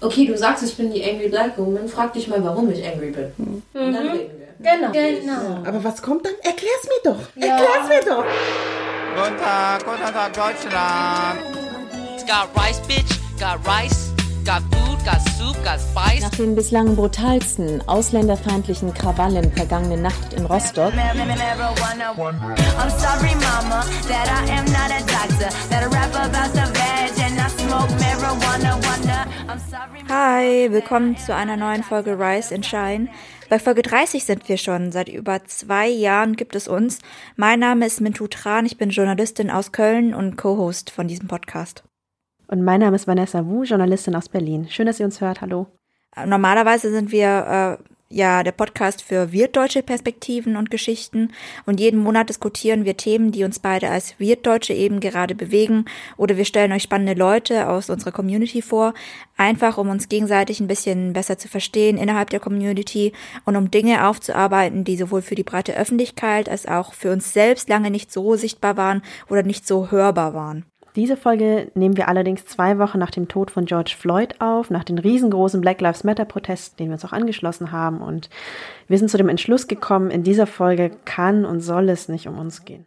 okay, 0.00 0.26
du 0.26 0.36
sagst, 0.36 0.64
ich 0.64 0.76
bin 0.76 0.92
die 0.92 1.02
Angry 1.04 1.28
Black 1.28 1.58
Woman, 1.58 1.88
frag 1.88 2.12
dich 2.12 2.28
mal, 2.28 2.42
warum 2.42 2.70
ich 2.70 2.86
angry 2.86 3.10
bin. 3.10 3.32
Und 3.38 3.92
dann 3.92 4.08
reden 4.08 4.30
wir. 4.38 4.48
Genau. 4.60 4.90
genau. 4.90 5.62
Aber 5.64 5.84
was 5.84 6.02
kommt 6.02 6.26
dann? 6.26 6.34
Erklär's 6.42 6.84
mir 6.84 7.12
doch. 7.12 7.20
Erklär's 7.36 7.88
mir 7.88 8.00
doch. 8.04 8.24
Guten 9.14 9.38
Tag, 9.38 9.84
guten 9.84 10.12
Tag, 10.12 10.32
Deutschland. 10.32 11.38
Got 12.26 12.48
rice, 12.56 12.80
bitch. 12.86 13.18
Got 13.38 13.58
rice. 13.66 14.12
Got 14.44 14.62
food, 14.72 14.98
got 15.04 15.20
soup, 15.36 15.56
got 15.62 15.78
spice. 15.78 16.22
Nach 16.22 16.30
den 16.30 16.54
bislang 16.54 16.96
brutalsten 16.96 17.86
ausländerfeindlichen 17.86 18.94
Krawallen 18.94 19.52
vergangene 19.52 19.98
Nacht 19.98 20.32
in 20.34 20.46
Rostock 20.46 20.92
I'm 20.94 22.90
sorry, 22.98 23.34
mama, 23.34 23.84
that 24.08 24.28
I 24.28 24.48
am 24.52 24.64
not 24.72 24.90
a 24.90 25.00
doctor. 25.04 25.50
That 25.68 25.82
I 25.82 25.86
rap 25.86 26.14
about 26.14 26.52
the 26.54 26.66
veg 26.72 27.17
Hi, 30.08 30.72
willkommen 30.72 31.16
zu 31.16 31.34
einer 31.34 31.56
neuen 31.56 31.82
Folge 31.82 32.18
Rise 32.18 32.54
and 32.54 32.64
Shine. 32.64 33.08
Bei 33.50 33.58
Folge 33.58 33.82
30 33.82 34.24
sind 34.24 34.48
wir 34.48 34.56
schon. 34.56 34.90
Seit 34.90 35.08
über 35.08 35.44
zwei 35.44 35.88
Jahren 35.88 36.36
gibt 36.36 36.54
es 36.54 36.66
uns. 36.68 37.00
Mein 37.36 37.60
Name 37.60 37.86
ist 37.86 38.00
Mintu 38.00 38.26
Tran, 38.26 38.66
ich 38.66 38.78
bin 38.78 38.90
Journalistin 38.90 39.50
aus 39.50 39.72
Köln 39.72 40.14
und 40.14 40.36
Co-Host 40.36 40.90
von 40.90 41.08
diesem 41.08 41.28
Podcast. 41.28 41.84
Und 42.46 42.64
mein 42.64 42.80
Name 42.80 42.96
ist 42.96 43.06
Vanessa 43.06 43.46
Wu, 43.46 43.64
Journalistin 43.64 44.16
aus 44.16 44.28
Berlin. 44.28 44.68
Schön, 44.70 44.86
dass 44.86 44.98
ihr 45.00 45.06
uns 45.06 45.20
hört. 45.20 45.40
Hallo. 45.42 45.66
Normalerweise 46.26 46.90
sind 46.90 47.12
wir 47.12 47.78
äh, 47.78 47.84
ja 48.10 48.42
der 48.42 48.52
Podcast 48.52 49.02
für 49.02 49.32
wirtdeutsche 49.32 49.82
Perspektiven 49.82 50.56
und 50.56 50.70
Geschichten. 50.70 51.32
Und 51.66 51.80
jeden 51.80 52.00
Monat 52.00 52.28
diskutieren 52.28 52.84
wir 52.84 52.96
Themen, 52.96 53.32
die 53.32 53.44
uns 53.44 53.58
beide 53.58 53.90
als 53.90 54.18
Wirtdeutsche 54.18 54.72
eben 54.72 55.00
gerade 55.00 55.34
bewegen. 55.34 55.84
Oder 56.16 56.36
wir 56.36 56.44
stellen 56.44 56.72
euch 56.72 56.82
spannende 56.82 57.14
Leute 57.14 57.68
aus 57.68 57.90
unserer 57.90 58.12
Community 58.12 58.62
vor, 58.62 58.94
einfach 59.36 59.78
um 59.78 59.90
uns 59.90 60.08
gegenseitig 60.08 60.60
ein 60.60 60.68
bisschen 60.68 61.12
besser 61.12 61.38
zu 61.38 61.48
verstehen 61.48 61.98
innerhalb 61.98 62.30
der 62.30 62.40
Community 62.40 63.12
und 63.44 63.56
um 63.56 63.70
Dinge 63.70 64.06
aufzuarbeiten, 64.06 64.84
die 64.84 64.96
sowohl 64.96 65.22
für 65.22 65.34
die 65.34 65.44
breite 65.44 65.76
Öffentlichkeit 65.76 66.48
als 66.48 66.66
auch 66.66 66.94
für 66.94 67.12
uns 67.12 67.32
selbst 67.32 67.68
lange 67.68 67.90
nicht 67.90 68.10
so 68.10 68.36
sichtbar 68.36 68.76
waren 68.76 69.02
oder 69.28 69.42
nicht 69.42 69.66
so 69.66 69.90
hörbar 69.90 70.34
waren. 70.34 70.64
Diese 70.98 71.16
Folge 71.16 71.70
nehmen 71.76 71.96
wir 71.96 72.08
allerdings 72.08 72.44
zwei 72.44 72.80
Wochen 72.80 72.98
nach 72.98 73.12
dem 73.12 73.28
Tod 73.28 73.52
von 73.52 73.66
George 73.66 73.94
Floyd 73.96 74.34
auf, 74.40 74.68
nach 74.68 74.82
den 74.82 74.98
riesengroßen 74.98 75.60
Black 75.60 75.80
Lives 75.80 76.02
Matter 76.02 76.24
Protesten, 76.24 76.76
denen 76.76 76.90
wir 76.90 76.94
uns 76.94 77.04
auch 77.04 77.12
angeschlossen 77.12 77.70
haben. 77.70 78.00
Und 78.00 78.28
wir 78.88 78.98
sind 78.98 79.08
zu 79.08 79.16
dem 79.16 79.28
Entschluss 79.28 79.68
gekommen, 79.68 80.10
in 80.10 80.24
dieser 80.24 80.48
Folge 80.48 80.90
kann 81.04 81.44
und 81.44 81.60
soll 81.60 81.88
es 81.88 82.08
nicht 82.08 82.26
um 82.26 82.36
uns 82.36 82.64
gehen. 82.64 82.84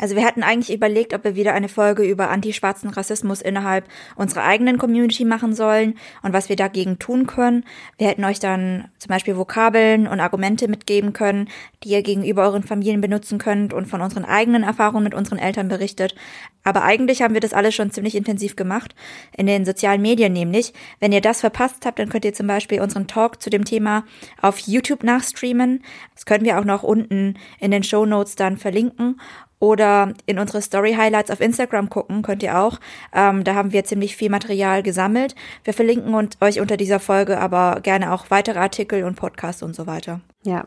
Also 0.00 0.16
wir 0.16 0.24
hatten 0.24 0.42
eigentlich 0.42 0.74
überlegt, 0.74 1.12
ob 1.12 1.24
wir 1.24 1.36
wieder 1.36 1.52
eine 1.52 1.68
Folge 1.68 2.02
über 2.04 2.30
antischwarzen 2.30 2.88
Rassismus 2.88 3.42
innerhalb 3.42 3.84
unserer 4.16 4.44
eigenen 4.44 4.78
Community 4.78 5.26
machen 5.26 5.54
sollen 5.54 5.98
und 6.22 6.32
was 6.32 6.48
wir 6.48 6.56
dagegen 6.56 6.98
tun 6.98 7.26
können. 7.26 7.64
Wir 7.98 8.08
hätten 8.08 8.24
euch 8.24 8.40
dann 8.40 8.88
zum 8.98 9.10
Beispiel 9.10 9.36
Vokabeln 9.36 10.06
und 10.06 10.20
Argumente 10.20 10.68
mitgeben 10.68 11.12
können, 11.12 11.50
die 11.84 11.90
ihr 11.90 12.02
gegenüber 12.02 12.44
euren 12.44 12.62
Familien 12.62 13.02
benutzen 13.02 13.36
könnt 13.36 13.74
und 13.74 13.88
von 13.88 14.00
unseren 14.00 14.24
eigenen 14.24 14.62
Erfahrungen 14.62 15.04
mit 15.04 15.14
unseren 15.14 15.38
Eltern 15.38 15.68
berichtet. 15.68 16.14
Aber 16.64 16.82
eigentlich 16.82 17.20
haben 17.20 17.34
wir 17.34 17.40
das 17.42 17.52
alles 17.52 17.74
schon 17.74 17.90
ziemlich 17.90 18.14
intensiv 18.14 18.56
gemacht, 18.56 18.94
in 19.36 19.46
den 19.46 19.66
sozialen 19.66 20.00
Medien 20.00 20.32
nämlich. 20.32 20.72
Wenn 20.98 21.12
ihr 21.12 21.20
das 21.20 21.40
verpasst 21.40 21.84
habt, 21.84 21.98
dann 21.98 22.08
könnt 22.08 22.24
ihr 22.24 22.32
zum 22.32 22.46
Beispiel 22.46 22.80
unseren 22.80 23.06
Talk 23.06 23.42
zu 23.42 23.50
dem 23.50 23.66
Thema 23.66 24.04
auf 24.40 24.60
YouTube 24.60 25.02
nachstreamen. 25.02 25.82
Das 26.14 26.24
können 26.24 26.44
wir 26.46 26.58
auch 26.58 26.64
noch 26.64 26.82
unten 26.82 27.34
in 27.58 27.70
den 27.70 27.82
Show 27.82 28.06
Notes 28.06 28.34
dann 28.34 28.56
verlinken 28.56 29.16
oder 29.60 30.14
in 30.26 30.38
unsere 30.38 30.62
Story 30.62 30.94
Highlights 30.94 31.30
auf 31.30 31.40
Instagram 31.40 31.90
gucken, 31.90 32.22
könnt 32.22 32.42
ihr 32.42 32.58
auch. 32.58 32.80
Ähm, 33.14 33.44
da 33.44 33.54
haben 33.54 33.72
wir 33.72 33.84
ziemlich 33.84 34.16
viel 34.16 34.30
Material 34.30 34.82
gesammelt. 34.82 35.36
Wir 35.62 35.74
verlinken 35.74 36.14
und 36.14 36.38
euch 36.40 36.60
unter 36.60 36.76
dieser 36.76 36.98
Folge 36.98 37.38
aber 37.38 37.80
gerne 37.82 38.12
auch 38.12 38.30
weitere 38.30 38.58
Artikel 38.58 39.04
und 39.04 39.16
Podcasts 39.16 39.62
und 39.62 39.76
so 39.76 39.86
weiter. 39.86 40.20
Ja. 40.42 40.66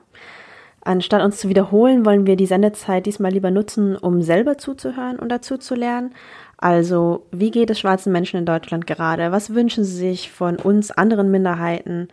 Anstatt 0.86 1.24
uns 1.24 1.38
zu 1.38 1.50
wiederholen, 1.50 2.06
wollen 2.06 2.28
wir 2.28 2.36
die 2.36 2.46
Sendezeit 2.46 3.06
diesmal 3.06 3.32
lieber 3.32 3.52
nutzen, 3.52 3.96
um 3.96 4.22
selber 4.22 4.58
zuzuhören 4.58 5.18
und 5.18 5.30
dazu 5.30 5.58
zu 5.58 5.76
lernen. 5.76 6.14
Also, 6.58 7.26
wie 7.32 7.52
geht 7.52 7.70
es 7.70 7.80
schwarzen 7.80 8.12
Menschen 8.12 8.38
in 8.38 8.46
Deutschland 8.46 8.86
gerade? 8.86 9.32
Was 9.32 9.54
wünschen 9.54 9.86
sie 9.86 9.96
sich 9.96 10.30
von 10.30 10.58
uns, 10.58 10.92
anderen 10.92 11.32
Minderheiten? 11.32 12.10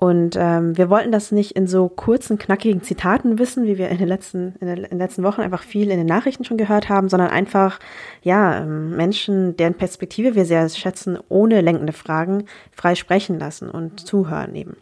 Und 0.00 0.34
ähm, 0.38 0.78
wir 0.78 0.88
wollten 0.88 1.12
das 1.12 1.30
nicht 1.30 1.52
in 1.52 1.66
so 1.66 1.90
kurzen, 1.90 2.38
knackigen 2.38 2.82
Zitaten 2.82 3.38
wissen, 3.38 3.66
wie 3.66 3.76
wir 3.76 3.90
in 3.90 3.98
den 3.98 4.08
letzten, 4.08 4.54
in, 4.58 4.66
den, 4.66 4.98
letzten 4.98 5.22
Wochen 5.22 5.42
einfach 5.42 5.62
viel 5.62 5.90
in 5.90 5.98
den 5.98 6.06
Nachrichten 6.06 6.42
schon 6.42 6.56
gehört 6.56 6.88
haben, 6.88 7.10
sondern 7.10 7.28
einfach, 7.28 7.78
ja, 8.22 8.62
ähm, 8.62 8.96
Menschen, 8.96 9.58
deren 9.58 9.74
Perspektive 9.74 10.34
wir 10.34 10.46
sehr 10.46 10.66
schätzen, 10.70 11.18
ohne 11.28 11.60
lenkende 11.60 11.92
Fragen 11.92 12.44
frei 12.72 12.94
sprechen 12.94 13.38
lassen 13.38 13.68
und 13.68 14.00
zuhören 14.00 14.54
eben. 14.54 14.78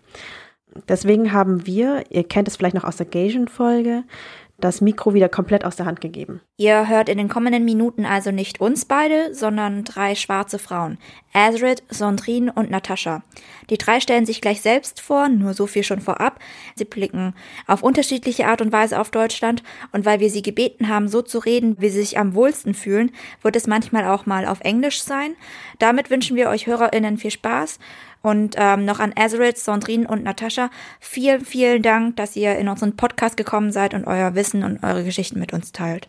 Deswegen 0.88 1.32
haben 1.32 1.66
wir, 1.66 2.04
ihr 2.10 2.22
kennt 2.22 2.46
es 2.46 2.56
vielleicht 2.56 2.76
noch 2.76 2.84
aus 2.84 2.98
der 2.98 3.06
Gajan-Folge, 3.06 4.04
das 4.60 4.80
Mikro 4.80 5.14
wieder 5.14 5.28
komplett 5.28 5.64
aus 5.64 5.76
der 5.76 5.86
Hand 5.86 6.00
gegeben. 6.00 6.40
Ihr 6.56 6.88
hört 6.88 7.08
in 7.08 7.16
den 7.16 7.28
kommenden 7.28 7.64
Minuten 7.64 8.04
also 8.04 8.32
nicht 8.32 8.60
uns 8.60 8.84
beide, 8.84 9.32
sondern 9.32 9.84
drei 9.84 10.16
schwarze 10.16 10.58
Frauen. 10.58 10.98
Azrid, 11.32 11.84
Sondrin 11.88 12.50
und 12.50 12.68
Natascha. 12.68 13.22
Die 13.70 13.78
drei 13.78 14.00
stellen 14.00 14.26
sich 14.26 14.40
gleich 14.40 14.60
selbst 14.60 15.00
vor, 15.00 15.28
nur 15.28 15.54
so 15.54 15.68
viel 15.68 15.84
schon 15.84 16.00
vorab. 16.00 16.40
Sie 16.74 16.84
blicken 16.84 17.34
auf 17.68 17.84
unterschiedliche 17.84 18.46
Art 18.46 18.60
und 18.60 18.72
Weise 18.72 18.98
auf 18.98 19.10
Deutschland 19.10 19.62
und 19.92 20.04
weil 20.04 20.18
wir 20.18 20.30
sie 20.30 20.42
gebeten 20.42 20.88
haben, 20.88 21.06
so 21.06 21.22
zu 21.22 21.38
reden, 21.38 21.76
wie 21.78 21.90
sie 21.90 22.00
sich 22.00 22.18
am 22.18 22.34
wohlsten 22.34 22.74
fühlen, 22.74 23.12
wird 23.42 23.54
es 23.54 23.68
manchmal 23.68 24.06
auch 24.06 24.26
mal 24.26 24.46
auf 24.46 24.60
Englisch 24.62 25.02
sein. 25.02 25.36
Damit 25.78 26.10
wünschen 26.10 26.36
wir 26.36 26.48
euch 26.48 26.66
HörerInnen 26.66 27.18
viel 27.18 27.30
Spaß 27.30 27.78
und 28.22 28.54
ähm, 28.56 28.84
noch 28.84 29.00
an 29.00 29.12
Azrid, 29.16 29.58
Sandrine 29.58 30.06
und 30.08 30.24
Natascha, 30.24 30.70
vielen, 31.00 31.44
vielen 31.44 31.82
Dank, 31.82 32.16
dass 32.16 32.36
ihr 32.36 32.56
in 32.56 32.68
unseren 32.68 32.96
Podcast 32.96 33.36
gekommen 33.36 33.72
seid 33.72 33.94
und 33.94 34.06
euer 34.06 34.34
Wissen 34.34 34.64
und 34.64 34.82
eure 34.82 35.04
Geschichten 35.04 35.38
mit 35.38 35.52
uns 35.52 35.72
teilt. 35.72 36.08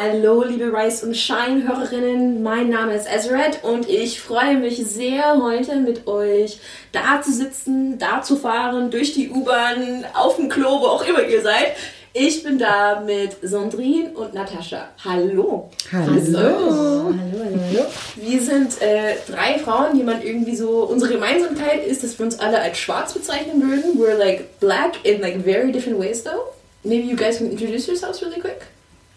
Hallo, 0.00 0.42
liebe 0.42 0.72
Rise 0.76 1.06
und 1.06 1.16
Shine 1.16 1.68
Hörerinnen. 1.68 2.42
Mein 2.42 2.70
Name 2.70 2.94
ist 2.94 3.06
Ezred 3.06 3.62
und 3.62 3.88
ich 3.88 4.20
freue 4.20 4.56
mich 4.56 4.78
sehr, 4.78 5.40
heute 5.40 5.76
mit 5.76 6.08
euch 6.08 6.58
da 6.90 7.22
zu 7.22 7.32
sitzen, 7.32 7.98
da 7.98 8.20
zu 8.20 8.36
fahren, 8.36 8.90
durch 8.90 9.14
die 9.14 9.30
U-Bahn, 9.30 10.04
auf 10.14 10.36
dem 10.36 10.48
Klo, 10.48 10.80
wo 10.80 10.86
auch 10.86 11.06
immer 11.06 11.22
ihr 11.22 11.40
seid. 11.40 11.76
Ich 12.14 12.42
bin 12.42 12.58
da 12.58 13.00
mit 13.00 13.36
Sandrine 13.40 14.10
und 14.10 14.34
Natascha. 14.34 14.88
Hallo. 15.02 15.70
Hallo. 15.90 16.12
Hallo, 16.12 17.14
hallo, 17.18 17.60
hallo. 17.70 17.86
Wir 18.16 18.42
sind 18.42 18.82
äh, 18.82 19.14
drei 19.26 19.58
Frauen, 19.58 19.96
die 19.96 20.02
man 20.02 20.20
irgendwie 20.22 20.54
so. 20.54 20.84
Unsere 20.84 21.12
Gemeinsamkeit 21.14 21.86
ist, 21.86 22.04
dass 22.04 22.18
wir 22.18 22.26
uns 22.26 22.38
alle 22.38 22.60
als 22.60 22.78
schwarz 22.78 23.14
bezeichnen 23.14 23.62
würden. 23.62 23.98
We're 23.98 24.16
like 24.18 24.60
black 24.60 25.04
in 25.04 25.22
like 25.22 25.42
very 25.42 25.72
different 25.72 25.98
ways 25.98 26.22
though. 26.22 26.52
Maybe 26.84 27.06
you 27.06 27.16
guys 27.16 27.38
can 27.38 27.50
introduce 27.50 27.86
yourselves 27.86 28.20
really 28.22 28.40
quick. 28.40 28.66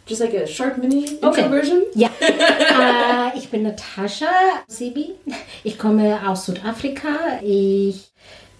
Just 0.07 0.21
like 0.21 0.33
a 0.33 0.47
short 0.47 0.77
mini 0.77 1.17
Okay. 1.21 1.49
version. 1.49 1.81
Ja, 1.95 2.09
äh, 2.21 3.37
ich 3.37 3.49
bin 3.49 3.63
Natascha 3.63 4.27
Sibi. 4.67 5.15
Ich 5.65 5.77
komme 5.77 6.19
aus 6.25 6.45
Südafrika. 6.45 7.39
Ich 7.41 8.09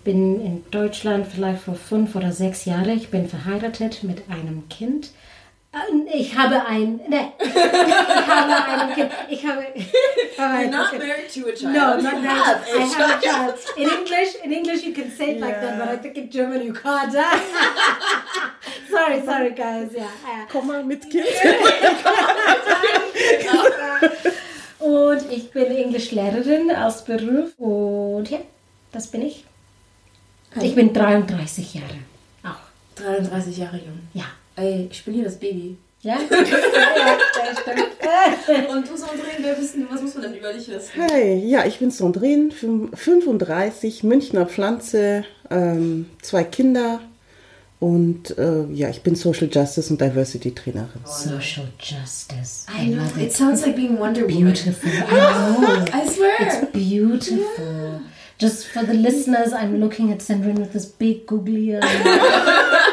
bin 0.05 0.39
in 0.39 0.63
Deutschland 0.71 1.27
vielleicht 1.27 1.63
vor 1.63 1.75
fünf 1.75 2.15
oder 2.15 2.31
sechs 2.31 2.63
Jahren. 2.63 2.95
Ich 2.95 3.09
bin 3.09 3.27
verheiratet 3.27 4.03
mit 4.03 4.29
einem 4.29 4.69
Kind. 4.69 5.09
Ich 6.13 6.37
habe 6.37 6.65
ein, 6.65 7.01
ne, 7.09 7.33
ich 7.39 7.53
habe 7.53 8.81
ein 8.81 8.93
Kind. 8.95 9.11
Ich 9.27 9.45
habe, 9.45 9.65
ich 9.75 10.39
habe 10.39 10.53
ein 10.53 10.69
Not 10.71 10.89
Kind. 10.91 11.03
married 11.03 11.33
to 11.33 11.49
a 11.49 11.51
child. 11.51 11.73
No, 11.73 12.01
not 12.01 12.13
a 12.13 12.17
I 12.17 12.27
have 12.27 12.61
a 12.63 12.87
child. 12.87 13.21
child. 13.21 13.55
In 13.75 13.89
English, 13.89 14.35
in 14.41 14.51
English 14.53 14.83
you 14.85 14.93
can 14.93 15.11
say 15.11 15.35
it 15.35 15.41
like 15.41 15.59
that, 15.59 15.77
but 15.77 15.89
I 15.89 15.97
think 15.97 16.15
in 16.15 16.29
German 16.29 16.61
you 16.65 16.71
can't. 16.71 17.11
sorry, 18.89 19.21
sorry 19.25 19.51
guys. 19.51 19.91
Yeah. 19.93 20.05
uh, 20.05 20.45
Komm 20.49 20.67
mal 20.67 20.83
mit 20.85 21.09
Kind. 21.09 21.25
Und 24.79 25.31
ich 25.31 25.51
bin 25.51 25.75
Englischlehrerin 25.75 26.71
aus 26.71 27.03
Beruf 27.03 27.57
und 27.57 28.29
ja, 28.29 28.39
das 28.93 29.07
bin 29.07 29.23
ich. 29.23 29.43
Ich 30.61 30.75
bin 30.75 30.93
33 30.93 31.73
Jahre. 31.75 31.85
Auch. 32.43 33.01
33 33.01 33.57
Jahre 33.57 33.77
jung. 33.77 33.99
Ja. 34.13 34.25
Ey, 34.55 34.87
ich 34.91 35.03
bin 35.03 35.13
hier 35.15 35.25
das 35.25 35.35
Baby. 35.37 35.77
Ja? 36.01 36.17
ja, 36.29 36.37
ja. 38.53 38.69
Und 38.69 38.87
du, 38.87 38.95
Sandrine, 38.95 39.39
wer 39.41 39.57
wissen, 39.59 39.87
was 39.89 40.01
muss 40.01 40.13
man 40.13 40.23
denn 40.23 40.35
über 40.35 40.53
dich 40.53 40.67
wissen? 40.67 40.91
Hey, 40.93 41.43
ja, 41.45 41.65
ich 41.65 41.79
bin 41.79 41.89
Sandrine, 41.91 42.51
fün- 42.51 42.95
35, 42.95 44.03
Münchner 44.03 44.45
Pflanze, 44.45 45.25
ähm, 45.49 46.05
zwei 46.21 46.43
Kinder 46.43 46.99
und 47.79 48.37
äh, 48.37 48.65
ja, 48.71 48.89
ich 48.89 49.01
bin 49.01 49.15
Social 49.15 49.49
Justice 49.51 49.91
und 49.91 49.99
Diversity 49.99 50.53
Trainerin. 50.53 51.01
Social 51.05 51.67
justice. 51.79 52.65
I 52.69 52.91
know, 52.93 53.03
it 53.21 53.33
sounds 53.33 53.65
like 53.65 53.75
being 53.75 53.99
Wonder 53.99 54.21
Woman. 54.21 54.53
Beautiful. 54.53 54.89
I 54.89 55.03
know. 55.09 55.85
I 55.93 56.07
swear. 56.07 56.35
It's 56.39 56.71
beautiful. 56.71 58.01
Just 58.37 58.67
for 58.67 58.83
the 58.83 58.93
listeners, 58.93 59.53
I'm 59.53 59.79
looking 59.79 60.11
at 60.11 60.19
Sandrine 60.19 60.59
with 60.59 60.73
this 60.73 60.85
big 60.85 61.25
googly 61.25 61.77
eye. 61.77 61.81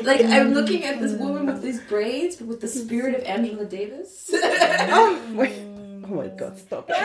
like 0.02 0.24
I'm 0.24 0.52
looking 0.52 0.84
at 0.84 1.00
this 1.00 1.12
woman 1.12 1.46
with 1.46 1.62
these 1.62 1.80
braids, 1.80 2.36
but 2.36 2.46
with 2.46 2.60
the 2.60 2.68
spirit 2.68 3.14
of 3.14 3.22
Angela 3.24 3.64
Davis. 3.64 4.30
oh, 4.34 5.32
wait. 5.34 5.58
oh 5.58 6.14
my 6.14 6.28
god, 6.28 6.58
stop 6.58 6.86
it! 6.88 6.96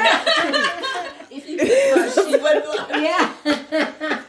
if 1.31 1.47
you 1.47 1.57
could, 1.57 2.13
she 2.13 2.37
would. 2.37 2.63
Yeah 3.01 4.21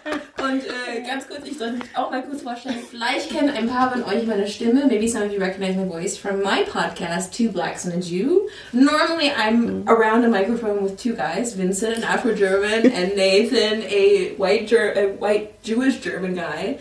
sollte 1.59 1.73
mich 1.79 1.97
auch 1.97 2.11
mal 2.11 2.23
kurz 2.23 2.43
vorstellen. 2.43 2.77
Vielleicht 2.91 3.31
kennen 3.31 3.51
ein 3.51 3.69
paar 3.69 3.91
von 3.93 4.05
euch 4.05 4.27
meine 4.27 4.47
Stimme. 4.47 4.87
Maybe 4.87 5.09
some 5.09 5.25
of 5.25 5.33
you 5.33 5.41
recognize 5.41 5.77
my 5.77 5.85
voice 5.85 6.17
from 6.17 6.43
my 6.43 6.65
podcast, 6.65 7.33
Two 7.33 7.51
Blacks 7.51 7.85
and 7.85 7.95
a 7.95 8.01
Jew. 8.01 8.49
Normally, 8.73 9.31
I'm 9.33 9.85
around 9.89 10.25
a 10.25 10.29
microphone 10.29 10.83
with 10.83 10.97
two 10.97 11.15
guys, 11.15 11.55
Vincent, 11.55 11.99
an 11.99 12.05
Afro-German, 12.05 12.91
and 12.93 13.17
Nathan, 13.17 13.83
a 13.85 14.35
white, 14.37 14.67
Ger- 14.69 14.93
a 14.97 15.13
white 15.17 15.63
Jewish 15.63 15.99
German 16.01 16.35
guy. 16.35 16.79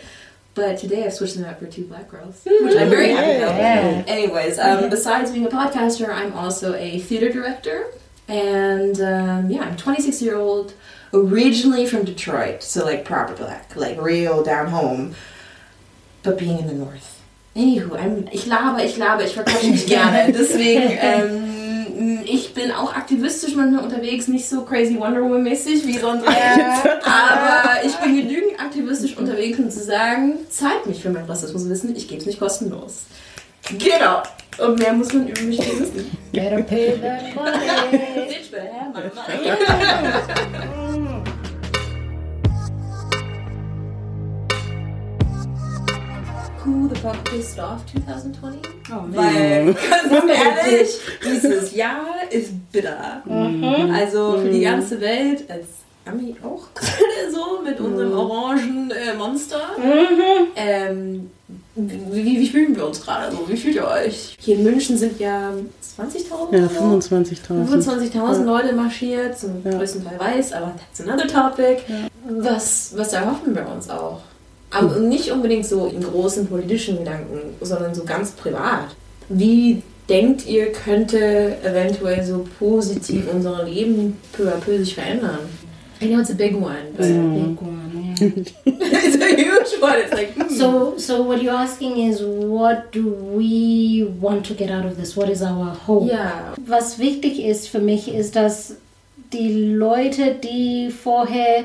But 0.54 0.78
today 0.78 1.04
I've 1.04 1.12
switched 1.12 1.36
them 1.36 1.44
out 1.44 1.58
for 1.58 1.66
two 1.66 1.84
black 1.84 2.08
girls, 2.08 2.40
which 2.44 2.76
I'm 2.76 2.88
very 2.88 3.10
happy 3.10 3.36
about. 3.42 3.56
Yeah. 3.58 4.04
Anyways, 4.06 4.58
um, 4.58 4.88
besides 4.88 5.30
being 5.30 5.44
a 5.44 5.50
podcaster, 5.50 6.08
I'm 6.08 6.32
also 6.32 6.74
a 6.74 6.98
theater 6.98 7.30
director. 7.30 7.88
And 8.28 8.98
um, 9.00 9.50
yeah, 9.50 9.62
I'm 9.64 9.76
26 9.76 10.22
year 10.22 10.36
old, 10.36 10.72
originally 11.16 11.86
from 11.86 12.04
Detroit, 12.04 12.62
so 12.62 12.84
like 12.84 13.04
proper 13.04 13.34
black, 13.34 13.74
like 13.74 14.00
real 14.00 14.42
down 14.42 14.68
home, 14.68 15.14
but 16.22 16.38
being 16.38 16.58
in 16.58 16.66
the 16.66 16.74
north. 16.74 17.22
Anywho, 17.54 17.96
I'm, 17.98 18.28
ich 18.30 18.46
laber, 18.46 18.84
ich 18.84 18.98
laber, 18.98 19.24
ich 19.24 19.32
verquatsche 19.32 19.70
mich 19.70 19.86
gerne. 19.96 20.30
Deswegen, 20.30 20.98
ähm, 21.00 22.22
ich 22.26 22.52
bin 22.52 22.70
auch 22.70 22.94
aktivistisch 22.94 23.54
manchmal 23.54 23.82
unterwegs, 23.82 24.28
nicht 24.28 24.46
so 24.46 24.62
crazy 24.62 24.98
Wonder 24.98 25.22
Woman 25.22 25.42
mäßig 25.42 25.86
wie 25.86 25.98
sonst. 25.98 26.26
Aber 26.28 27.84
ich 27.84 27.94
bin 27.96 28.16
genügend 28.16 28.60
aktivistisch 28.60 29.16
unterwegs, 29.16 29.58
um 29.58 29.70
zu 29.70 29.82
sagen, 29.82 30.34
zahlt 30.50 30.84
mich 30.86 31.00
für 31.00 31.08
mein 31.08 31.24
Rassismuswissen, 31.24 31.96
ich 31.96 32.08
gebe 32.08 32.20
es 32.20 32.26
nicht 32.26 32.38
kostenlos. 32.38 33.04
Genau. 33.78 34.22
Und 34.58 34.78
mehr 34.78 34.92
muss 34.92 35.12
man 35.12 35.28
über 35.28 35.42
mich 35.42 35.58
wissen. 35.58 36.16
Better 36.32 36.62
pay 36.62 36.98
that 36.98 37.34
money. 37.34 37.58
Bitch, 38.28 38.50
better 38.50 38.72
have 38.72 38.92
my 38.92 39.10
money. 39.14 41.05
Who 46.66 46.88
the 46.88 46.96
fuck 47.00 47.24
pissed 47.24 47.58
off 47.60 47.80
2020? 47.92 48.60
Weil, 49.14 49.66
ganz 49.74 50.12
ehrlich, 50.12 50.88
dieses 51.24 51.74
Jahr 51.74 52.04
ist 52.28 52.50
bitter. 52.72 53.22
Also 53.94 54.38
für 54.40 54.50
die 54.50 54.62
ganze 54.62 55.00
Welt, 55.00 55.44
als 55.48 55.66
Ami 56.04 56.34
auch 56.42 56.62
gerade 56.74 57.32
so, 57.32 57.62
mit 57.62 57.78
unserem 57.80 58.12
orangen 58.12 58.90
äh, 58.90 59.14
Monster. 59.16 59.60
Ähm, 60.56 61.30
wie, 61.76 62.24
wie, 62.24 62.40
wie 62.40 62.48
fühlen 62.48 62.74
wir 62.74 62.86
uns 62.86 63.00
gerade 63.00 63.30
so? 63.34 63.48
Wie 63.48 63.56
fühlt 63.56 63.76
ihr 63.76 63.86
euch? 63.86 64.36
Hier 64.40 64.56
in 64.56 64.64
München 64.64 64.98
sind 64.98 65.20
ja 65.20 65.50
20.000 65.98 66.52
Ja, 66.52 66.58
oder 66.64 66.68
so? 66.68 67.08
25.000. 67.08 68.12
25.000 68.12 68.44
Leute 68.44 68.72
marschiert, 68.74 69.38
zum 69.38 69.62
Ja. 69.64 69.70
größten 69.78 70.04
Teil 70.04 70.18
weiß, 70.18 70.52
aber 70.52 70.74
that's 70.78 71.08
another 71.08 71.28
topic. 71.28 71.82
Was, 72.28 72.92
was 72.96 73.12
erhoffen 73.12 73.54
wir 73.54 73.68
uns 73.68 73.88
auch? 73.88 74.20
Aber 74.70 74.96
nicht 74.98 75.30
unbedingt 75.30 75.66
so 75.66 75.86
in 75.86 76.02
großen 76.02 76.46
politischen 76.46 76.98
Gedanken, 76.98 77.54
sondern 77.60 77.94
so 77.94 78.04
ganz 78.04 78.32
privat. 78.32 78.94
Wie 79.28 79.82
denkt 80.08 80.46
ihr, 80.46 80.72
könnte 80.72 81.56
eventuell 81.62 82.24
so 82.24 82.44
positiv 82.58 83.24
unser 83.32 83.64
Leben 83.64 84.16
peu 84.32 84.48
à 84.48 84.56
peu 84.58 84.78
sich 84.78 84.94
verändern? 84.94 85.38
I 86.00 86.08
know 86.08 86.20
it's 86.20 86.30
a 86.30 86.34
big 86.34 86.54
one, 86.54 86.92
but 86.94 87.06
Big 87.06 87.62
one, 87.62 88.14
yeah. 88.20 88.28
it's 88.66 89.16
a 89.16 89.34
huge 89.34 89.80
one. 89.80 89.98
It's 89.98 90.12
like, 90.12 90.34
hmm. 90.34 90.54
So, 90.54 90.98
so 90.98 91.22
what 91.22 91.42
you're 91.42 91.54
asking 91.56 91.96
is, 91.96 92.20
what 92.22 92.92
do 92.92 93.08
we 93.08 94.06
want 94.20 94.44
to 94.46 94.54
get 94.54 94.70
out 94.70 94.84
of 94.84 94.98
this? 94.98 95.16
What 95.16 95.30
is 95.30 95.40
our 95.42 95.74
hope? 95.86 96.10
ja, 96.10 96.54
Was 96.66 96.98
wichtig 96.98 97.42
ist 97.42 97.68
für 97.68 97.78
mich, 97.78 98.12
ist, 98.14 98.36
dass 98.36 98.76
die 99.32 99.72
Leute, 99.72 100.34
die 100.34 100.90
vorher 100.90 101.64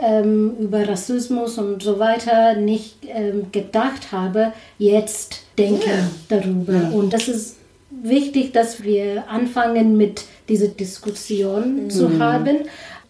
ähm, 0.00 0.54
über 0.58 0.88
Rassismus 0.88 1.58
und 1.58 1.82
so 1.82 1.98
weiter 1.98 2.54
nicht 2.54 2.96
ähm, 3.08 3.46
gedacht 3.52 4.12
haben, 4.12 4.52
jetzt 4.78 5.42
denken 5.58 5.82
Ja. 5.88 6.10
darüber. 6.28 6.90
Und 6.94 7.12
das 7.12 7.28
ist 7.28 7.56
wichtig, 7.90 8.52
dass 8.52 8.82
wir 8.82 9.24
anfangen 9.28 9.96
mit 9.96 10.24
dieser 10.48 10.68
Diskussion 10.68 11.90
zu 11.90 12.18
haben 12.18 12.58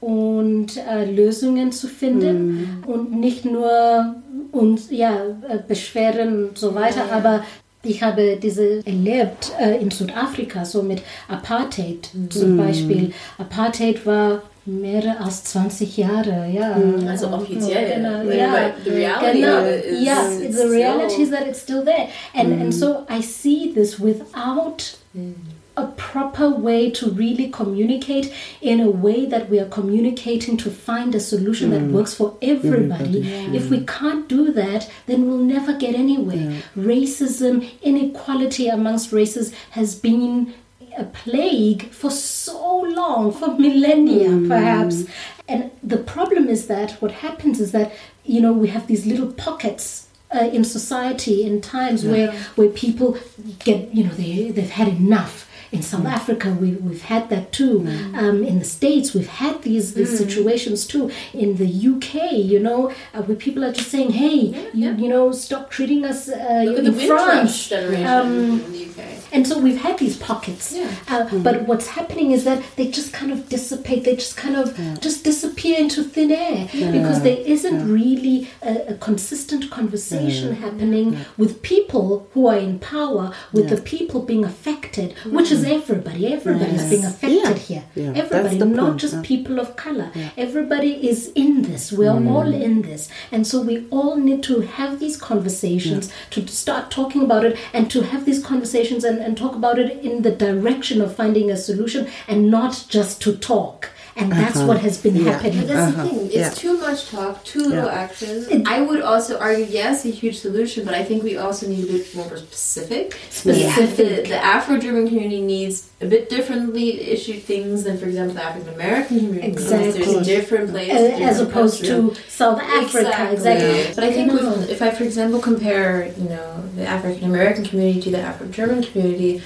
und 0.01 0.79
äh, 0.89 1.05
Lösungen 1.11 1.73
zu 1.73 1.87
finden 1.87 2.83
und 2.87 3.13
nicht 3.21 3.45
nur 3.45 4.15
uns 4.53 4.89
ja, 4.91 5.13
äh, 5.49 5.59
beschweren 5.67 6.49
und 6.49 6.59
so 6.59 6.75
weiter, 6.75 7.03
aber 7.13 7.45
ich 7.83 8.03
habe 8.03 8.39
diese 8.43 8.85
erlebt 8.87 9.53
äh, 9.59 9.77
in 9.79 9.91
Südafrika, 9.91 10.65
so 10.65 10.83
mit 10.83 11.03
Apartheid 11.29 12.11
zum 12.31 12.57
Beispiel. 12.57 13.13
Apartheid 13.39 14.05
war 14.05 14.43
mehr 14.67 15.21
als 15.21 15.45
20 15.45 15.97
Jahre, 15.97 16.49
ja. 16.53 16.77
Hm, 16.77 17.09
also 17.09 17.29
offiziell. 17.29 17.95
Genau, 17.95 18.25
But 18.25 18.35
ja. 18.35 18.73
the 18.85 18.91
reality 18.91 19.41
Genau. 19.41 19.59
is 19.65 20.05
yeah, 20.05 20.23
the 20.51 20.71
reality 20.71 21.11
still- 21.11 21.23
is 21.25 21.31
that 21.31 21.47
it's 21.49 21.61
still 21.61 21.85
there. 21.85 22.09
And, 22.35 22.53
and 22.53 22.63
hm. 22.65 22.73
so 22.73 23.07
I 23.09 23.23
see 23.23 23.73
this 23.73 23.99
without 23.99 24.99
hm. 25.15 25.35
a 25.77 25.87
proper 25.97 26.51
way 26.51 26.91
to 26.91 27.09
really 27.11 27.49
communicate 27.51 28.31
in 28.61 28.81
a 28.81 28.91
way 28.91 29.25
that 29.27 29.49
we 29.49 29.59
are 29.59 29.69
communicating 29.69 30.59
to 30.59 30.71
find 30.71 31.15
a 31.15 31.21
solution 31.21 31.71
that 31.71 31.83
works 31.91 32.13
for 32.13 32.35
everybody. 32.43 33.25
If 33.55 33.71
we 33.71 33.87
can't 33.87 34.29
do 34.29 34.53
that, 34.53 34.91
then 35.07 35.27
we'll 35.27 35.39
never 35.39 35.73
get 35.73 35.95
anywhere. 35.95 36.53
Racism, 36.77 37.65
inequality 37.83 38.69
amongst 38.69 39.11
races 39.13 39.53
has 39.71 39.95
been 39.95 40.53
a 40.97 41.05
plague 41.05 41.91
for 41.91 42.11
so 42.11 42.81
long, 42.81 43.33
for 43.33 43.49
millennia 43.59 44.31
perhaps. 44.49 45.05
And 45.49 45.71
the 45.83 45.99
problem 45.99 46.49
is 46.49 46.67
that 46.69 46.93
what 47.03 47.13
happens 47.13 47.61
is 47.61 47.73
that, 47.73 47.93
you 48.25 48.41
know, 48.41 48.53
we 48.53 48.69
have 48.69 48.87
these 48.87 49.07
little 49.07 49.33
pockets 49.33 50.07
uh, 50.35 50.49
in 50.53 50.65
society 50.65 51.43
in 51.45 51.61
times 51.61 52.05
where 52.05 52.33
where 52.55 52.69
people 52.69 53.19
get 53.59 53.93
you 53.93 54.05
know 54.05 54.11
they 54.15 54.51
they've 54.51 54.71
had 54.71 54.89
enough. 54.89 55.49
In 55.73 55.83
South 55.83 56.05
Africa, 56.05 56.51
we, 56.51 56.73
we've 56.73 57.03
had 57.03 57.31
that 57.31 57.53
too. 57.53 57.87
Um, 58.13 58.43
in 58.43 58.59
the 58.59 58.65
States, 58.65 59.15
we've 59.15 59.29
had 59.29 59.63
these, 59.63 59.95
these 59.95 60.19
situations 60.19 60.85
too. 60.85 61.13
In 61.33 61.59
the 61.59 61.69
UK, 61.69 62.33
you 62.33 62.59
know, 62.59 62.91
uh, 63.15 63.23
where 63.23 63.37
people 63.37 63.65
are 63.65 63.71
just 63.73 63.89
saying, 63.89 64.11
hey, 64.11 64.69
you, 64.75 64.93
you 64.97 65.09
know, 65.09 65.31
stop 65.31 65.71
treating 65.71 66.05
us 66.05 66.29
uh, 66.29 66.75
in 66.77 66.85
the 66.87 66.93
France. 67.07 67.69
generation 67.69 68.05
Um, 68.05 68.61
in 68.63 68.73
the 68.73 68.85
UK. 68.87 69.20
And 69.33 69.47
so 69.47 69.59
we've 69.59 69.81
had 69.81 69.99
these 69.99 70.17
pockets. 70.17 70.73
Yeah. 70.73 70.91
Uh, 71.09 71.39
But 71.47 71.63
what's 71.69 71.89
happening 71.89 72.33
is 72.33 72.45
that 72.45 72.63
they 72.77 72.89
just 72.91 73.13
kind 73.13 73.31
of 73.33 73.49
dissipate, 73.49 74.05
they 74.05 74.17
just 74.17 74.37
kind 74.37 74.57
of 74.57 74.77
just 75.01 75.25
disappear 75.25 75.79
into 75.79 76.03
thin 76.03 76.31
air 76.33 76.69
because 76.97 77.23
there 77.23 77.39
isn't 77.39 77.93
really 77.93 78.49
a, 78.63 78.93
a 78.93 78.95
consistent 78.95 79.71
conversation 79.71 80.55
happening 80.57 81.07
with 81.39 81.63
people 81.63 82.29
who 82.33 82.47
are 82.47 82.57
in 82.59 82.79
power, 82.79 83.33
with 83.53 83.69
the 83.71 83.81
people 83.83 84.21
being 84.23 84.45
affected, 84.45 85.15
which 85.37 85.51
is 85.53 85.65
everybody. 85.65 86.33
Everybody's 86.33 86.89
being 86.91 87.05
affected 87.05 87.59
here. 87.59 87.85
Yeah, 87.95 88.13
Everybody, 88.23 88.59
not 88.59 88.97
just 88.97 89.15
yeah. 89.15 89.23
people 89.33 89.59
of 89.61 89.77
color. 89.77 90.11
Everybody 90.37 90.93
is 91.09 91.31
in 91.35 91.63
this. 91.63 91.93
We 91.93 92.07
are 92.07 92.23
all 92.35 92.53
in 92.53 92.83
this. 92.83 93.09
And 93.33 93.47
so 93.47 93.63
we 93.63 93.87
all 93.91 94.17
need 94.17 94.43
to 94.45 94.61
have 94.61 94.99
these 95.01 95.17
conversations, 95.17 96.13
to 96.31 96.47
start 96.49 96.91
talking 96.91 97.23
about 97.23 97.45
it, 97.45 97.57
and 97.73 97.91
to 97.91 98.03
have 98.03 98.25
these 98.25 98.43
conversations 98.45 99.05
and, 99.05 99.19
and 99.21 99.37
talk 99.37 99.55
about 99.55 99.79
it 99.79 99.99
in 100.05 100.23
the 100.23 100.31
direction 100.31 101.01
of 101.01 101.15
finding 101.15 101.51
a 101.51 101.57
solution 101.57 102.09
and 102.27 102.51
not 102.51 102.85
just 102.89 103.21
to 103.23 103.37
talk. 103.37 103.91
And 104.17 104.31
that's 104.33 104.59
what 104.59 104.81
has 104.81 104.99
been 104.99 105.17
Yeah. 105.17 105.33
happening. 105.33 105.67
That's 105.67 105.97
the 105.97 106.03
thing. 106.09 106.27
It's 106.27 106.35
Yeah. 106.35 106.51
too 106.51 106.79
much 106.79 107.09
talk, 107.11 107.45
too 107.45 107.61
little 107.65 107.89
action. 107.89 108.65
I 108.67 108.81
would 108.83 109.01
also 109.01 109.39
argue, 109.39 109.67
yes, 109.69 110.05
a 110.05 110.09
huge 110.09 110.39
solution, 110.41 110.85
but 110.85 110.95
I 110.95 111.03
think 111.05 111.23
we 111.23 111.37
also 111.37 111.67
need 111.69 111.85
a 111.89 111.93
bit 111.93 112.15
more 112.15 112.37
specific. 112.37 113.17
Specific. 113.31 114.25
The, 114.25 114.29
the 114.31 114.45
Afro-German 114.45 115.09
community 115.09 115.41
needs 115.41 115.85
a 116.01 116.07
bit 116.07 116.29
differently 116.29 117.01
issued 117.11 117.43
things 117.45 117.85
than, 117.85 117.99
for 117.99 118.07
example, 118.07 118.35
the 118.35 118.43
African 118.43 118.75
American 118.75 119.19
community. 119.19 119.47
Exactly. 119.47 119.91
There's 120.05 120.27
different 120.27 120.71
places, 120.71 120.95
Uh, 120.97 121.03
different 121.03 121.23
as 121.23 121.41
opposed 121.41 121.85
culture. 121.85 122.13
to 122.15 122.15
South 122.29 122.61
Africa. 122.61 123.29
Exactly. 123.33 123.85
But 123.95 124.05
I 124.05 124.13
think 124.13 124.31
Genau. 124.33 124.51
with, 124.57 124.71
if 124.71 124.83
I, 124.83 124.91
for 124.91 125.05
example, 125.05 125.41
compare, 125.41 126.11
you 126.21 126.29
know, 126.29 126.63
the 126.77 126.85
African 126.87 127.25
American 127.25 127.65
community 127.65 128.01
to 128.03 128.11
the 128.11 128.19
Afro-German 128.21 128.83
community, 128.85 129.43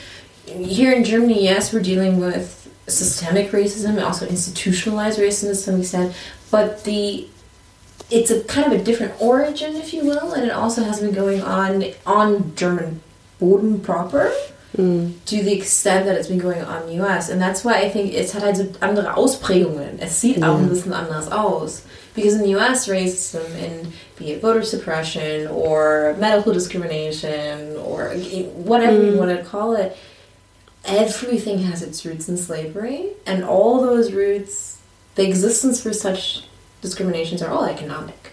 here 0.47 0.93
in 0.93 1.05
Germany, 1.05 1.43
yes, 1.43 1.73
we're 1.73 1.81
dealing 1.81 2.19
with 2.21 2.64
systemic 2.87 3.51
racism 3.51 4.03
also 4.03 4.27
institutionalized 4.27 5.19
racism 5.19 5.49
to 5.49 5.55
some 5.55 5.81
extent, 5.81 6.15
but 6.51 6.85
the 6.85 7.29
it's 8.11 8.31
a 8.31 8.45
kind 8.45 8.71
of 8.71 8.81
a 8.81 8.85
different 8.85 9.15
origin, 9.21 9.77
if 9.77 9.95
you 9.95 10.05
will, 10.05 10.33
and 10.35 10.45
it 10.45 10.51
also 10.51 10.85
has 10.85 11.01
been 11.01 11.13
going 11.13 11.41
on 11.43 11.85
on 12.07 12.55
German 12.55 13.01
Boden 13.39 13.81
proper. 13.81 14.33
Mm. 14.77 15.25
To 15.27 15.41
the 15.41 15.53
extent 15.53 16.07
that 16.07 16.17
it's 16.17 16.27
been 16.27 16.39
going 16.39 16.61
on 16.61 16.83
in 16.83 16.89
the 16.89 17.05
US. 17.07 17.29
And 17.29 17.41
that's 17.41 17.65
why 17.65 17.75
I 17.75 17.89
think 17.89 18.13
es 18.13 18.33
hat 18.33 18.43
halt 18.43 18.57
so 18.57 18.67
andere 18.81 19.17
Ausprägungen. 19.17 20.01
Es 20.01 20.21
sieht 20.21 20.43
auch 20.43 20.59
ein 20.59 20.69
bisschen 20.69 20.93
anders 20.93 21.31
aus. 21.31 21.83
Because 22.15 22.35
in 22.35 22.43
the 22.43 22.57
US, 22.57 22.89
racism, 22.89 23.45
in 23.57 23.93
be 24.17 24.33
it 24.33 24.43
voter 24.43 24.65
suppression 24.65 25.47
or 25.47 26.17
medical 26.19 26.53
discrimination 26.53 27.77
or 27.77 28.11
whatever 28.65 29.01
you 29.01 29.13
mm. 29.13 29.19
want 29.19 29.31
to 29.31 29.45
call 29.45 29.77
it, 29.77 29.97
everything 30.85 31.61
has 31.61 31.83
its 31.83 32.05
roots 32.05 32.29
in 32.29 32.37
slavery. 32.37 33.11
And 33.27 33.45
all 33.45 33.81
those 33.81 34.13
roots, 34.13 34.81
the 35.15 35.27
existence 35.27 35.83
for 35.83 35.93
such 35.93 36.45
discriminations 36.81 37.43
are 37.43 37.51
all 37.51 37.65
economic. 37.65 38.33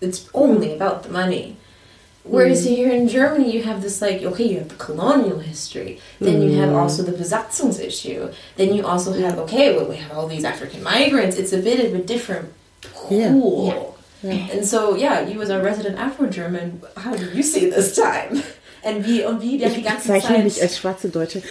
it's 0.00 0.28
only 0.34 0.74
about 0.74 1.02
the 1.02 1.08
money. 1.08 1.56
Whereas 2.22 2.64
hmm. 2.64 2.74
here 2.74 2.92
in 2.92 3.08
Germany, 3.08 3.50
you 3.52 3.62
have 3.62 3.82
this 3.82 4.02
like 4.02 4.22
okay, 4.22 4.44
you 4.44 4.58
have 4.58 4.68
the 4.68 4.74
colonial 4.74 5.38
history, 5.38 6.00
then 6.20 6.42
you 6.42 6.58
have 6.58 6.70
hmm. 6.70 6.76
also 6.76 7.02
the 7.02 7.12
Besatzungs 7.12 7.80
issue, 7.80 8.30
then 8.56 8.74
you 8.74 8.84
also 8.84 9.12
have 9.12 9.38
okay, 9.38 9.74
well 9.74 9.86
we 9.86 9.96
have 9.96 10.12
all 10.12 10.26
these 10.26 10.44
African 10.44 10.82
migrants. 10.82 11.36
It's 11.36 11.52
a 11.52 11.58
bit 11.58 11.84
of 11.84 11.94
a 11.94 12.02
different 12.02 12.52
Yeah. 13.08 13.30
pool. 13.30 13.96
And 14.22 14.66
so 14.66 14.96
yeah, 14.96 15.20
you 15.20 15.40
as 15.40 15.50
a 15.50 15.62
resident 15.62 15.98
Afro-German, 15.98 16.82
how 16.96 17.14
do 17.14 17.26
you 17.30 17.42
see 17.42 17.70
this 17.70 17.94
time? 17.94 18.42
And 18.86 19.04
wie 19.06 19.24
und 19.24 19.42
wie 19.42 19.58
der 19.58 19.68
die 19.70 19.80
Ich 19.80 19.84
ganze 19.84 20.02
bezeichne 20.12 20.36
Zeit 20.36 20.44
mich 20.44 20.62
als 20.62 20.78
schwarze 20.78 21.08
Deutsche. 21.08 21.38
ich 21.38 21.44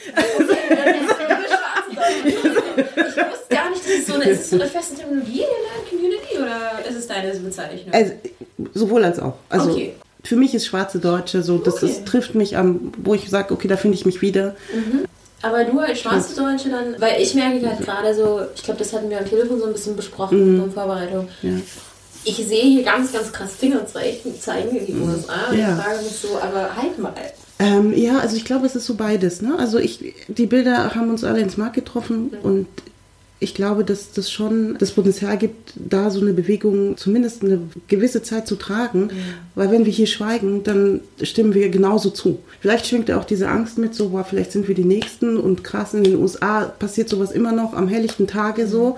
wusste 2.38 3.56
gar 3.56 3.70
nicht, 3.70 3.84
dass 3.86 3.92
es 4.00 4.08
so 4.08 4.14
eine, 4.14 4.24
ist 4.26 4.40
es 4.42 4.50
so 4.52 4.56
eine 4.56 4.66
feste 4.68 4.96
Terminologie 4.96 5.42
in 5.42 5.46
der 5.66 5.90
Community 5.90 6.38
oder 6.38 6.88
ist 6.90 6.96
es 6.98 7.08
deine 7.08 7.34
Bezeichnung? 7.34 7.94
Also, 7.94 8.14
sowohl 8.74 9.04
als 9.04 9.20
auch. 9.20 9.34
Also 9.50 9.72
Okay. 9.72 9.94
für 10.24 10.36
mich 10.36 10.54
ist 10.56 10.66
schwarze 10.66 11.00
Deutsche 11.00 11.42
so, 11.44 11.58
das, 11.58 11.76
Okay. 11.76 11.88
das 11.88 12.06
trifft 12.06 12.36
mich 12.36 12.58
am, 12.58 12.94
wo 12.98 13.14
ich 13.14 13.30
sage, 13.30 13.54
okay, 13.54 13.68
da 13.68 13.78
finde 13.78 13.96
ich 13.98 14.06
mich 14.06 14.22
wieder. 14.22 14.56
Aber 15.42 15.64
du 15.64 15.78
als 15.80 16.00
schwarze 16.00 16.36
Deutsche 16.36 16.70
dann, 16.70 16.96
weil 17.00 17.22
ich 17.22 17.36
merke 17.36 17.68
halt 17.68 17.80
gerade 17.82 18.16
so, 18.16 18.42
ich 18.56 18.64
glaube, 18.64 18.80
das 18.80 18.94
hatten 18.94 19.10
wir 19.10 19.20
am 19.20 19.26
Telefon 19.30 19.60
so 19.60 19.66
ein 19.66 19.74
bisschen 19.74 19.96
besprochen 19.96 20.64
in 20.64 20.72
Vorbereitung. 20.72 21.28
Ja. 21.42 21.52
Ich 22.26 22.38
sehe 22.38 22.64
hier 22.64 22.84
ganz, 22.84 23.14
ganz 23.14 23.32
krass 23.32 23.56
Fingerzeichen 23.56 24.40
zeigen 24.40 24.76
in 24.76 24.86
die 24.88 24.94
USA 24.94 25.52
und 25.52 25.58
Ja. 25.58 25.78
ich 25.78 25.84
frage 25.84 26.04
mich 26.04 26.14
so, 26.16 26.38
aber 26.42 26.76
halt 26.76 26.98
mal. 27.00 27.14
Ähm, 27.60 27.94
ja, 27.96 28.20
also 28.20 28.36
ich 28.36 28.44
glaube, 28.44 28.66
es 28.66 28.76
ist 28.76 28.86
so 28.86 28.96
beides. 28.96 29.42
Ne? 29.42 29.56
Also 29.58 29.78
ich, 29.78 30.14
die 30.28 30.46
Bilder 30.46 30.94
haben 30.96 31.10
uns 31.10 31.24
alle 31.24 31.40
ins 31.40 31.56
Mark 31.56 31.74
getroffen 31.74 32.32
und 32.44 32.68
ich 33.40 33.54
glaube, 33.54 33.84
dass 33.84 34.12
das 34.14 34.32
schon 34.32 34.78
das 34.80 34.92
Potenzial 34.92 35.38
gibt, 35.38 35.74
da 35.76 36.10
so 36.10 36.22
eine 36.22 36.32
Bewegung 36.34 36.96
zumindest 36.98 37.44
eine 37.44 37.60
gewisse 37.88 38.24
Zeit 38.24 38.48
zu 38.48 38.56
tragen. 38.56 39.10
Weil 39.56 39.72
wenn 39.72 39.86
wir 39.86 39.92
hier 39.92 40.08
schweigen, 40.08 40.64
dann 40.64 41.02
stimmen 41.22 41.54
wir 41.54 41.70
genauso 41.70 42.10
zu. 42.10 42.40
Vielleicht 42.62 42.88
schwingt 42.88 43.10
ja 43.10 43.20
auch 43.20 43.26
diese 43.26 43.50
Angst 43.50 43.78
mit, 43.78 43.94
so, 43.94 44.10
boah, 44.10 44.24
vielleicht 44.24 44.54
sind 44.54 44.68
wir 44.70 44.74
die 44.76 44.86
Nächsten 44.86 45.38
und 45.38 45.64
krass 45.66 45.94
in 45.94 46.04
den 46.06 46.16
USA 46.16 46.64
passiert 46.64 47.10
sowas 47.10 47.32
immer 47.32 47.52
noch 47.52 47.74
am 47.74 47.90
helllichten 47.90 48.26
Tage 48.26 48.68
so. 48.68 48.98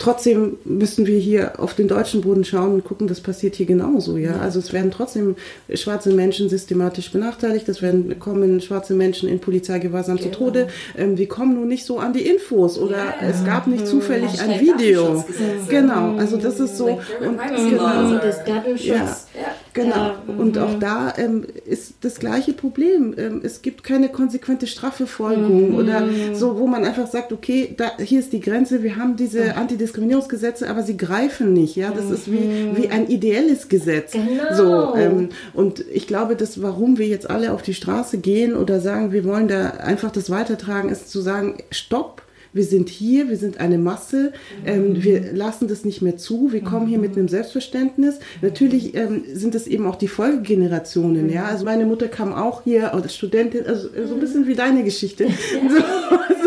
Trotzdem 0.00 0.56
müssen 0.64 1.06
wir 1.06 1.18
hier 1.18 1.60
auf 1.60 1.74
den 1.74 1.86
deutschen 1.86 2.22
Boden 2.22 2.42
schauen 2.42 2.72
und 2.72 2.84
gucken, 2.84 3.06
das 3.06 3.20
passiert 3.20 3.54
hier 3.54 3.66
genauso, 3.66 4.16
ja. 4.16 4.38
Also 4.40 4.58
es 4.58 4.72
werden 4.72 4.90
trotzdem 4.90 5.36
schwarze 5.74 6.10
Menschen 6.14 6.48
systematisch 6.48 7.12
benachteiligt, 7.12 7.68
es 7.68 7.82
werden 7.82 8.18
kommen 8.18 8.62
schwarze 8.62 8.94
Menschen 8.94 9.28
in 9.28 9.40
Polizeigewahrsam 9.40 10.18
zu 10.18 10.30
Tode. 10.30 10.68
Ähm, 10.96 11.18
wir 11.18 11.28
kommen 11.28 11.54
nur 11.54 11.66
nicht 11.66 11.84
so 11.84 11.98
an 11.98 12.14
die 12.14 12.26
Infos 12.26 12.78
oder 12.78 13.14
es 13.20 13.44
gab 13.44 13.66
nicht 13.66 13.86
zufällig 13.86 14.40
ein 14.40 14.48
Hashtag 14.48 14.78
Video. 14.78 15.22
Genau, 15.68 16.16
also 16.16 16.38
das 16.38 16.58
ist 16.60 16.78
so 16.78 16.86
Like 16.86 17.00
German 17.20 17.54
und 17.54 17.70
genau. 17.70 18.18
Das 18.18 18.44
Datenschutz. 18.44 18.88
Ja. 18.88 19.54
Genau. 19.72 19.96
Ja, 19.96 20.22
Und 20.36 20.58
auch 20.58 20.78
da 20.78 21.14
ähm, 21.16 21.44
ist 21.64 21.94
das 22.00 22.18
gleiche 22.18 22.52
Problem. 22.52 23.14
Ähm, 23.16 23.40
es 23.44 23.62
gibt 23.62 23.84
keine 23.84 24.08
konsequente 24.08 24.66
Strafverfolgung 24.66 25.74
oder 25.74 26.08
so, 26.32 26.58
wo 26.58 26.66
man 26.66 26.84
einfach 26.84 27.06
sagt, 27.06 27.32
okay, 27.32 27.74
da, 27.76 27.92
hier 27.98 28.20
ist 28.20 28.32
die 28.32 28.40
Grenze, 28.40 28.82
wir 28.82 28.96
haben 28.96 29.16
diese 29.16 29.56
Antidiskriminierungsgesetze, 29.56 30.68
aber 30.68 30.82
sie 30.82 30.96
greifen 30.96 31.52
nicht. 31.52 31.76
Ja, 31.76 31.90
das 31.90 32.10
ist 32.10 32.30
wie, 32.30 32.70
wie 32.74 32.88
ein 32.88 33.08
ideelles 33.08 33.68
Gesetz. 33.68 34.12
Genau. 34.12 34.54
So, 34.54 34.96
ähm, 34.96 35.28
und 35.54 35.84
ich 35.92 36.06
glaube, 36.06 36.36
dass 36.36 36.60
warum 36.62 36.98
wir 36.98 37.06
jetzt 37.06 37.30
alle 37.30 37.52
auf 37.52 37.62
die 37.62 37.74
Straße 37.74 38.18
gehen 38.18 38.54
oder 38.54 38.80
sagen, 38.80 39.12
wir 39.12 39.24
wollen 39.24 39.48
da 39.48 39.70
einfach 39.70 40.10
das 40.10 40.30
weitertragen, 40.30 40.88
ist 40.88 41.10
zu 41.10 41.20
sagen, 41.20 41.58
stopp. 41.70 42.22
Wir 42.52 42.64
sind 42.64 42.88
hier, 42.88 43.28
wir 43.28 43.36
sind 43.36 43.60
eine 43.60 43.78
Masse, 43.78 44.32
ähm, 44.64 45.02
wir 45.02 45.32
lassen 45.32 45.68
das 45.68 45.84
nicht 45.84 46.02
mehr 46.02 46.16
zu, 46.16 46.52
wir 46.52 46.62
kommen 46.62 46.86
hier 46.86 46.98
mit 46.98 47.16
einem 47.16 47.28
Selbstverständnis. 47.28 48.18
Natürlich 48.42 48.94
ähm, 48.94 49.24
sind 49.32 49.54
es 49.54 49.66
eben 49.66 49.86
auch 49.86 49.96
die 49.96 50.08
Folgegenerationen, 50.08 51.30
ja. 51.30 51.44
Also 51.44 51.64
meine 51.64 51.86
Mutter 51.86 52.08
kam 52.08 52.32
auch 52.32 52.62
hier 52.64 52.92
als 52.94 53.14
Studentin, 53.14 53.66
also 53.66 53.88
äh, 53.94 54.06
so 54.06 54.14
ein 54.14 54.20
bisschen 54.20 54.46
wie 54.46 54.54
deine 54.54 54.84
Geschichte. 54.84 55.26
So, 55.70 55.76
so, 55.76 56.39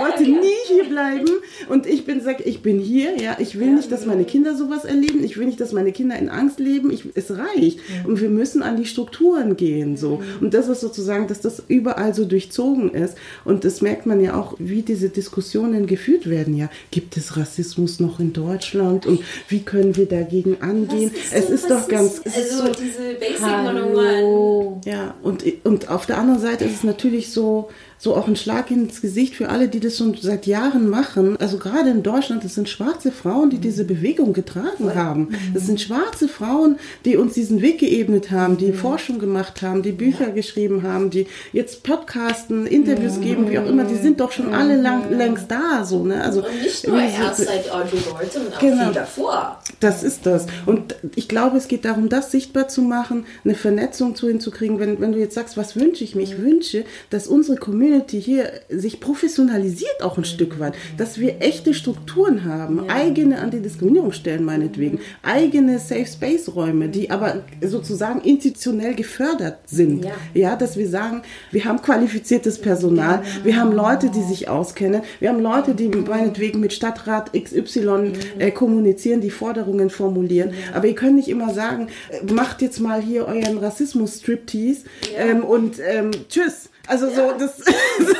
wollte 0.00 0.22
nie 0.24 0.48
hier 0.66 0.84
bleiben 0.84 1.28
und 1.68 1.86
ich 1.86 2.04
bin 2.04 2.20
sag, 2.20 2.44
ich 2.46 2.62
bin 2.62 2.78
hier, 2.78 3.16
ja. 3.20 3.36
Ich 3.38 3.58
will 3.58 3.70
nicht, 3.70 3.92
dass 3.92 4.06
meine 4.06 4.24
Kinder 4.24 4.56
sowas 4.56 4.84
erleben. 4.84 5.22
Ich 5.24 5.36
will 5.36 5.46
nicht, 5.46 5.60
dass 5.60 5.72
meine 5.72 5.92
Kinder 5.92 6.16
in 6.18 6.28
Angst 6.28 6.58
leben. 6.58 6.90
Ich, 6.90 7.04
es 7.14 7.30
reicht 7.36 7.80
und 8.06 8.20
wir 8.20 8.30
müssen 8.30 8.62
an 8.62 8.76
die 8.76 8.86
Strukturen 8.86 9.56
gehen, 9.56 9.96
so. 9.96 10.22
Und 10.40 10.54
das 10.54 10.68
ist 10.68 10.80
sozusagen, 10.80 11.26
dass 11.28 11.40
das 11.40 11.62
überall 11.68 12.14
so 12.14 12.24
durchzogen 12.24 12.92
ist 12.92 13.16
und 13.44 13.64
das 13.64 13.80
merkt 13.80 14.06
man 14.06 14.20
ja 14.20 14.38
auch, 14.38 14.54
wie 14.58 14.82
diese 14.82 15.08
Diskussionen 15.08 15.86
geführt 15.86 16.28
werden. 16.28 16.56
Ja, 16.56 16.70
gibt 16.90 17.16
es 17.16 17.36
Rassismus 17.36 18.00
noch 18.00 18.20
in 18.20 18.32
Deutschland 18.32 19.06
und 19.06 19.20
wie 19.48 19.60
können 19.60 19.96
wir 19.96 20.06
dagegen 20.06 20.60
angehen? 20.60 21.12
es 21.32 21.46
so 21.46 21.52
ist 21.52 21.70
doch 21.70 21.88
ganz, 21.88 22.20
es 22.24 22.36
ist 22.36 22.60
Also 22.60 22.66
so, 22.66 22.72
diese 22.72 23.14
Basic 23.14 23.42
101. 23.42 23.98
Hallo. 23.98 24.80
ja, 24.84 25.14
und, 25.22 25.44
und 25.64 25.88
auf 25.88 26.06
der 26.06 26.18
anderen 26.18 26.40
Seite 26.40 26.64
ist 26.64 26.74
es 26.74 26.84
natürlich 26.84 27.30
so, 27.30 27.68
so 28.02 28.16
auch 28.16 28.26
ein 28.26 28.34
Schlag 28.34 28.70
ins 28.70 29.02
Gesicht 29.02 29.34
für 29.34 29.50
alle, 29.50 29.68
die 29.68 29.78
das 29.78 29.98
schon 29.98 30.16
seit 30.18 30.46
Jahren 30.46 30.88
machen. 30.88 31.36
Also 31.38 31.58
gerade 31.58 31.90
in 31.90 32.02
Deutschland, 32.02 32.42
das 32.42 32.54
sind 32.54 32.66
schwarze 32.66 33.12
Frauen, 33.12 33.50
die 33.50 33.58
diese 33.58 33.84
Bewegung 33.84 34.32
getragen 34.32 34.94
haben. 34.94 35.28
Das 35.52 35.66
sind 35.66 35.82
schwarze 35.82 36.26
Frauen, 36.26 36.76
die 37.04 37.16
uns 37.18 37.34
diesen 37.34 37.60
Weg 37.60 37.78
geebnet 37.78 38.30
haben, 38.30 38.56
die 38.56 38.72
Forschung 38.72 39.18
gemacht 39.18 39.60
haben, 39.60 39.82
die 39.82 39.92
Bücher 39.92 40.30
geschrieben 40.30 40.82
haben, 40.82 41.10
die 41.10 41.26
jetzt 41.52 41.82
Podcasten, 41.82 42.66
Interviews 42.66 43.20
geben, 43.20 43.50
wie 43.50 43.58
auch 43.58 43.66
immer. 43.66 43.84
Die 43.84 43.96
sind 43.96 44.18
doch 44.20 44.32
schon 44.32 44.54
alle 44.54 44.80
lang, 44.80 45.10
längst 45.10 45.50
da, 45.50 45.84
so, 45.84 46.02
ne? 46.02 46.24
Also, 46.24 46.40
Und 46.42 46.62
nicht 46.62 46.88
nur 46.88 46.98
erst 47.02 47.44
seit 47.44 47.70
Audrey 47.70 47.98
auch 48.10 48.58
Genau. 48.60 48.84
viel 48.84 48.92
davor. 48.94 49.58
das 49.80 50.02
ist 50.02 50.24
das. 50.24 50.46
Und 50.64 50.96
ich 51.16 51.28
glaube, 51.28 51.58
es 51.58 51.68
geht 51.68 51.84
darum, 51.84 52.08
das 52.08 52.30
sichtbar 52.30 52.68
zu 52.68 52.80
machen, 52.80 53.26
eine 53.44 53.54
Vernetzung 53.54 54.14
zu 54.16 54.26
hinzukriegen. 54.26 54.78
Wenn, 54.78 55.00
wenn 55.02 55.12
du 55.12 55.18
jetzt 55.18 55.34
sagst, 55.34 55.58
was 55.58 55.76
wünsche 55.76 56.02
ich 56.02 56.14
mir? 56.14 56.22
Ich 56.22 56.38
wünsche, 56.38 56.84
dass 57.10 57.26
unsere 57.26 57.58
Community 57.58 57.89
hier 58.10 58.52
sich 58.68 59.00
professionalisiert 59.00 60.02
auch 60.02 60.18
ein 60.18 60.24
Stück 60.24 60.58
weit. 60.58 60.74
Dass 60.96 61.18
wir 61.18 61.40
echte 61.40 61.74
Strukturen 61.74 62.44
haben, 62.44 62.88
eigene 62.88 63.38
Antidiskriminierungsstellen 63.38 64.44
meinetwegen, 64.44 65.00
eigene 65.22 65.78
Safe 65.78 66.06
Space 66.06 66.54
Räume, 66.54 66.88
die 66.88 67.10
aber 67.10 67.42
sozusagen 67.62 68.20
institutionell 68.20 68.94
gefördert 68.94 69.58
sind. 69.66 70.04
Ja. 70.04 70.12
Ja, 70.34 70.56
dass 70.56 70.76
wir 70.76 70.88
sagen, 70.88 71.22
wir 71.50 71.64
haben 71.64 71.82
qualifiziertes 71.82 72.58
Personal, 72.58 73.22
wir 73.42 73.56
haben 73.56 73.72
Leute, 73.72 74.10
die 74.10 74.22
sich 74.22 74.48
auskennen, 74.48 75.02
wir 75.18 75.28
haben 75.28 75.40
Leute, 75.40 75.74
die 75.74 75.88
meinetwegen 75.88 76.60
mit 76.60 76.72
Stadtrat 76.72 77.32
XY 77.32 78.12
äh, 78.38 78.50
kommunizieren, 78.50 79.20
die 79.20 79.30
Forderungen 79.30 79.90
formulieren. 79.90 80.52
Aber 80.74 80.86
ihr 80.86 80.94
könnt 80.94 81.16
nicht 81.16 81.28
immer 81.28 81.52
sagen, 81.52 81.88
äh, 82.10 82.32
macht 82.32 82.62
jetzt 82.62 82.80
mal 82.80 83.00
hier 83.00 83.26
euren 83.26 83.58
Rassismus-Striptease 83.58 84.84
ähm, 85.16 85.44
und 85.44 85.76
ähm, 85.80 86.10
tschüss. 86.28 86.69
Also 86.90 87.08
so, 87.08 87.30
das, 87.38 87.56
das 87.58 88.08
ist, 88.08 88.16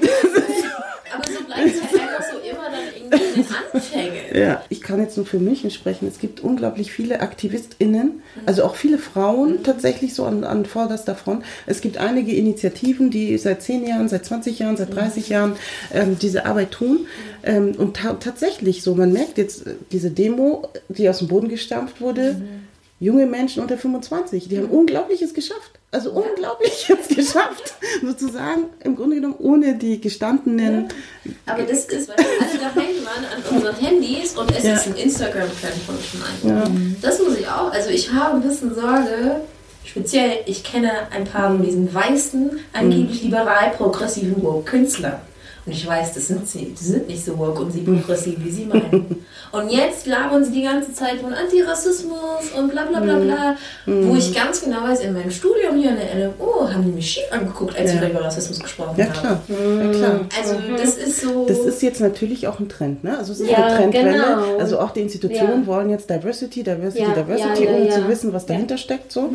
das 0.00 0.32
ist 0.34 0.64
aber 1.12 1.32
so 1.32 1.44
bleibt 1.44 1.66
es 1.66 1.82
halt 1.82 2.00
einfach 2.00 2.22
so 2.22 2.38
immer 2.48 2.70
dann 2.70 2.84
irgendwie 2.94 3.40
in 3.40 3.44
den 3.44 3.54
Anfängen. 3.72 4.36
Ja, 4.36 4.62
ich 4.68 4.80
kann 4.82 5.00
jetzt 5.00 5.16
nur 5.16 5.26
für 5.26 5.40
mich 5.40 5.74
sprechen. 5.74 6.06
Es 6.06 6.20
gibt 6.20 6.38
unglaublich 6.38 6.92
viele 6.92 7.20
AktivistInnen, 7.20 8.22
also 8.46 8.62
auch 8.62 8.76
viele 8.76 8.98
Frauen 8.98 9.64
tatsächlich 9.64 10.14
so 10.14 10.26
an, 10.26 10.44
an 10.44 10.64
vorderster 10.64 11.16
Front. 11.16 11.44
Es 11.66 11.80
gibt 11.80 11.98
einige 11.98 12.32
Initiativen, 12.36 13.10
die 13.10 13.36
seit 13.36 13.62
10 13.62 13.84
Jahren, 13.84 14.08
seit 14.08 14.24
20 14.24 14.60
Jahren, 14.60 14.76
seit 14.76 14.94
30 14.94 15.28
Jahren 15.28 15.56
ähm, 15.92 16.18
diese 16.22 16.46
Arbeit 16.46 16.70
tun. 16.70 17.06
Ähm, 17.42 17.74
und 17.78 17.96
ta 17.96 18.12
tatsächlich 18.14 18.84
so, 18.84 18.94
man 18.94 19.12
merkt 19.12 19.38
jetzt 19.38 19.66
äh, 19.66 19.74
diese 19.90 20.12
Demo, 20.12 20.68
die 20.88 21.08
aus 21.08 21.18
dem 21.18 21.26
Boden 21.26 21.48
gestampft 21.48 22.00
wurde, 22.00 22.40
junge 23.00 23.26
Menschen 23.26 23.62
unter 23.62 23.78
25, 23.78 24.48
die 24.48 24.58
haben 24.58 24.66
Unglaubliches 24.68 25.32
geschafft. 25.34 25.72
Also 25.90 26.10
Unglaubliches 26.12 27.08
geschafft, 27.08 27.74
sozusagen 28.02 28.64
im 28.84 28.94
Grunde 28.96 29.16
genommen 29.16 29.36
ohne 29.38 29.74
die 29.76 30.00
gestandenen 30.00 30.88
Aber 31.46 31.62
das 31.62 31.86
ist, 31.86 32.08
weil 32.08 32.16
wir 32.18 32.24
alle 32.46 32.58
daheim 32.58 32.96
waren 33.04 33.24
an 33.24 33.56
unseren 33.56 33.76
Handys 33.76 34.36
und 34.36 34.50
es 34.50 34.64
Ja. 34.64 34.74
ist 34.74 34.86
ein 34.88 34.96
Instagram-Trend 34.96 35.74
von 35.86 35.94
schon 36.02 36.22
ein. 36.52 36.96
Das 37.00 37.18
muss 37.20 37.38
ich 37.38 37.46
auch. 37.48 37.72
Also 37.72 37.88
ich 37.90 38.12
habe 38.12 38.36
ein 38.36 38.42
bisschen 38.42 38.74
Sorge, 38.74 39.40
speziell, 39.84 40.40
ich 40.44 40.62
kenne 40.62 40.90
ein 41.10 41.24
paar 41.24 41.50
von 41.52 41.62
diesen 41.64 41.92
weißen, 41.94 42.58
angeblich 42.74 43.22
liberal 43.22 43.70
progressiven 43.70 44.42
Woke-Künstlern. 44.42 45.20
Und 45.68 45.74
ich 45.74 45.86
weiß, 45.86 46.14
das 46.14 46.28
sind 46.28 46.48
sie. 46.48 46.74
Die 46.78 46.82
sind 46.84 47.08
nicht 47.08 47.22
so 47.22 47.36
woke 47.38 47.60
und 47.62 47.70
sie 47.70 47.80
progressiv, 47.82 48.36
wie 48.42 48.50
sie 48.50 48.64
meinen. 48.64 49.16
Und 49.52 49.70
jetzt 49.70 50.06
labern 50.06 50.44
sie 50.44 50.52
die 50.52 50.62
ganze 50.62 50.92
Zeit 50.92 51.20
von 51.22 51.32
Antirassismus 51.32 52.50
und 52.58 52.70
bla 52.70 52.84
bla 52.84 53.00
bla 53.00 53.16
bla. 53.18 53.56
Wo 53.86 54.14
ich 54.14 54.34
ganz 54.34 54.60
genau 54.62 54.82
weiß, 54.82 55.00
in 55.00 55.14
meinem 55.14 55.30
Studium 55.30 55.76
hier 55.76 55.90
an 55.90 55.96
der 55.96 56.28
LMO 56.28 56.70
haben 56.70 56.84
die 56.84 56.90
mich 56.92 57.10
schief 57.12 57.24
angeguckt, 57.30 57.74
als 57.78 57.94
Ja. 57.94 58.00
wir 58.02 58.10
über 58.10 58.24
Rassismus 58.24 58.60
gesprochen 58.60 58.94
Ja 58.98 59.06
haben. 59.06 59.12
klar, 59.14 59.40
ja 59.48 59.90
klar. 59.92 60.20
Also 60.38 60.54
das 60.76 60.96
ist 60.98 61.22
so... 61.22 61.46
Das 61.46 61.58
ist 61.60 61.80
jetzt 61.82 62.00
natürlich 62.02 62.46
auch 62.46 62.60
ein 62.60 62.68
Trend, 62.68 63.04
ne? 63.04 63.16
Also 63.16 63.32
es 63.32 63.40
ist 63.40 63.50
Ja, 63.50 63.64
eine 63.68 63.76
Trendwelle. 63.76 64.12
genau. 64.12 64.58
Also 64.58 64.78
auch 64.80 64.90
die 64.90 65.00
Institutionen 65.00 65.62
Ja. 65.62 65.66
wollen 65.66 65.88
jetzt 65.88 66.10
Diversity, 66.10 66.62
Diversity, 66.62 67.06
Diversity, 67.16 67.64
ja, 67.64 67.70
um 67.72 67.90
zu 67.90 68.06
wissen, 68.08 68.32
was 68.34 68.44
dahinter 68.44 68.76
steckt. 68.76 69.12
So. 69.12 69.30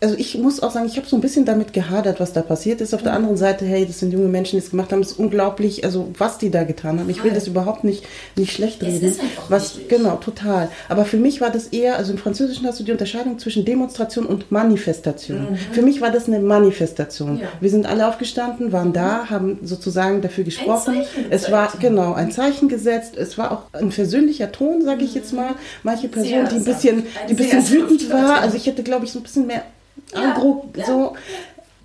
Also 0.00 0.14
ich 0.16 0.38
muss 0.38 0.62
auch 0.62 0.70
sagen, 0.70 0.86
ich 0.86 0.96
habe 0.96 1.06
so 1.06 1.16
ein 1.16 1.20
bisschen 1.20 1.44
damit 1.44 1.74
gehadert, 1.74 2.18
was 2.18 2.32
da 2.32 2.40
passiert 2.40 2.80
ist. 2.80 2.94
Auf 2.94 3.02
der 3.02 3.12
anderen 3.12 3.36
Seite, 3.36 3.66
hey, 3.66 3.84
das 3.84 3.98
sind 3.98 4.10
junge 4.14 4.28
Menschen, 4.28 4.58
die 4.58 4.64
es 4.64 4.70
gemacht 4.70 4.90
haben, 4.90 5.02
das 5.02 5.10
ist 5.12 5.18
unglaublich 5.18 5.69
wirklich, 5.70 5.84
also 5.84 6.10
was 6.18 6.38
die 6.38 6.50
da 6.50 6.64
getan 6.64 6.98
haben. 6.98 7.08
Ich 7.08 7.22
will 7.22 7.32
das 7.32 7.46
überhaupt 7.46 7.84
nicht, 7.84 8.04
nicht 8.36 8.52
schlecht 8.52 8.82
Es 8.82 8.88
reden. 8.88 9.06
ist 9.06 9.22
halt 9.22 9.30
auch 9.38 9.50
was, 9.50 9.76
wichtig. 9.76 9.88
genau, 9.88 10.16
total. 10.16 10.68
Aber 10.88 11.04
für 11.04 11.16
mich 11.16 11.40
war 11.40 11.50
das 11.50 11.68
eher, 11.68 11.96
also 11.96 12.12
im 12.12 12.18
Französischen 12.18 12.66
hast 12.66 12.80
du 12.80 12.84
die 12.84 12.92
Unterscheidung 12.92 13.38
zwischen 13.38 13.64
Demonstration 13.64 14.26
und 14.26 14.50
Manifestation. 14.50 15.58
Für 15.72 15.82
mich 15.82 16.00
war 16.00 16.10
das 16.10 16.26
eine 16.26 16.40
Manifestation. 16.40 17.34
Mhm. 17.34 17.40
Ja. 17.40 17.48
Wir 17.60 17.70
sind 17.70 17.86
alle 17.86 18.08
aufgestanden, 18.08 18.72
waren 18.72 18.92
da, 18.92 19.30
haben 19.30 19.58
sozusagen 19.62 20.20
dafür 20.22 20.44
gesprochen. 20.44 21.02
Es 21.30 21.50
war 21.50 21.72
genau 21.80 22.14
ein 22.14 22.30
Zeichen 22.32 22.68
gesetzt. 22.68 23.16
Es 23.16 23.38
war 23.38 23.52
auch 23.52 23.62
ein 23.72 23.92
versöhnlicher 23.92 24.52
Ton, 24.52 24.82
sage 24.82 25.04
ich 25.04 25.14
jetzt 25.14 25.32
mal. 25.32 25.54
Manche 25.82 26.08
Person, 26.08 26.48
die 26.50 26.56
ein 26.56 26.64
bisschen, 26.64 27.04
die 27.28 27.32
ein 27.32 27.36
bisschen 27.36 27.68
wütend 27.70 28.10
war. 28.10 28.40
Also 28.40 28.56
ich 28.56 28.66
hätte, 28.66 28.82
glaube 28.82 29.04
ich, 29.04 29.12
so 29.12 29.20
ein 29.20 29.22
bisschen 29.22 29.46
mehr 29.46 29.62
Agro, 30.12 30.68
ja. 30.76 30.86
so. 30.86 31.14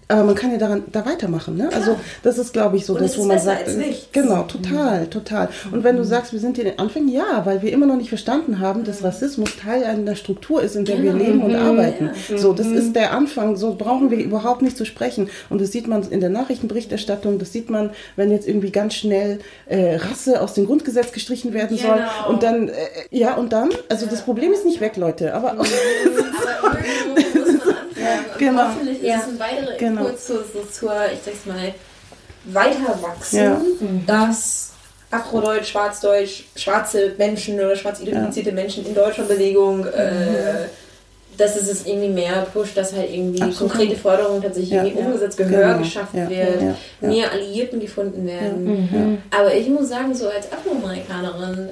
Aber 0.07 0.23
man 0.23 0.35
kann 0.35 0.51
ja 0.51 0.57
daran 0.57 0.83
da 0.91 1.03
weitermachen, 1.05 1.57
ne? 1.57 1.69
Also 1.73 1.95
das 2.21 2.37
ist, 2.37 2.53
glaube 2.53 2.77
ich, 2.77 2.85
so 2.85 2.93
Und 2.93 3.01
das, 3.01 3.17
wo 3.17 3.23
ist 3.23 3.27
man 3.27 3.39
sagt, 3.39 3.65
genau, 4.11 4.43
total, 4.43 5.07
total. 5.07 5.49
Und 5.71 5.83
wenn 5.83 5.95
du 5.95 6.03
sagst, 6.03 6.31
wir 6.31 6.39
sind 6.39 6.59
in 6.59 6.65
den 6.65 6.77
Anfängen, 6.77 7.09
ja, 7.09 7.41
weil 7.45 7.63
wir 7.63 7.71
immer 7.71 7.87
noch 7.87 7.95
nicht 7.95 8.09
verstanden 8.09 8.59
haben, 8.59 8.83
dass 8.83 9.03
Rassismus 9.03 9.55
Teil 9.57 9.83
einer 9.83 10.15
Struktur 10.15 10.61
ist, 10.61 10.75
in 10.75 10.85
der 10.85 11.01
wir 11.01 11.13
leben 11.13 11.41
und 11.41 11.55
arbeiten. 11.55 12.11
So, 12.35 12.53
das 12.53 12.67
ist 12.67 12.95
der 12.95 13.13
Anfang. 13.13 13.55
So 13.55 13.75
brauchen 13.75 14.11
wir 14.11 14.19
überhaupt 14.19 14.61
nicht 14.61 14.77
zu 14.77 14.85
sprechen. 14.85 15.29
Und 15.49 15.59
das 15.59 15.71
sieht 15.71 15.87
man 15.87 16.03
in 16.03 16.19
der 16.19 16.29
Nachrichtenberichterstattung. 16.29 17.39
Das 17.39 17.51
sieht 17.51 17.71
man, 17.71 17.89
wenn 18.15 18.29
jetzt 18.29 18.47
irgendwie 18.47 18.71
ganz 18.71 18.93
schnell 18.93 19.39
äh, 19.65 19.95
Rasse 19.95 20.39
aus 20.41 20.53
dem 20.53 20.67
Grundgesetz 20.67 21.13
gestrichen 21.13 21.53
werden 21.53 21.77
soll. 21.77 21.95
Genau. 21.95 22.29
Und 22.29 22.43
dann, 22.43 22.69
äh, 22.69 22.73
ja, 23.09 23.35
und 23.35 23.53
dann, 23.53 23.69
also 23.89 24.05
das 24.05 24.21
Problem 24.21 24.53
ist 24.53 24.65
nicht 24.65 24.81
weg, 24.81 24.97
Leute. 24.97 25.33
Aber 25.33 25.55
Aber 26.65 27.24
Genau. 28.37 28.63
hoffentlich 28.67 28.97
ist 29.01 29.07
Ja. 29.07 29.17
es 29.17 29.27
ein 29.27 29.39
weiterer 29.39 29.77
Genau. 29.77 30.01
Impuls 30.01 30.25
zu, 30.25 30.33
so 30.37 30.63
zur, 30.71 30.93
ich 31.13 31.19
sag's 31.23 31.45
mal, 31.45 31.73
Weiterwachsen, 32.45 33.39
Ja. 33.39 33.61
dass 34.05 34.71
Afrodeutsch, 35.11 35.67
Schwarzdeutsch, 35.69 36.43
schwarze 36.55 37.13
Menschen 37.17 37.55
oder 37.59 37.75
schwarz 37.75 38.01
identifizierte 38.01 38.51
Menschen 38.51 38.85
in 38.85 38.93
Deutschlandbewegung, 38.93 39.85
äh, 39.87 40.67
dass 41.37 41.55
es 41.57 41.67
es 41.69 41.85
irgendwie 41.85 42.09
mehr 42.09 42.45
pusht, 42.53 42.77
dass 42.77 42.93
halt 42.93 43.11
irgendwie 43.13 43.41
Absolut. 43.41 43.73
konkrete 43.73 43.99
Forderungen 43.99 44.41
tatsächlich 44.41 44.71
Ja, 44.71 44.83
irgendwie 44.83 45.01
ja. 45.01 45.05
umgesetzt, 45.07 45.37
Gehör 45.37 45.67
Genau. 45.67 45.77
geschafft 45.79 46.13
Ja, 46.13 46.29
wird, 46.29 46.61
ja, 46.61 46.75
ja. 47.01 47.07
mehr 47.07 47.31
Alliierten 47.31 47.79
gefunden 47.79 48.25
werden. 48.25 49.21
Aber 49.37 49.53
ich 49.53 49.67
muss 49.69 49.89
sagen, 49.89 50.13
so 50.13 50.27
als 50.29 50.47
Afroamerikanerin, 50.51 51.69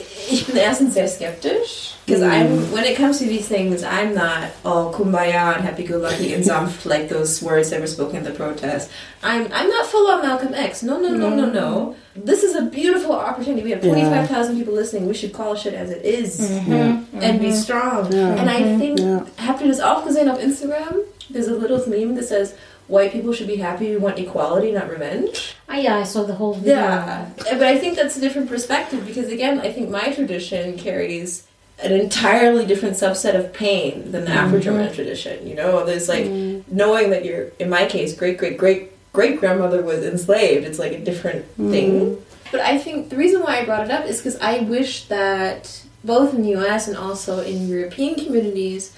ich 0.30 0.46
bin 0.46 0.56
erstens 0.56 0.94
sehr 0.94 1.08
skeptisch. 1.08 1.94
Because 2.06 2.22
I'm, 2.22 2.48
mm. 2.48 2.72
when 2.72 2.84
it 2.84 2.96
comes 2.96 3.18
to 3.18 3.24
these 3.24 3.46
things, 3.46 3.84
I'm 3.84 4.14
not 4.14 4.50
all 4.64 4.92
kumbaya 4.92 5.54
and 5.54 5.64
happy-go-lucky 5.64 6.34
and 6.34 6.44
sanft 6.50 6.84
like 6.84 7.08
those 7.08 7.40
words 7.40 7.70
that 7.70 7.80
were 7.80 7.86
spoken 7.86 8.16
at 8.16 8.24
the 8.24 8.32
protest. 8.32 8.90
I'm, 9.22 9.46
I'm 9.52 9.68
not 9.68 9.86
full 9.86 10.10
on 10.10 10.22
Malcolm 10.22 10.52
X. 10.52 10.82
No, 10.82 10.98
no, 10.98 11.10
no, 11.10 11.30
no, 11.30 11.46
no. 11.46 11.96
This 12.16 12.42
is 12.42 12.56
a 12.56 12.62
beautiful 12.62 13.12
opportunity. 13.12 13.62
We 13.62 13.70
have 13.70 13.80
25,000 13.82 14.56
people 14.56 14.74
listening. 14.74 15.06
We 15.06 15.14
should 15.14 15.32
call 15.32 15.54
shit 15.54 15.74
as 15.74 15.90
it 15.90 16.04
is 16.04 16.40
mm-hmm. 16.40 16.72
Mm-hmm. 16.72 17.22
and 17.22 17.40
be 17.40 17.52
strong. 17.52 18.12
And 18.12 18.50
I 18.50 18.60
mm-hmm. 18.60 18.78
think, 18.78 18.98
Ja. 18.98 19.24
habt 19.38 19.60
ihr 19.60 19.68
das 19.68 19.80
auch 19.80 20.04
gesehen 20.04 20.28
auf 20.28 20.40
Instagram? 20.40 21.04
There's 21.30 21.48
a 21.48 21.54
little 21.54 21.78
meme 21.88 22.16
that 22.16 22.24
says, 22.24 22.54
white 22.88 23.12
people 23.12 23.32
should 23.32 23.46
be 23.46 23.56
happy, 23.56 23.90
we 23.90 23.96
want 23.96 24.18
equality, 24.18 24.72
not 24.72 24.90
revenge. 24.90 25.54
Ah, 25.70 25.76
yeah, 25.76 25.96
I 25.98 26.02
saw 26.02 26.24
the 26.24 26.34
whole 26.34 26.54
video. 26.54 26.74
Yeah, 26.74 27.30
but 27.36 27.62
I 27.62 27.78
think 27.78 27.94
that's 27.94 28.16
a 28.16 28.20
different 28.20 28.48
perspective 28.48 29.06
because 29.06 29.28
again, 29.28 29.60
I 29.60 29.72
think 29.72 29.88
my 29.88 30.12
tradition 30.12 30.76
carries 30.76 31.46
an 31.80 31.92
entirely 31.92 32.66
different 32.66 32.96
subset 32.96 33.36
of 33.36 33.52
pain 33.52 34.10
than 34.10 34.24
the 34.24 34.30
mm-hmm. 34.30 34.46
Afro-German 34.46 34.92
tradition. 34.92 35.46
You 35.46 35.54
know, 35.54 35.86
there's 35.86 36.08
like 36.08 36.24
mm. 36.24 36.64
knowing 36.68 37.10
that 37.10 37.24
you're, 37.24 37.52
in 37.60 37.70
my 37.70 37.86
case, 37.86 38.16
great 38.16 38.36
great 38.36 38.58
great 38.58 38.90
great 39.12 39.38
grandmother 39.38 39.80
was 39.80 40.04
enslaved. 40.04 40.66
It's 40.66 40.80
like 40.80 40.92
a 40.92 40.98
different 40.98 41.46
mm. 41.56 41.70
thing. 41.70 42.22
But 42.50 42.62
I 42.62 42.76
think 42.76 43.10
the 43.10 43.16
reason 43.16 43.40
why 43.40 43.60
I 43.60 43.64
brought 43.64 43.84
it 43.84 43.92
up 43.92 44.06
is 44.06 44.18
because 44.18 44.38
I 44.40 44.58
wish 44.60 45.04
that 45.04 45.84
both 46.02 46.34
in 46.34 46.42
the 46.42 46.50
U.S. 46.50 46.88
and 46.88 46.96
also 46.96 47.42
in 47.42 47.68
European 47.68 48.16
communities, 48.16 48.92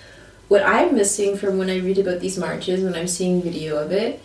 what 0.49 0.63
I'm 0.63 0.95
missing 0.95 1.37
from 1.37 1.59
when 1.59 1.69
I 1.69 1.79
read 1.79 1.99
about 1.99 2.21
these 2.21 2.39
marches, 2.39 2.83
when 2.83 2.95
I'm 2.95 3.09
seeing 3.09 3.43
video 3.43 3.77
of 3.77 3.93
it, 3.93 4.23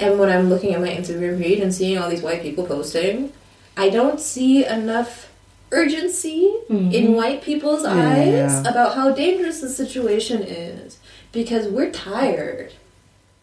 and 0.00 0.18
when 0.18 0.30
I'm 0.30 0.48
looking 0.48 0.74
at 0.74 0.80
my 0.80 0.88
Instagram 0.88 1.38
feed 1.42 1.60
and 1.60 1.74
seeing 1.74 1.98
all 1.98 2.08
these 2.08 2.22
white 2.22 2.42
people 2.42 2.66
posting, 2.66 3.32
I 3.76 3.90
don't 3.90 4.20
see 4.20 4.64
enough 4.64 5.30
urgency 5.72 6.52
in 6.68 6.76
mm-hmm. 6.78 7.12
white 7.12 7.42
people's 7.42 7.84
eyes 7.84 8.60
about 8.60 8.96
how 8.96 9.12
dangerous 9.12 9.60
the 9.60 9.68
situation 9.68 10.42
is 10.42 10.98
because 11.32 11.68
we're 11.68 11.90
tired. 11.90 12.72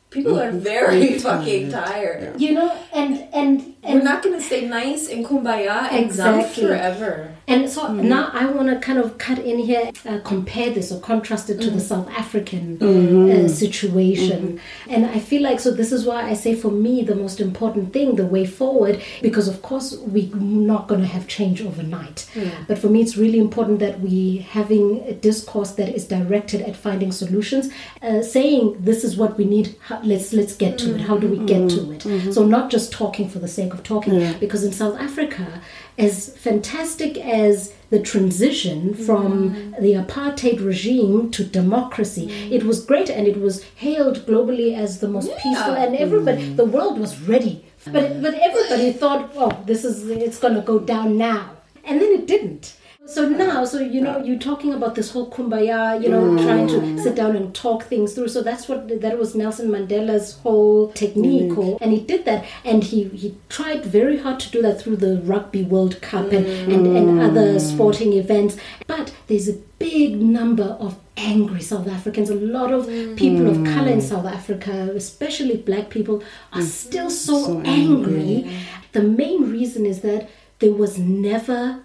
People 0.10 0.40
are 0.40 0.52
very 0.52 1.00
We're 1.00 1.20
fucking 1.20 1.72
tired. 1.72 2.22
tired. 2.22 2.42
You 2.42 2.54
know, 2.54 2.78
and 2.94 3.28
and 3.34 3.76
We're 3.84 4.02
not 4.02 4.24
gonna 4.24 4.42
stay 4.42 4.68
nice 4.68 5.10
and 5.10 5.26
kumbaya 5.26 5.92
and 5.92 6.06
exactly. 6.06 6.64
Forever. 6.64 7.34
And 7.50 7.70
so 7.70 7.84
mm-hmm. 7.84 8.10
now 8.10 8.30
I 8.34 8.46
want 8.48 8.68
to 8.68 8.78
kind 8.80 9.00
of 9.00 9.18
cut 9.18 9.40
in 9.40 9.60
here, 9.60 9.90
uh, 10.06 10.20
compare 10.26 10.74
this 10.74 10.92
or 10.92 11.00
contrast 11.00 11.50
it 11.50 11.62
to 11.62 11.70
the 11.70 11.78
mm. 11.78 11.82
South 11.82 12.10
African 12.10 12.78
uh, 12.82 12.86
mm-hmm. 12.86 13.48
situation. 13.48 14.58
Mm-hmm. 14.58 14.90
And 14.90 15.06
I 15.06 15.20
feel 15.20 15.42
like, 15.44 15.62
so 15.62 15.72
this 15.72 15.94
is 15.94 16.06
why 16.06 16.30
I 16.30 16.34
say 16.34 16.56
for 16.56 16.70
me, 16.70 17.04
the 17.04 17.16
most 17.16 17.40
important 17.40 17.94
thing, 17.94 18.18
the 18.18 18.26
way 18.26 18.46
forward, 18.46 19.02
because 19.22 19.48
of 19.48 19.62
course 19.62 19.96
we're 20.00 20.36
not 20.36 20.90
going 20.90 21.00
to 21.00 21.08
have 21.08 21.28
change 21.28 21.62
overnight. 21.62 22.30
Mm. 22.34 22.68
But 22.68 22.80
for 22.80 22.88
me, 22.88 23.02
it's 23.02 23.16
really 23.16 23.40
important 23.40 23.80
that 23.80 24.02
we 24.02 24.40
having 24.40 25.02
a 25.04 25.14
discourse 25.14 25.72
that 25.76 25.96
is 25.96 26.06
directed 26.06 26.62
at 26.62 26.76
finding 26.76 27.14
solutions, 27.14 27.70
uh, 28.02 28.22
saying 28.22 28.76
this 28.82 29.06
is 29.06 29.16
what 29.16 29.38
we 29.38 29.46
need. 29.46 29.78
How, 29.80 30.02
let's 30.04 30.34
let's 30.34 30.54
get 30.54 30.78
to 30.80 30.96
it. 30.96 31.02
How 31.02 31.18
do 31.18 31.30
we 31.30 31.38
get 31.46 31.70
to 31.70 31.92
it? 31.94 32.34
So 32.34 32.46
not 32.46 32.70
just 32.70 32.92
talking 32.92 33.30
for 33.30 33.40
the 33.40 33.48
sake 33.48 33.67
of 33.74 33.84
talking, 33.84 34.34
because 34.40 34.64
in 34.64 34.72
South 34.72 35.00
Africa, 35.00 35.62
as 35.98 36.36
fantastic 36.38 37.18
as 37.18 37.74
the 37.90 38.00
transition 38.00 38.94
from 38.94 39.56
mm. 39.56 39.82
the 39.82 39.94
apartheid 39.94 40.64
regime 40.64 41.32
to 41.32 41.44
democracy, 41.44 42.28
mm. 42.28 42.52
it 42.52 42.64
was 42.64 42.86
great 42.86 43.10
and 43.10 43.28
it 43.28 43.40
was 43.40 43.64
hailed 43.76 44.26
globally 44.26 44.76
as 44.76 45.00
the 45.00 45.08
most 45.08 45.32
peaceful, 45.38 45.74
and 45.74 45.96
everybody, 45.96 46.44
mm. 46.44 46.56
the 46.56 46.66
world 46.66 47.00
was 47.00 47.20
ready. 47.22 47.66
But 47.86 48.22
but 48.22 48.34
everybody 48.34 48.92
thought, 48.92 49.32
oh, 49.36 49.64
this 49.66 49.86
is 49.86 50.10
it's 50.10 50.40
going 50.40 50.56
to 50.56 50.62
go 50.62 50.80
down 50.80 51.18
now, 51.18 51.52
and 51.86 52.02
then 52.02 52.12
it 52.12 52.28
didn't. 52.28 52.76
So 53.08 53.28
now, 53.30 53.64
so 53.64 53.80
you 53.80 54.02
know, 54.02 54.22
you're 54.22 54.38
talking 54.38 54.74
about 54.74 54.96
this 54.96 55.12
whole 55.12 55.32
kumbaya, 55.32 56.02
you 56.04 56.10
know, 56.10 56.38
trying 56.44 56.68
to 56.68 56.74
mm. 56.74 57.02
sit 57.02 57.16
down 57.16 57.38
and 57.38 57.56
talk 57.56 57.84
things 57.84 58.14
through. 58.14 58.28
So 58.28 58.42
that's 58.42 58.68
what 58.68 59.02
that 59.02 59.18
was 59.18 59.34
Nelson 59.34 59.70
Mandela's 59.70 60.34
whole 60.40 60.92
technique, 60.92 61.58
or, 61.58 61.78
and 61.80 61.94
he 61.94 62.02
did 62.02 62.26
that, 62.26 62.46
and 62.66 62.84
he 62.84 63.06
he 63.06 63.38
tried 63.48 63.86
very 63.86 64.18
hard 64.18 64.42
to 64.42 64.52
do 64.52 64.62
that 64.62 64.82
through 64.82 64.98
the 64.98 65.22
Rugby 65.22 65.64
World 65.64 66.02
Cup 66.02 66.34
and, 66.34 66.46
mm. 66.46 66.74
and, 66.74 66.98
and 66.98 67.20
other 67.22 67.60
sporting 67.60 68.12
events. 68.14 68.58
But 68.88 69.14
there's 69.28 69.48
a 69.48 69.58
big 69.80 70.22
number 70.22 70.76
of 70.80 71.00
angry 71.16 71.62
South 71.62 71.88
Africans. 71.88 72.30
A 72.30 72.36
lot 72.36 72.74
of 72.74 72.88
mm. 72.88 73.16
people 73.16 73.48
of 73.48 73.64
color 73.74 73.90
in 73.90 74.02
South 74.02 74.26
Africa, 74.26 74.92
especially 74.94 75.56
black 75.56 75.90
people, 75.90 76.24
are 76.52 76.62
still 76.62 77.10
so, 77.10 77.44
So 77.46 77.62
angry. 77.62 78.52
The 78.92 79.04
main 79.04 79.50
reason 79.50 79.86
is 79.86 80.02
that 80.02 80.30
there 80.60 80.74
was 80.74 80.98
never 80.98 81.84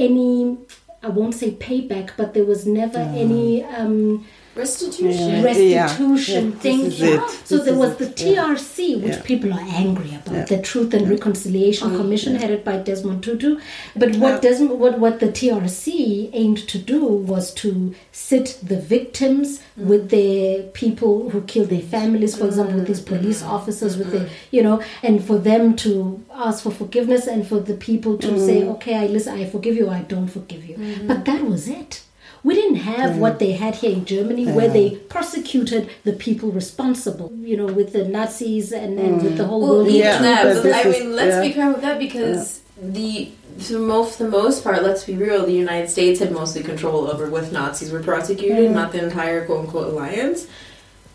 any 0.00 0.58
I 1.02 1.08
won't 1.08 1.34
say 1.34 1.52
payback, 1.52 2.10
but 2.16 2.34
there 2.34 2.44
was 2.44 2.66
never 2.66 2.98
any 2.98 3.64
um, 3.64 4.26
Restitution. 4.56 5.42
restitution 5.44 6.44
Yeah. 6.46 6.58
thing. 6.58 6.84
This 6.84 6.94
is 6.94 7.02
it. 7.02 7.20
So 7.44 7.56
This 7.56 7.64
there 7.66 7.74
is 7.74 7.78
was 7.78 7.92
it. 7.92 7.98
the 7.98 8.06
TRC, 8.06 8.96
which 8.96 9.14
Yeah. 9.14 9.22
people 9.22 9.52
are 9.52 9.66
angry 9.84 10.10
about, 10.14 10.48
the 10.48 10.58
Truth 10.58 10.92
and 10.94 11.08
Reconciliation 11.08 11.88
mm-hmm. 11.88 11.98
Commission 11.98 12.34
headed 12.34 12.64
by 12.64 12.78
Desmond 12.78 13.22
Tutu. 13.22 13.58
But 13.94 14.16
what 14.16 14.42
Desmond, 14.42 14.80
what 14.80 14.98
what 14.98 15.20
the 15.20 15.28
TRC 15.28 16.30
aimed 16.32 16.66
to 16.68 16.78
do 16.78 17.04
was 17.04 17.54
to 17.62 17.94
sit 18.10 18.58
the 18.62 18.76
victims 18.76 19.60
mm. 19.78 19.84
with 19.84 20.10
the 20.10 20.64
people 20.72 21.30
who 21.30 21.42
killed 21.42 21.70
their 21.70 21.80
families, 21.96 22.36
for 22.36 22.46
example, 22.46 22.76
with 22.76 22.88
these 22.88 23.00
police 23.00 23.42
mm-hmm. 23.42 23.56
officers, 23.56 23.96
with 23.96 24.10
the 24.10 24.18
mm-hmm. 24.18 24.56
you 24.56 24.62
know, 24.62 24.82
and 25.02 25.24
for 25.24 25.38
them 25.38 25.76
to 25.76 26.20
ask 26.34 26.62
for 26.64 26.72
forgiveness 26.72 27.26
and 27.28 27.46
for 27.46 27.60
the 27.60 27.74
people 27.74 28.18
to 28.18 28.38
say, 28.46 28.62
mm. 28.62 28.70
okay, 28.74 28.96
I 28.96 29.06
listen, 29.06 29.34
I 29.40 29.44
forgive 29.48 29.76
you, 29.76 29.88
I 29.88 30.02
don't 30.02 30.28
forgive 30.28 30.64
you. 30.64 30.76
But 31.06 31.24
that 31.26 31.44
was 31.44 31.68
it. 31.68 32.02
We 32.42 32.54
didn't 32.54 32.76
have 32.76 33.18
what 33.18 33.38
they 33.38 33.52
had 33.52 33.74
here 33.76 33.92
in 33.92 34.04
Germany, 34.06 34.46
where 34.46 34.68
they 34.68 34.90
prosecuted 34.96 35.90
the 36.04 36.12
people 36.14 36.50
responsible, 36.50 37.30
you 37.40 37.56
know, 37.56 37.66
with 37.66 37.92
the 37.92 38.04
Nazis 38.08 38.72
and, 38.72 38.98
and 38.98 39.22
with 39.22 39.36
the 39.36 39.44
mm. 39.44 39.46
whole 39.46 39.60
Well, 39.60 39.70
world. 39.76 39.88
even 39.88 40.00
Yeah, 40.00 40.22
that, 40.22 40.44
but 40.54 40.62
but 40.62 40.72
I 40.72 40.82
is- 40.88 41.00
mean, 41.00 41.16
let's 41.16 41.34
yeah. 41.36 41.42
be 41.42 41.52
careful 41.52 41.74
with 41.74 41.82
that 41.82 41.98
because 41.98 42.60
the 42.80 43.30
for 43.58 43.78
most 43.78 44.18
the 44.18 44.28
most 44.28 44.64
part, 44.64 44.82
let's 44.82 45.04
be 45.04 45.14
real, 45.16 45.44
the 45.44 45.52
United 45.52 45.90
States 45.90 46.18
had 46.20 46.32
mostly 46.32 46.62
control 46.62 47.08
over 47.10 47.28
what 47.28 47.52
Nazis 47.52 47.90
were 47.92 48.02
prosecuted, 48.02 48.70
mm. 48.70 48.74
not 48.74 48.92
the 48.92 49.04
entire 49.04 49.44
quote 49.44 49.60
unquote 49.66 49.88
alliance. 49.88 50.46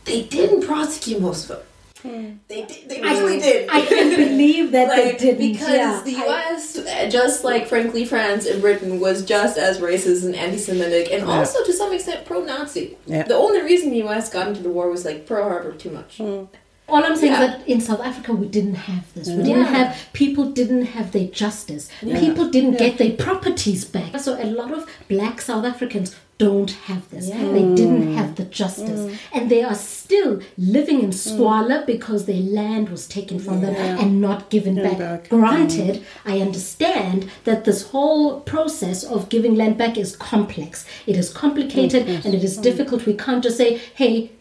They 0.03 0.21
didn't 0.23 0.61
prosecute 0.67 1.19
most 1.21 1.49
of 1.49 1.57
them. 1.57 1.65
They 2.47 2.65
did, 2.65 2.89
they 2.89 3.01
really 3.01 3.39
did. 3.39 3.69
I 3.69 3.85
can't 3.85 4.15
believe 4.29 4.71
that 4.71 4.89
like 4.89 5.19
they 5.19 5.25
didn't. 5.25 5.53
because 5.53 5.69
yeah. 5.69 6.01
the 6.03 6.11
U.S., 6.11 6.77
uh, 6.77 7.09
just 7.09 7.43
like 7.43 7.67
frankly 7.67 8.05
France 8.05 8.45
and 8.45 8.61
Britain, 8.61 8.99
was 8.99 9.25
just 9.25 9.57
as 9.57 9.79
racist 9.79 10.25
and 10.25 10.35
anti-Semitic, 10.35 11.11
and 11.11 11.23
also 11.23 11.63
to 11.63 11.73
some 11.73 11.93
extent 11.93 12.25
pro-Nazi. 12.25 12.97
Yeah. 13.05 13.23
The 13.23 13.35
only 13.35 13.61
reason 13.61 13.89
the 13.91 13.97
U.S. 13.97 14.31
got 14.31 14.47
into 14.47 14.61
the 14.61 14.69
war 14.69 14.89
was 14.89 15.05
like 15.05 15.25
Pearl 15.25 15.49
Harbor 15.49 15.73
too 15.73 15.91
much. 15.91 16.19
All 16.87 17.03
I'm 17.03 17.15
saying 17.15 17.33
Yeah. 17.33 17.43
is 17.43 17.51
that 17.51 17.67
in 17.67 17.81
South 17.81 18.01
Africa 18.01 18.33
we 18.33 18.47
didn't 18.47 18.75
have 18.75 19.05
this. 19.15 19.27
We 19.27 19.37
didn't 19.37 19.63
Yeah. 19.65 19.77
have 19.77 19.97
people 20.13 20.45
didn't 20.51 20.85
have 20.97 21.11
their 21.11 21.27
justice. 21.27 21.89
People 22.01 22.45
didn't 22.49 22.77
get 22.77 22.97
their 22.97 23.11
properties 23.11 23.85
back. 23.85 24.19
So 24.19 24.37
a 24.41 24.45
lot 24.45 24.71
of 24.71 24.85
black 25.09 25.41
South 25.41 25.65
Africans 25.65 26.15
don't 26.37 26.71
have 26.87 27.09
this. 27.11 27.29
They 27.29 27.63
didn't 27.79 28.13
have 28.15 28.35
the 28.35 28.43
justice. 28.43 29.09
And 29.33 29.49
they 29.49 29.63
are 29.63 29.73
still 29.73 30.41
living 30.57 31.01
in 31.01 31.11
squalor 31.13 31.83
because 31.87 32.25
their 32.25 32.41
land 32.41 32.89
was 32.89 33.07
taken 33.07 33.39
from 33.39 33.61
them 33.61 33.73
and 33.75 34.19
not 34.19 34.49
given 34.49 34.75
back. 34.75 34.97
back. 34.97 35.29
Granted, 35.29 36.03
I 36.25 36.41
understand 36.41 37.29
that 37.45 37.63
this 37.63 37.83
whole 37.83 38.41
process 38.41 39.03
of 39.03 39.29
giving 39.29 39.55
land 39.55 39.77
back 39.77 39.97
is 39.97 40.15
complex. 40.17 40.85
It 41.07 41.15
is 41.15 41.29
complicated 41.31 42.07
and 42.25 42.33
it 42.35 42.43
is 42.43 42.57
difficult. 42.57 43.05
We 43.05 43.13
can't 43.13 43.41
just 43.41 43.55
say, 43.57 43.79
hey, 43.95 44.31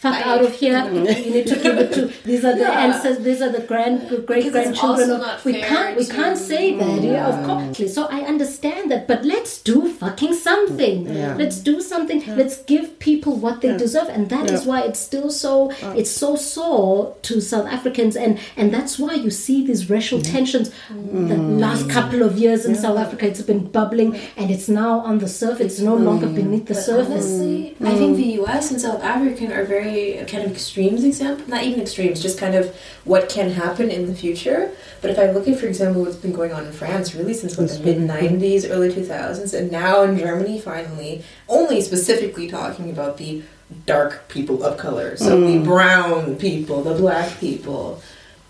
fuck 0.00 0.26
out 0.26 0.42
of 0.42 0.52
here. 0.54 0.80
You 0.90 1.30
need 1.36 1.46
to 1.48 1.56
give 1.56 1.76
it 1.78 1.92
to 1.94 2.06
these 2.24 2.44
are 2.44 2.56
the 2.56 2.66
ancestors. 2.66 3.24
These 3.24 3.42
are 3.42 3.50
the 3.50 3.60
grand 3.60 4.26
great 4.26 4.50
grandchildren. 4.50 5.10
of- 5.10 5.44
We 5.44 5.54
can't 5.60 5.96
we 5.96 6.06
can't 6.06 6.38
say 6.38 6.64
that. 6.76 7.02
Yeah, 7.02 7.28
of 7.32 7.36
course. 7.46 7.94
So 7.94 8.06
I 8.06 8.20
understand 8.32 8.90
that, 8.90 9.06
but 9.06 9.24
let's 9.24 9.60
do 9.62 9.92
fucking 10.02 10.34
something. 10.34 10.96
Let's 11.42 11.58
do 11.70 11.80
something. 11.80 12.18
Let's 12.40 12.56
give 12.72 12.98
people 12.98 13.32
what 13.36 13.60
they 13.60 13.76
deserve, 13.76 14.08
and 14.08 14.28
that 14.30 14.50
is 14.50 14.64
why 14.64 14.80
it's 14.88 15.00
still 15.08 15.30
so 15.30 15.52
it's 16.00 16.10
so 16.22 16.36
sore 16.36 17.16
to 17.28 17.40
South 17.40 17.66
Africans, 17.66 18.16
and 18.16 18.38
and 18.56 18.72
that's 18.72 18.98
why 18.98 19.14
you 19.14 19.30
see 19.30 19.66
these 19.66 19.90
racial 19.90 20.20
tensions. 20.22 20.70
Mm. 20.90 21.28
The 21.28 21.36
last 21.36 21.84
mm. 21.86 21.90
couple 21.90 22.22
of 22.22 22.38
years 22.38 22.64
in 22.64 22.74
South 22.74 22.98
Africa, 23.04 23.26
it's 23.26 23.42
been 23.42 23.66
bubbling, 23.78 24.10
and 24.36 24.50
it's 24.50 24.68
now 24.68 25.00
on 25.00 25.18
the 25.18 25.28
surface. 25.28 25.72
It's 25.74 25.80
no 25.80 25.96
mm. 25.96 26.04
longer 26.04 26.28
beneath 26.40 26.66
the 26.66 26.74
surface. 26.74 27.26
Honestly, 27.26 27.76
I 27.90 27.94
think 27.98 28.16
the 28.16 28.30
U.S. 28.42 28.70
and 28.70 28.80
South 28.80 29.02
Africa 29.02 29.52
are 29.52 29.64
very 29.64 29.89
kind 30.26 30.44
of 30.44 30.52
extremes 30.52 31.04
example. 31.04 31.48
Not 31.48 31.64
even 31.64 31.80
extremes, 31.80 32.20
just 32.20 32.38
kind 32.38 32.54
of 32.54 32.74
what 33.04 33.28
can 33.28 33.50
happen 33.50 33.90
in 33.90 34.06
the 34.06 34.14
future. 34.14 34.72
But 35.00 35.10
if 35.10 35.18
I 35.18 35.30
look 35.30 35.48
at, 35.48 35.58
for 35.58 35.66
example, 35.66 36.02
what's 36.02 36.16
been 36.16 36.32
going 36.32 36.52
on 36.52 36.66
in 36.66 36.72
France, 36.72 37.14
really 37.14 37.34
since 37.34 37.56
what, 37.56 37.68
the 37.68 37.78
mid 37.80 37.98
'90s, 37.98 38.68
early 38.70 38.90
2000s, 38.90 39.52
and 39.58 39.70
now 39.70 40.02
in 40.02 40.18
Germany, 40.18 40.60
finally, 40.60 41.24
only 41.48 41.80
specifically 41.80 42.48
talking 42.48 42.90
about 42.90 43.16
the 43.16 43.42
dark 43.86 44.28
people 44.28 44.62
of 44.64 44.76
color, 44.78 45.16
so 45.16 45.40
the 45.40 45.58
mm. 45.58 45.64
brown 45.64 46.36
people, 46.36 46.82
the 46.82 46.94
black 46.94 47.38
people. 47.38 48.02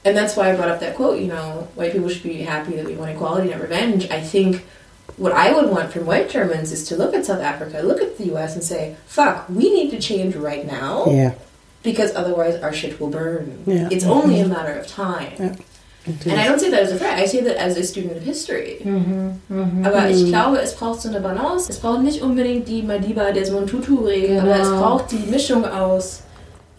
And 0.05 0.17
that's 0.17 0.35
why 0.35 0.51
I 0.51 0.57
brought 0.57 0.71
up 0.71 0.81
that 0.81 0.97
quote, 0.97 1.21
you 1.21 1.27
know, 1.27 1.69
white 1.75 1.93
people 1.93 2.09
should 2.09 2.23
be 2.23 2.41
happy 2.43 2.75
that 2.77 2.87
we 2.87 2.95
want 2.95 3.11
equality, 3.11 3.51
not 3.51 3.61
revenge. 3.61 4.11
I 4.11 4.21
think 4.21 4.65
what 5.21 5.33
I 5.33 5.53
would 5.55 5.69
want 5.71 5.93
from 5.93 6.03
white 6.07 6.29
Germans 6.31 6.73
is 6.73 6.83
to 6.89 6.97
look 6.97 7.13
at 7.15 7.25
South 7.27 7.43
Africa, 7.53 7.83
look 7.85 8.01
at 8.01 8.17
the 8.19 8.25
US, 8.35 8.55
and 8.57 8.65
say, 8.65 8.97
fuck, 9.07 9.37
we 9.49 9.67
need 9.77 9.91
to 9.91 9.99
change 10.01 10.35
right 10.35 10.65
now 10.67 11.05
Yeah. 11.07 11.33
because 11.83 12.11
otherwise 12.17 12.55
our 12.65 12.73
shit 12.73 12.99
will 12.99 13.11
burn. 13.11 13.45
Yeah. 13.67 13.89
It's 13.91 14.05
only 14.07 14.41
a 14.41 14.47
matter 14.49 14.73
of 14.81 14.87
time. 14.87 15.33
Ja. 15.39 15.51
And 16.25 16.41
I 16.41 16.45
don't 16.49 16.59
say 16.59 16.71
that 16.71 16.83
as 16.87 16.93
a 16.93 16.97
threat, 16.99 17.19
I 17.19 17.27
say 17.27 17.43
that 17.43 17.57
as 17.61 17.77
a 17.77 17.85
student 17.85 18.17
of 18.17 18.23
history. 18.23 18.81
Aber 19.85 20.09
ich 20.09 20.25
glaube, 20.27 20.57
es 20.63 20.75
braucht 20.75 21.03
so 21.03 21.11
eine 21.11 21.21
Balance. 21.21 21.69
Es 21.71 21.79
braucht 21.79 22.03
nicht 22.03 22.23
unbedingt 22.23 22.67
die 22.69 22.83
Madiba 22.83 23.31
Desmond 23.33 23.69
Tutu-Regel, 23.69 24.41
Genau. 24.41 24.41
aber 24.41 24.61
es 24.63 24.69
braucht 24.71 25.13
die 25.13 25.31
Mischung 25.31 25.65
aus, 25.67 26.23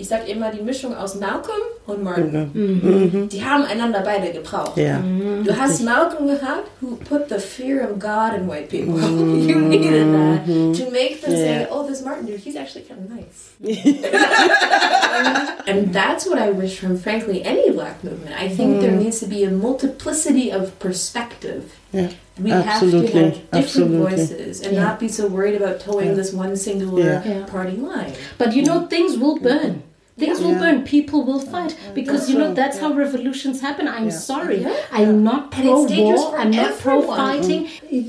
ich 0.02 0.08
sag 0.08 0.28
immer 0.28 0.52
die 0.52 0.64
Mischung 0.64 0.96
aus 0.96 1.14
Malcolm 1.16 1.62
und 1.86 2.04
Martin. 2.04 2.50
Mhm. 2.54 3.10
Mhm. 3.14 3.30
Die 3.30 3.46
haben 3.46 3.64
einander 3.64 4.02
beide 4.02 4.32
gebraucht. 4.32 4.76
Ja. 4.76 4.98
Mhm. 4.98 5.44
Du 5.44 5.56
hast 5.56 5.84
Malcolm 5.84 6.26
gehabt, 6.26 6.72
who 6.82 6.96
put 6.96 7.30
the 7.30 7.38
fear 7.38 7.84
of 7.84 8.00
God 8.00 8.34
in 8.36 8.48
white 8.48 8.70
people. 8.70 9.00
you 9.48 9.60
needed 9.60 10.12
that 10.12 10.44
to 10.46 10.90
make 10.92 11.22
them 11.22 11.30
say, 11.32 11.68
"Oh, 11.70 11.86
this 11.88 12.02
Martin 12.04 12.26
dude, 12.26 12.40
he's 12.40 12.56
actually 12.56 12.84
kind 12.84 13.02
of 13.02 13.10
nice." 13.10 13.52
and 15.68 15.94
that's 15.94 16.26
what 16.26 16.40
I 16.40 16.50
wish 16.50 16.80
from, 16.80 16.98
frankly, 16.98 17.44
any 17.44 17.70
black 17.72 18.04
movement. 18.04 18.36
I 18.36 18.50
think 18.50 18.82
there 18.82 18.92
mm. 18.92 19.04
needs 19.04 19.20
to 19.20 19.28
be 19.28 19.44
a 19.44 19.52
multiplicity 19.52 20.52
of 20.52 20.80
perspective. 20.80 21.76
Yeah. 21.94 22.10
We 22.40 22.50
have 22.50 22.80
to 22.80 22.90
have 22.90 23.02
different 23.02 23.42
Absolutely. 23.54 23.98
voices 23.98 24.62
and 24.62 24.74
Yeah. 24.74 24.84
not 24.84 25.00
be 25.00 25.08
so 25.08 25.28
worried 25.28 25.62
about 25.62 25.80
towing 25.80 26.16
this 26.16 26.34
one 26.34 26.56
singular 26.56 27.04
Yeah. 27.04 27.24
Yeah. 27.24 27.46
party 27.46 27.78
line. 27.78 28.14
But 28.38 28.56
you 28.56 28.64
know, 28.64 28.88
things 28.88 29.18
will 29.18 29.38
burn. 29.40 29.84
Things 30.22 30.40
will 30.44 30.52
Yeah. 30.56 30.64
burn. 30.64 30.78
People 30.96 31.20
will 31.30 31.40
fight 31.56 31.76
because 32.00 32.22
you 32.30 32.36
know 32.40 32.48
right, 32.48 32.56
that's 32.62 32.78
how 32.84 32.90
revolutions 33.06 33.58
happen. 33.68 33.86
I'm 33.98 34.12
sorry. 34.12 34.60
Yeah. 34.62 34.76
I'm 35.00 35.24
not 35.30 35.42
And 35.58 35.64
pro 35.64 35.76
war. 36.04 36.38
I'm 36.42 36.52
not 36.62 36.74
pro 36.86 36.98
everyone. 36.98 37.18
fighting. 37.24 37.62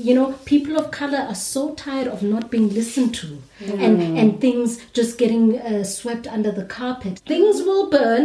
You 0.07 0.13
know, 0.17 0.27
people 0.53 0.73
of 0.81 0.85
color 1.01 1.21
are 1.31 1.39
so 1.53 1.61
tired 1.85 2.07
of 2.15 2.19
not 2.33 2.43
being 2.55 2.67
listened 2.79 3.11
to, 3.21 3.27
and 3.85 3.95
and 4.19 4.29
things 4.45 4.69
just 4.99 5.17
getting 5.23 5.43
uh, 5.59 5.83
swept 5.97 6.25
under 6.37 6.51
the 6.59 6.65
carpet. 6.79 7.15
Things 7.33 7.55
will 7.67 7.85
burn, 7.97 8.23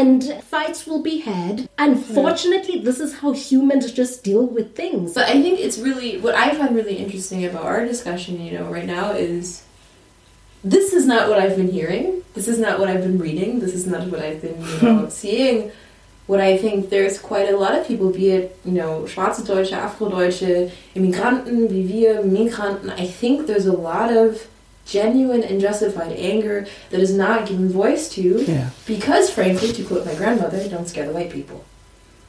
and 0.00 0.18
fights 0.54 0.80
will 0.88 1.02
be 1.10 1.16
had. 1.32 1.68
Unfortunately, 1.78 2.76
this 2.88 2.98
is 3.06 3.10
how 3.20 3.30
humans 3.32 3.84
just 3.92 4.24
deal 4.24 4.44
with 4.56 4.74
things. 4.82 5.14
But 5.14 5.26
I 5.34 5.36
think 5.42 5.60
it's 5.60 5.78
really 5.78 6.10
what 6.24 6.34
I 6.34 6.54
find 6.58 6.74
really 6.74 6.96
interesting 7.04 7.44
about 7.44 7.64
our 7.64 7.84
discussion, 7.84 8.32
you 8.44 8.52
know, 8.58 8.66
right 8.76 8.86
now 8.98 9.12
is 9.12 9.62
this 10.64 10.92
is 10.92 11.06
not 11.06 11.28
what 11.28 11.38
I've 11.38 11.56
been 11.56 11.70
hearing. 11.70 12.22
This 12.34 12.48
is 12.48 12.58
not 12.58 12.78
what 12.78 12.88
I've 12.88 13.02
been 13.02 13.18
reading. 13.18 13.60
This 13.60 13.74
is 13.74 13.86
not 13.86 14.06
what 14.08 14.20
I've 14.20 14.42
been, 14.42 14.60
you 14.60 14.66
hmm. 14.78 14.86
know, 14.86 15.08
seeing. 15.08 15.70
What 16.26 16.40
I 16.40 16.58
think 16.58 16.90
there's 16.90 17.18
quite 17.18 17.48
a 17.48 17.56
lot 17.56 17.74
of 17.74 17.86
people, 17.86 18.10
be 18.10 18.30
it, 18.30 18.58
you 18.62 18.72
know, 18.72 19.04
schwarze 19.06 19.46
Deutsche, 19.46 19.72
Afrodeutsche, 19.72 20.70
Immigranten, 20.94 21.70
wie 21.70 21.88
wir, 21.88 22.22
Migranten. 22.22 22.90
I 22.90 23.06
think 23.06 23.46
there's 23.46 23.64
a 23.64 23.72
lot 23.72 24.14
of 24.14 24.46
genuine 24.84 25.42
and 25.42 25.58
justified 25.58 26.12
anger 26.12 26.66
that 26.90 27.00
is 27.00 27.14
not 27.14 27.46
given 27.46 27.70
voice 27.70 28.10
to 28.10 28.44
Yeah. 28.46 28.70
because, 28.86 29.30
frankly, 29.30 29.72
to 29.72 29.84
quote 29.84 30.04
my 30.04 30.14
grandmother, 30.14 30.68
don't 30.68 30.86
scare 30.86 31.06
the 31.06 31.12
white 31.12 31.30
people. 31.30 31.64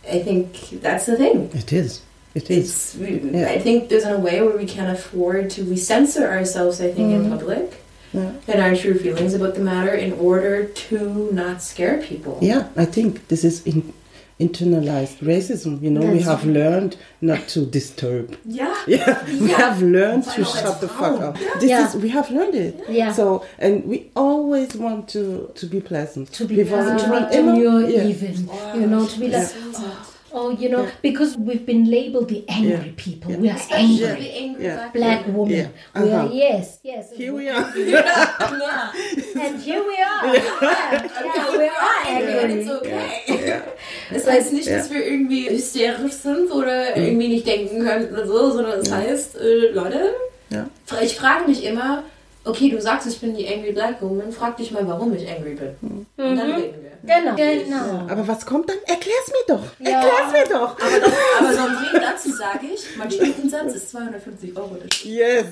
I 0.10 0.20
think 0.20 0.82
that's 0.82 1.06
the 1.06 1.18
thing. 1.18 1.50
It 1.54 1.74
is. 1.74 2.02
It 2.36 2.50
is. 2.50 2.96
We, 3.00 3.20
Yeah. 3.20 3.50
I 3.50 3.60
think 3.60 3.90
there's 3.90 4.06
a 4.06 4.18
way 4.18 4.42
where 4.42 4.56
we 4.56 4.66
can 4.66 4.90
afford 4.90 5.50
to 5.52 5.64
we 5.64 5.76
censor 5.76 6.26
ourselves. 6.30 6.80
I 6.80 6.92
think 6.92 7.12
in 7.12 7.26
hmm. 7.26 7.32
public 7.32 7.84
Yeah. 8.14 8.32
and 8.48 8.62
our 8.62 8.76
true 8.76 8.98
feelings 8.98 9.34
about 9.34 9.54
the 9.56 9.62
matter 9.62 9.94
in 9.94 10.14
order 10.14 10.66
to 10.90 11.30
not 11.32 11.62
scare 11.62 12.02
people. 12.02 12.38
Yeah, 12.42 12.70
I 12.76 12.86
think 12.86 13.28
this 13.28 13.44
is 13.44 13.64
in, 13.66 13.94
internalized 14.40 15.18
racism. 15.20 15.82
You 15.82 15.92
know, 15.92 16.02
we 16.02 16.20
That's 16.20 16.26
have 16.26 16.46
learned 16.46 16.96
not 17.22 17.48
to 17.50 17.66
disturb. 17.66 18.36
Yeah. 18.46 18.76
Yeah, 18.88 19.24
we 19.26 19.50
Yeah. 19.52 19.58
have 19.58 19.82
learned 19.82 20.24
to 20.36 20.44
shut 20.46 20.80
the 20.82 20.88
fuck 20.88 21.20
up. 21.22 21.36
This 21.60 21.70
Yeah. 21.70 21.88
is 21.88 21.96
we 21.96 22.10
have 22.10 22.32
learned 22.32 22.56
it. 22.56 22.76
Yeah. 22.90 23.12
So 23.12 23.46
and 23.60 23.84
we 23.86 24.10
always 24.16 24.76
want 24.76 25.08
to 25.10 25.52
to 25.56 25.66
be 25.68 25.80
pleasant. 25.82 26.32
to 26.34 26.46
be 26.46 26.56
We 26.58 26.64
pleasant, 26.64 27.00
to 27.02 27.10
want 27.12 27.30
be 27.30 27.36
demure 27.38 27.82
yeah. 27.90 28.08
even, 28.14 28.36
you 28.80 28.88
know, 28.88 29.06
to 29.06 29.20
be 29.20 29.28
like, 29.28 29.50
oh, 29.56 30.09
oh, 30.34 30.50
you 30.52 30.70
know, 30.70 30.88
because 31.02 31.38
we've 31.38 31.66
been 31.66 31.90
labeled 31.90 32.30
the 32.30 32.44
angry 32.48 32.72
Yeah. 32.72 32.94
people. 32.96 33.32
Yeah. 33.32 33.38
We 33.42 33.50
are 33.50 33.56
Especially 33.58 34.06
angry. 34.06 34.32
angry 34.38 34.64
Yeah. 34.66 34.90
black, 34.94 35.26
women. 35.26 35.36
woman. 35.36 35.54
Yeah. 35.56 35.68
We 35.96 36.12
are, 36.12 36.26
Uh-huh. 36.26 36.34
yes, 36.34 36.80
yes. 36.84 37.06
Here 37.16 37.34
we 37.34 37.50
are. 37.50 37.66
Yeah. 37.78 38.92
And 39.44 39.62
here 39.62 39.84
we 39.84 39.98
are. 40.02 40.36
Yeah, 40.36 41.08
yeah, 41.26 41.58
we 41.58 41.68
are 41.68 42.08
And 42.08 42.30
angry. 42.30 42.62
it's 42.62 42.72
okay. 42.72 43.62
Das 44.12 44.26
heißt 44.28 44.54
nicht, 44.54 44.68
Ja. 44.68 44.78
dass 44.78 44.90
wir 44.92 45.06
irgendwie 45.06 45.50
hysterisch 45.50 46.14
sind 46.14 46.52
oder 46.52 46.98
irgendwie 46.98 47.28
nicht 47.30 47.46
denken 47.48 47.86
können 47.86 48.12
oder 48.12 48.26
so, 48.26 48.52
sondern 48.52 48.80
es 48.80 48.92
heißt, 48.92 49.38
äh, 49.40 49.72
Leute, 49.72 50.14
Ja. 50.50 50.68
ich 51.02 51.16
frage 51.16 51.48
mich 51.48 51.64
immer, 51.64 52.04
okay, 52.46 52.70
du 52.70 52.82
sagst, 52.82 53.08
ich 53.08 53.20
bin 53.20 53.36
die 53.36 53.48
Angry 53.48 53.72
Black 53.72 54.02
Woman, 54.02 54.32
frag 54.32 54.58
dich 54.58 54.72
mal, 54.72 54.88
warum 54.88 55.14
ich 55.16 55.30
angry 55.30 55.56
bin. 55.56 56.06
Und 56.18 56.36
dann 56.38 56.52
reden 56.52 56.84
wir. 56.84 56.90
Genau, 57.02 57.36
genau. 57.36 58.12
Aber 58.12 58.28
was 58.28 58.46
kommt 58.46 58.70
dann? 58.70 58.78
Erklär's 58.86 59.28
mir 59.30 59.56
doch. 59.56 59.64
Ja. 59.80 60.02
Erklär's 60.02 60.32
mir 60.34 60.54
doch. 60.54 60.72
Aber, 60.80 61.00
das, 61.00 61.14
aber 61.40 61.54
Sandrine, 61.54 62.02
dazu 62.02 62.30
sage 62.32 62.66
ich, 62.74 62.98
mein 62.98 63.10
Stundensatz 63.10 63.74
ist 63.76 63.92
250 63.92 64.58
Euro. 64.58 64.78
Das 64.84 64.98
stimmt 64.98 65.16
Yes. 65.16 65.46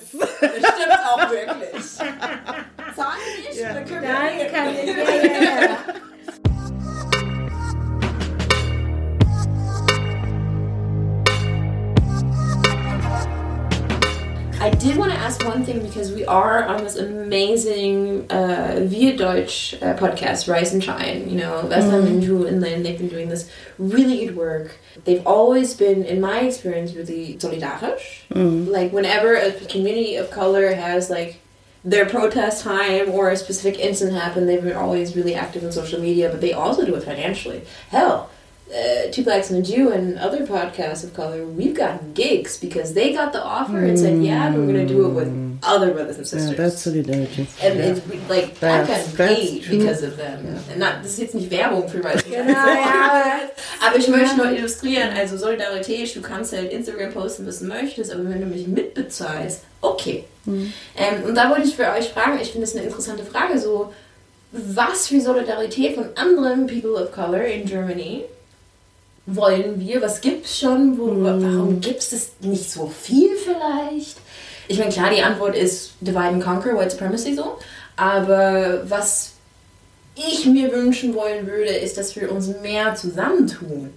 auch 1.05 1.31
wirklich. 1.31 1.85
Zahlen 2.95 3.19
nicht, 3.47 3.61
dann 3.63 3.85
können 3.85 4.01
wir 4.01 4.09
Dann 4.09 4.51
kann 4.51 4.75
ich, 4.75 4.87
ja, 4.87 5.43
ja, 5.43 5.61
ja. 5.61 5.77
I 14.67 14.71
did 14.71 14.97
want 14.97 15.13
to 15.13 15.17
ask 15.17 15.45
one 15.45 15.63
thing 15.63 15.81
because 15.81 16.11
we 16.11 16.25
are 16.25 16.61
on 16.65 16.83
this 16.83 16.97
amazing 16.97 18.29
uh, 18.29 18.81
Via 18.81 19.15
Deutsch 19.15 19.73
uh, 19.75 19.95
podcast, 19.95 20.49
Rise 20.49 20.73
and 20.73 20.83
Shine. 20.83 21.29
You 21.29 21.37
know, 21.37 21.61
Vesna 21.63 22.05
Minju 22.05 22.45
and 22.45 22.59
Lynn, 22.59 22.83
they've 22.83 22.97
been 22.97 23.07
doing 23.07 23.29
this 23.29 23.49
really 23.77 24.25
good 24.25 24.35
work. 24.35 24.77
They've 25.05 25.25
always 25.25 25.73
been, 25.73 26.03
in 26.03 26.19
my 26.19 26.41
experience, 26.41 26.93
really 26.93 27.37
solidarisch. 27.37 28.23
Like, 28.69 28.91
whenever 28.91 29.35
a 29.35 29.53
community 29.53 30.17
of 30.17 30.31
color 30.31 30.75
has, 30.75 31.09
like, 31.09 31.39
their 31.85 32.05
protest 32.05 32.61
time 32.61 33.09
or 33.11 33.29
a 33.29 33.37
specific 33.37 33.79
incident 33.79 34.17
happened, 34.17 34.49
they've 34.49 34.61
been 34.61 34.75
always 34.75 35.15
really 35.15 35.33
active 35.33 35.63
on 35.63 35.71
social 35.71 36.01
media, 36.01 36.27
but 36.27 36.41
they 36.41 36.51
also 36.51 36.85
do 36.85 36.93
it 36.95 37.03
financially. 37.03 37.61
Hell, 37.87 38.29
uh, 38.69 39.11
Two 39.11 39.23
Blacks 39.23 39.49
and 39.49 39.59
a 39.59 39.61
Jew 39.61 39.91
and 39.91 40.17
other 40.19 40.45
podcasts 40.45 41.03
of 41.03 41.13
color, 41.13 41.45
we've 41.45 41.73
gotten 41.75 42.13
gigs 42.13 42.57
because 42.57 42.93
they 42.93 43.13
got 43.13 43.31
the 43.31 43.41
offer 43.43 43.77
and 43.79 43.97
said, 43.97 44.21
yeah, 44.21 44.49
we're 44.53 44.65
going 44.67 44.85
to 44.87 44.93
do 44.93 45.05
it 45.07 45.13
with 45.13 45.59
other 45.63 45.91
brothers 45.93 46.17
and 46.17 46.25
Yeah, 46.27 46.31
sisters. 46.39 46.57
that's 46.57 46.81
solidarity. 46.81 47.47
And 47.63 47.75
Yeah. 47.79 47.95
like 48.29 48.43
I've 48.51 48.59
That's- 48.59 48.87
gotten 48.87 49.15
that's 49.17 49.35
paid 49.35 49.63
true. 49.63 49.77
because 49.79 50.03
of 50.03 50.17
them. 50.17 50.59
And 50.69 50.79
not, 50.79 50.95
das 51.01 51.11
ist 51.13 51.19
jetzt 51.19 51.35
nicht 51.35 51.49
Werbung 51.49 51.87
für 51.87 51.99
meine 51.99 52.21
Genau, 52.21 52.53
ja. 52.53 53.39
Aber 53.85 53.97
ich 53.97 54.07
möchte 54.09 54.35
nur 54.37 54.51
illustrieren, 54.51 55.09
also 55.17 55.37
Solidarität, 55.37 56.13
du 56.15 56.21
kannst 56.21 56.51
halt 56.53 56.71
Instagram 56.71 57.11
posten, 57.13 57.47
was 57.47 57.59
du 57.59 57.65
möchtest, 57.65 58.11
aber 58.13 58.25
wenn 58.29 58.41
du 58.41 58.47
mich 58.47 58.67
mitbezahlst, 58.67 59.61
okay. 59.81 60.25
Mhm. 60.45 60.73
Ähm, 60.97 61.23
und 61.25 61.35
da 61.35 61.49
wollte 61.49 61.67
ich 61.67 61.75
für 61.75 61.89
euch 61.91 62.09
fragen, 62.09 62.37
ich 62.41 62.51
finde 62.51 62.65
es 62.65 62.75
eine 62.75 62.83
interessante 62.85 63.23
Frage, 63.23 63.57
so, 63.59 63.93
was 64.51 65.07
für 65.07 65.19
Solidarität 65.21 65.95
von 65.95 66.09
anderen 66.15 66.67
People 66.67 66.93
of 67.01 67.11
Color 67.11 67.43
in 67.45 67.65
Germany 67.65 68.23
wollen 69.27 69.79
wir? 69.79 70.01
Was 70.01 70.21
gibt's 70.21 70.59
schon? 70.59 70.97
Wo, 70.97 71.23
Warum 71.23 71.79
gibt 71.79 71.99
es 71.99 72.31
nicht 72.41 72.71
so 72.71 72.87
viel 72.87 73.29
vielleicht? 73.35 74.17
Ich 74.67 74.79
meine, 74.79 74.91
klar, 74.91 75.11
die 75.15 75.21
Antwort 75.21 75.55
ist 75.55 75.91
Divide 76.01 76.19
and 76.19 76.43
Conquer, 76.43 76.77
White 76.77 76.91
Supremacy 76.91 77.35
so. 77.35 77.57
Aber 77.95 78.81
was 78.89 79.33
ich 80.15 80.45
mir 80.45 80.71
wünschen 80.71 81.13
wollen 81.13 81.45
würde, 81.45 81.71
ist, 81.71 81.97
dass 81.97 82.15
wir 82.15 82.31
uns 82.31 82.47
mehr 82.61 82.95
zusammentun. 82.95 83.91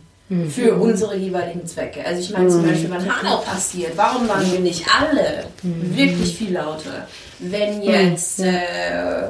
Für 0.48 0.76
unsere 0.76 1.16
jeweiligen 1.16 1.66
Zwecke. 1.66 2.06
Also 2.06 2.20
ich 2.20 2.30
meine 2.30 2.48
zum 2.48 2.64
Beispiel, 2.64 2.88
wenn 2.88 3.16
Hanau 3.16 3.38
passiert, 3.38 3.96
warum 3.96 4.28
waren 4.28 4.48
wir 4.52 4.60
nicht 4.60 4.84
alle 4.88 5.46
wirklich 5.62 6.36
viel 6.36 6.52
lauter? 6.52 7.08
Wenn 7.40 7.82
jetzt 7.82 8.38
äh, 8.38 9.26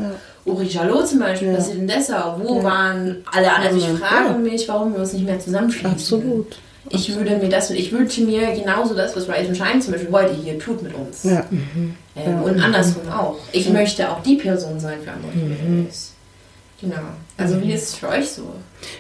Uri 0.52 0.66
Jalot 0.66 1.08
zum 1.08 1.20
Beispiel 1.20 1.54
passiert 1.54 1.78
in 1.78 1.86
Dessau, 1.88 2.40
wo 2.42 2.62
waren 2.62 3.24
alle 3.32 3.52
anderen? 3.52 3.74
Also 3.76 3.92
ich 3.92 3.98
frage 3.98 4.38
mich, 4.38 4.68
warum 4.68 4.92
wir 4.92 5.00
uns 5.00 5.12
nicht 5.12 5.24
mehr 5.24 5.38
zusammenschließen. 5.38 5.90
Absolut. 5.90 6.56
Ich 6.88 7.14
würde 7.14 7.36
mir 7.36 7.48
das, 7.48 7.70
ich 7.70 7.92
wünsche 7.92 8.22
mir 8.22 8.52
genauso 8.52 8.94
das, 8.94 9.14
was 9.14 9.28
Rise 9.28 9.48
and 9.48 9.56
Shine 9.56 9.80
zum 9.80 9.92
Beispiel 9.92 10.10
heute 10.10 10.34
hier 10.34 10.58
tut 10.58 10.82
mit 10.82 10.94
uns. 10.94 11.24
Ja. 11.24 11.44
Ähm, 12.16 12.42
Und 12.42 12.60
andersrum 12.60 13.08
auch. 13.08 13.36
Ich 13.52 13.68
möchte 13.70 14.10
auch 14.10 14.22
die 14.22 14.36
Person 14.36 14.80
sein 14.80 14.98
für 15.04 15.12
andere 15.12 15.30
Communities. 15.30 16.14
Genau. 16.80 16.96
Also 17.40 17.60
wie 17.62 17.72
ist 17.72 17.88
es 17.88 17.94
für 17.96 18.08
euch 18.08 18.30
so? 18.30 18.42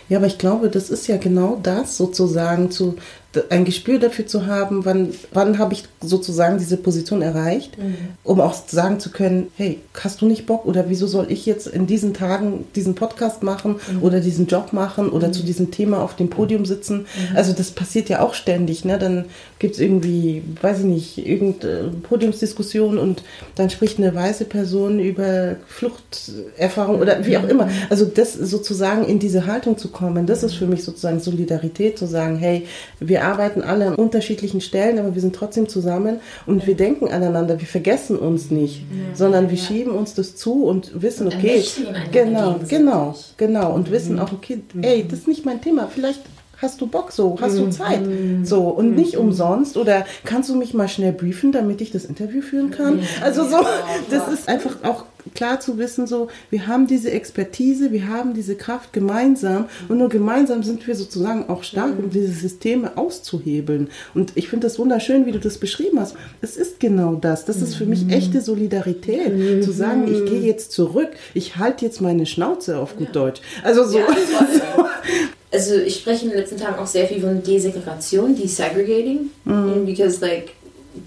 Ja, 0.08 0.18
aber 0.18 0.26
ich 0.26 0.38
glaube, 0.38 0.68
das 0.68 0.90
ist 0.90 1.06
ja 1.06 1.16
genau 1.16 1.58
das 1.62 1.96
sozusagen, 1.96 2.70
zu, 2.70 2.96
ein 3.48 3.64
Gespür 3.64 4.00
dafür 4.00 4.26
zu 4.26 4.46
haben, 4.46 4.84
wann, 4.84 5.14
wann 5.32 5.58
habe 5.58 5.72
ich 5.72 5.84
sozusagen 6.00 6.58
diese 6.58 6.76
Position 6.76 7.22
erreicht, 7.22 7.78
um 8.24 8.40
auch 8.40 8.54
sagen 8.54 8.98
zu 8.98 9.10
können, 9.10 9.52
hey, 9.56 9.78
hast 9.94 10.20
du 10.20 10.26
nicht 10.26 10.46
Bock 10.46 10.66
oder 10.66 10.88
wieso 10.88 11.06
soll 11.06 11.30
ich 11.30 11.46
jetzt 11.46 11.68
in 11.68 11.86
diesen 11.86 12.12
Tagen 12.12 12.64
diesen 12.74 12.96
Podcast 12.96 13.44
machen 13.44 13.76
oder 14.00 14.18
diesen 14.18 14.48
Job 14.48 14.72
machen 14.72 15.10
oder 15.10 15.30
zu 15.30 15.44
diesem 15.44 15.70
Thema 15.70 16.02
auf 16.02 16.16
dem 16.16 16.28
Podium 16.28 16.64
sitzen. 16.66 17.06
Also 17.34 17.52
das 17.52 17.70
passiert 17.70 18.08
ja 18.08 18.20
auch 18.20 18.34
ständig. 18.34 18.84
Ne? 18.84 18.98
Dann 18.98 19.26
gibt 19.60 19.74
es 19.74 19.80
irgendwie, 19.80 20.42
weiß 20.60 20.80
ich 20.80 20.86
nicht, 20.86 21.18
irgendeine 21.18 21.92
Podiumsdiskussion 22.02 22.98
und 22.98 23.22
dann 23.54 23.70
spricht 23.70 23.98
eine 23.98 24.12
weiße 24.12 24.44
Person 24.44 24.98
über 24.98 25.54
Fluchterfahrung 25.68 26.98
oder 26.98 27.24
wie 27.24 27.36
auch 27.36 27.46
immer. 27.46 27.68
Also 27.90 28.06
das 28.06 28.29
sozusagen 28.34 29.04
in 29.04 29.18
diese 29.18 29.46
Haltung 29.46 29.78
zu 29.78 29.88
kommen, 29.88 30.26
das 30.26 30.42
ist 30.42 30.54
für 30.54 30.66
mich 30.66 30.84
sozusagen 30.84 31.20
Solidarität, 31.20 31.98
zu 31.98 32.06
sagen, 32.06 32.36
hey, 32.36 32.66
wir 32.98 33.24
arbeiten 33.24 33.62
alle 33.62 33.86
an 33.86 33.94
unterschiedlichen 33.94 34.60
Stellen, 34.60 34.98
aber 34.98 35.14
wir 35.14 35.20
sind 35.20 35.34
trotzdem 35.34 35.68
zusammen 35.68 36.20
und 36.46 36.66
wir 36.66 36.76
denken 36.76 37.08
aneinander, 37.08 37.60
wir 37.60 37.66
vergessen 37.66 38.18
uns 38.18 38.50
nicht, 38.50 38.84
sondern 39.14 39.50
wir 39.50 39.58
schieben 39.58 39.92
uns 39.92 40.14
das 40.14 40.36
zu 40.36 40.64
und 40.64 41.02
wissen, 41.02 41.26
Und 41.26 41.34
okay, 41.34 41.64
genau, 42.12 42.60
genau, 42.68 43.14
genau 43.36 43.72
und 43.72 43.90
wissen 43.90 44.18
auch, 44.18 44.32
okay, 44.32 44.62
ey, 44.82 45.06
das 45.08 45.20
ist 45.20 45.28
nicht 45.28 45.44
mein 45.44 45.60
Thema, 45.60 45.88
vielleicht 45.92 46.20
hast 46.60 46.80
du 46.80 46.86
Bock 46.86 47.12
so, 47.12 47.38
hast 47.40 47.58
du 47.58 47.70
Zeit 47.70 48.00
so 48.42 48.68
und 48.68 48.94
nicht 48.94 49.16
umsonst 49.16 49.76
oder 49.76 50.04
kannst 50.24 50.50
du 50.50 50.56
mich 50.56 50.74
mal 50.74 50.88
schnell 50.88 51.12
briefen, 51.12 51.52
damit 51.52 51.80
ich 51.80 51.90
das 51.90 52.04
Interview 52.04 52.42
führen 52.42 52.70
kann? 52.70 53.00
Also 53.22 53.44
so, 53.44 53.58
das 54.10 54.28
ist 54.28 54.48
einfach 54.48 54.76
auch 54.84 55.04
klar 55.34 55.60
zu 55.60 55.78
wissen, 55.78 56.06
so, 56.06 56.28
wir 56.50 56.66
haben 56.66 56.86
diese 56.86 57.10
Expertise, 57.10 57.92
wir 57.92 58.08
haben 58.08 58.34
diese 58.34 58.56
Kraft 58.56 58.92
gemeinsam 58.92 59.66
und 59.88 59.98
nur 59.98 60.08
gemeinsam 60.08 60.62
sind 60.62 60.86
wir 60.86 60.94
sozusagen 60.94 61.48
auch 61.48 61.62
stark, 61.62 61.98
um 61.98 62.10
diese 62.10 62.32
Systeme 62.32 62.96
auszuhebeln. 62.96 63.88
Und 64.14 64.32
ich 64.34 64.48
finde 64.48 64.66
das 64.66 64.78
wunderschön, 64.78 65.26
wie 65.26 65.32
du 65.32 65.38
das 65.40 65.58
beschrieben 65.58 66.00
hast. 66.00 66.16
Es 66.40 66.56
ist 66.56 66.80
genau 66.80 67.14
das. 67.14 67.44
Das 67.44 67.62
ist 67.62 67.74
für 67.74 67.86
mich 67.86 68.10
echte 68.10 68.40
Solidarität, 68.40 69.64
zu 69.64 69.72
sagen, 69.72 70.04
ich 70.12 70.24
gehe 70.30 70.40
jetzt 70.40 70.72
zurück, 70.72 71.10
ich 71.34 71.56
halte 71.56 71.84
jetzt 71.84 72.00
meine 72.00 72.26
Schnauze 72.26 72.78
auf 72.78 72.96
gut 72.96 73.14
Deutsch. 73.14 73.40
Also 73.62 73.84
so. 73.84 74.00
Also 75.52 75.74
ich 75.74 75.96
spreche 75.96 76.26
in 76.26 76.30
den 76.30 76.38
letzten 76.38 76.58
Tagen 76.58 76.78
auch 76.78 76.86
sehr 76.86 77.06
viel 77.06 77.20
von 77.20 77.42
Desegregation, 77.42 78.36
desegregating, 78.36 79.30
because 79.84 80.20
like 80.20 80.52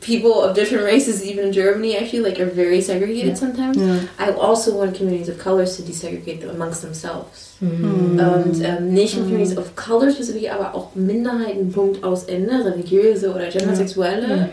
people 0.04 0.34
of 0.44 0.54
different 0.56 0.84
races, 0.84 1.24
even 1.24 1.46
in 1.46 1.52
Germany, 1.52 1.96
feel 2.06 2.24
like 2.24 2.40
are 2.40 2.46
very 2.46 2.82
segregated 2.82 3.38
sometimes. 3.38 3.78
I 4.20 4.32
also 4.32 4.78
want 4.78 4.96
communities 4.96 5.30
of 5.30 5.38
colors 5.40 5.78
to 5.78 5.84
desegregate 5.84 6.44
amongst 6.50 6.82
themselves. 6.82 7.50
Und 7.62 8.62
ähm, 8.62 8.94
nicht 8.94 9.16
nur 9.16 9.26
Communities 9.26 9.58
of 9.58 9.76
Color 9.76 10.12
spezifisch, 10.12 10.50
aber 10.52 10.76
auch 10.76 10.96
Minderheiten, 10.96 11.72
Punkt 11.72 12.04
aus 12.04 12.26
Ende, 12.26 12.66
religiöse 12.66 13.34
oder 13.34 13.48
gendersexuelle. 13.50 14.50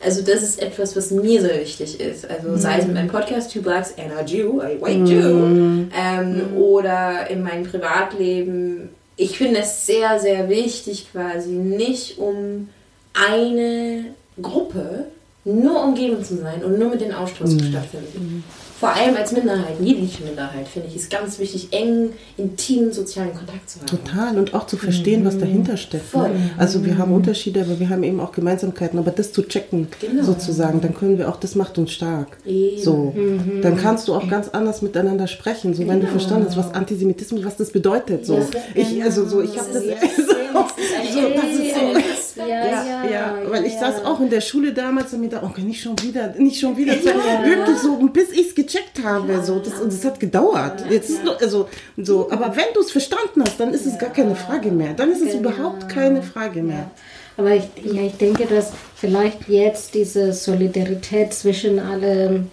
Also 0.00 0.22
das 0.22 0.42
ist 0.42 0.62
etwas, 0.62 0.94
was 0.94 1.10
mir 1.10 1.40
sehr 1.40 1.60
wichtig 1.60 2.00
ist. 2.00 2.30
Also 2.30 2.56
sei 2.56 2.78
es 2.78 2.86
mit 2.86 2.94
meinem 2.94 3.08
Podcast 3.08 3.52
Two 3.52 3.60
Blacks 3.60 3.92
and 3.98 4.12
a 4.16 4.22
Jew, 4.24 4.60
a 4.60 4.68
White 4.80 5.10
Jew, 5.10 5.88
ähm, 5.98 6.56
oder 6.56 7.28
in 7.28 7.42
meinem 7.42 7.64
Privatleben. 7.64 8.90
Ich 9.16 9.36
finde 9.36 9.60
es 9.60 9.86
sehr, 9.86 10.20
sehr 10.20 10.48
wichtig 10.48 11.08
quasi, 11.10 11.50
nicht 11.50 12.18
um 12.18 12.68
eine 13.14 14.14
Gruppe 14.40 15.06
nur 15.44 15.84
umgeben 15.84 16.24
zu 16.24 16.36
sein 16.38 16.64
und 16.64 16.78
nur 16.78 16.88
mit 16.90 17.02
den 17.02 17.12
Austausch 17.12 17.50
stattfinden. 17.50 18.42
Vor 18.80 18.92
allem 18.94 19.16
als 19.16 19.32
Minderheit, 19.32 19.76
jegliche 19.80 20.24
Minderheit, 20.24 20.66
finde 20.66 20.88
ich, 20.88 20.96
ist 20.96 21.10
ganz 21.10 21.38
wichtig, 21.38 21.68
eng, 21.70 22.10
intimen 22.36 22.92
sozialen 22.92 23.34
Kontakt 23.34 23.70
zu 23.70 23.78
haben. 23.78 23.86
Total 23.86 24.38
und 24.38 24.52
auch 24.52 24.66
zu 24.66 24.76
verstehen, 24.76 25.24
was 25.24 25.38
dahinter 25.38 25.76
steckt. 25.76 26.04
Voll. 26.04 26.30
Ne? 26.30 26.50
Also 26.58 26.84
wir 26.84 26.98
haben 26.98 27.12
Unterschiede, 27.12 27.60
aber 27.60 27.78
wir 27.78 27.88
haben 27.88 28.02
eben 28.02 28.20
auch 28.20 28.32
Gemeinsamkeiten. 28.32 28.98
Aber 28.98 29.10
das 29.10 29.32
zu 29.32 29.42
checken, 29.42 29.88
Genau. 30.00 30.24
sozusagen, 30.24 30.80
dann 30.80 30.94
können 30.94 31.18
wir 31.18 31.28
auch, 31.28 31.36
das 31.36 31.54
macht 31.54 31.78
uns 31.78 31.92
stark. 31.92 32.36
Eben. 32.44 32.82
So, 32.82 33.14
dann 33.62 33.76
kannst 33.76 34.08
du 34.08 34.14
auch 34.14 34.28
ganz 34.28 34.48
anders 34.48 34.82
miteinander 34.82 35.28
sprechen. 35.28 35.74
So, 35.74 35.86
wenn 35.86 36.00
du 36.00 36.06
verstanden 36.06 36.46
hast, 36.48 36.56
was 36.56 36.74
Antisemitismus, 36.74 37.44
was 37.44 37.56
das 37.56 37.70
bedeutet. 37.70 38.26
So, 38.26 38.44
ich, 38.74 39.02
also 39.02 39.26
so, 39.28 39.40
ich 39.40 39.58
habe 39.58 39.68
das. 39.72 39.84
Ja, 42.36 42.46
Ja, 42.46 43.04
ja, 43.04 43.36
weil 43.48 43.64
ich 43.64 43.74
saß 43.74 44.04
auch 44.04 44.20
in 44.20 44.30
der 44.30 44.40
Schule 44.40 44.72
damals 44.72 45.12
und 45.12 45.20
mir 45.20 45.28
dachte, 45.28 45.46
okay, 45.46 45.62
nicht 45.62 45.82
schon 45.82 46.00
wieder, 46.02 46.34
nicht 46.38 46.60
schon 46.60 46.76
wieder. 46.76 46.92
Wirklich 46.94 47.78
so, 47.78 47.96
bis 48.08 48.30
ich 48.30 48.48
es 48.48 48.54
gecheckt 48.54 49.02
habe. 49.04 49.42
So, 49.44 49.58
das, 49.58 49.74
und 49.80 49.92
das 49.92 50.04
hat 50.04 50.20
gedauert. 50.20 50.84
Jetzt 50.90 51.10
ist 51.10 51.24
nur, 51.24 51.40
also, 51.40 51.68
so, 51.96 52.30
aber 52.30 52.56
wenn 52.56 52.72
du 52.74 52.80
es 52.80 52.90
verstanden 52.90 53.42
hast, 53.44 53.58
dann 53.58 53.72
ist 53.72 53.86
es 53.86 53.98
gar 53.98 54.10
keine 54.10 54.34
Frage 54.34 54.70
mehr. 54.70 54.94
Dann 54.94 55.10
ist 55.12 55.22
es 55.22 55.34
überhaupt 55.34 55.88
keine 55.88 56.22
Frage 56.22 56.62
mehr. 56.62 56.90
Aber 57.36 57.52
ich, 57.52 57.64
ja, 57.82 58.02
ich 58.02 58.16
denke, 58.16 58.46
dass 58.46 58.70
vielleicht 58.94 59.48
jetzt 59.48 59.94
diese 59.94 60.32
Solidarität 60.32 61.34
zwischen 61.34 61.80
alle, 61.80 62.44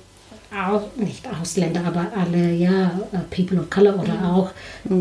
au, 0.52 0.82
nicht 0.98 1.26
Ausländer, 1.28 1.82
aber 1.86 2.08
alle, 2.16 2.52
ja, 2.54 2.92
People 3.30 3.60
of 3.60 3.70
Color 3.70 4.00
oder 4.00 4.34
auch 4.34 4.52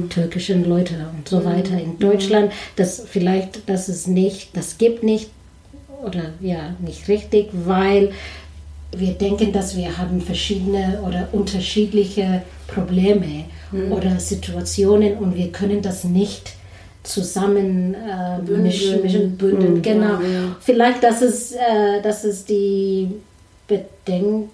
türkischen 0.08 0.64
Leute 0.64 0.94
und 1.16 1.28
so 1.28 1.44
weiter 1.44 1.78
in 1.78 1.98
Deutschland, 1.98 2.52
dass 2.76 3.02
vielleicht, 3.08 3.68
dass 3.68 3.88
es 3.88 4.06
nicht, 4.06 4.56
das 4.56 4.78
gibt 4.78 5.02
nicht 5.02 5.30
oder 6.04 6.30
ja, 6.40 6.74
nicht 6.80 7.08
richtig, 7.08 7.48
weil 7.52 8.12
wir 8.92 9.12
denken, 9.12 9.52
dass 9.52 9.76
wir 9.76 9.98
haben 9.98 10.20
verschiedene 10.20 11.00
oder 11.06 11.28
unterschiedliche 11.32 12.42
Probleme 12.66 13.44
oder 13.90 14.18
Situationen 14.18 15.16
und 15.18 15.36
wir 15.36 15.52
können 15.52 15.80
das 15.80 16.04
nicht 16.04 16.54
zusammen 17.02 17.94
äh, 17.94 18.38
mischen, 18.42 19.02
mischen, 19.02 19.36
bündeln. 19.36 19.80
Genau. 19.80 20.18
Vielleicht 20.60 21.02
das 21.02 21.22
ist, 21.22 21.52
äh, 21.54 22.02
das 22.02 22.24
ist 22.24 22.48
die 22.48 23.08
Bedenkung. 23.66 24.50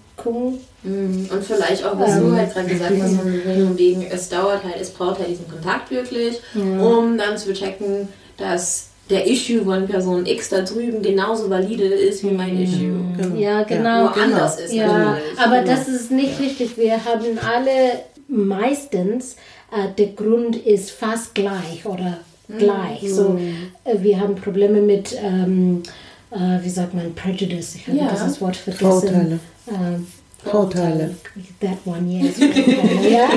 Mhm. 0.83 1.29
Und 1.31 1.43
vielleicht 1.43 1.85
auch, 1.85 1.97
was 1.99 2.19
du 2.19 2.31
halt 2.35 2.53
gerade 2.53 2.67
gesagt 2.67 2.93
hast, 3.01 3.15
von 3.15 3.33
wegen, 3.33 3.77
wegen, 3.77 4.07
es 4.09 4.29
dauert 4.29 4.63
halt, 4.63 4.75
es 4.79 4.89
braucht 4.89 5.19
halt 5.19 5.29
diesen 5.29 5.47
Kontakt 5.47 5.91
wirklich, 5.91 6.39
um 6.55 7.17
dann 7.17 7.37
zu 7.37 7.53
checken, 7.53 8.07
dass 8.37 8.87
der 9.09 9.25
Issue 9.25 9.63
von 9.63 9.87
Person 9.87 10.25
X 10.25 10.49
da 10.49 10.61
drüben 10.61 11.01
genauso 11.01 11.49
valide 11.49 11.85
ist 11.85 12.23
wie 12.23 12.31
mein 12.31 12.61
Issue. 12.61 12.93
Ja, 13.37 13.63
genau. 13.63 14.01
Nur 14.01 14.17
anders 14.17 14.59
ist 14.59 14.73
Ja, 14.73 15.17
aber 15.37 15.61
das 15.61 15.87
ist 15.87 16.11
nicht 16.11 16.39
richtig. 16.39 16.77
Wir 16.77 17.05
haben 17.05 17.39
alle 17.39 18.01
meistens, 18.27 19.37
äh, 19.71 19.93
der 19.97 20.07
Grund 20.07 20.55
ist 20.57 20.91
fast 20.91 21.35
gleich 21.35 21.85
oder 21.85 22.19
gleich. 22.57 23.13
So, 23.13 23.39
äh, 23.83 23.95
wir 24.01 24.19
haben 24.19 24.35
Probleme 24.35 24.81
mit, 24.81 25.15
ähm, 25.21 25.83
äh, 26.31 26.63
wie 26.63 26.69
sagt 26.69 26.93
man, 26.93 27.13
Prejudice. 27.15 27.75
Ich 27.75 27.87
habe 27.87 27.97
Ja. 27.97 28.09
dieses 28.11 28.39
Wort 28.41 28.55
vergessen. 28.55 28.85
Vorurteile. 28.85 29.39
Äh, 29.67 30.49
Vorteile. 30.49 31.15
That 31.59 31.77
one, 31.85 32.07
yes. 32.09 32.37
ja. 33.11 33.27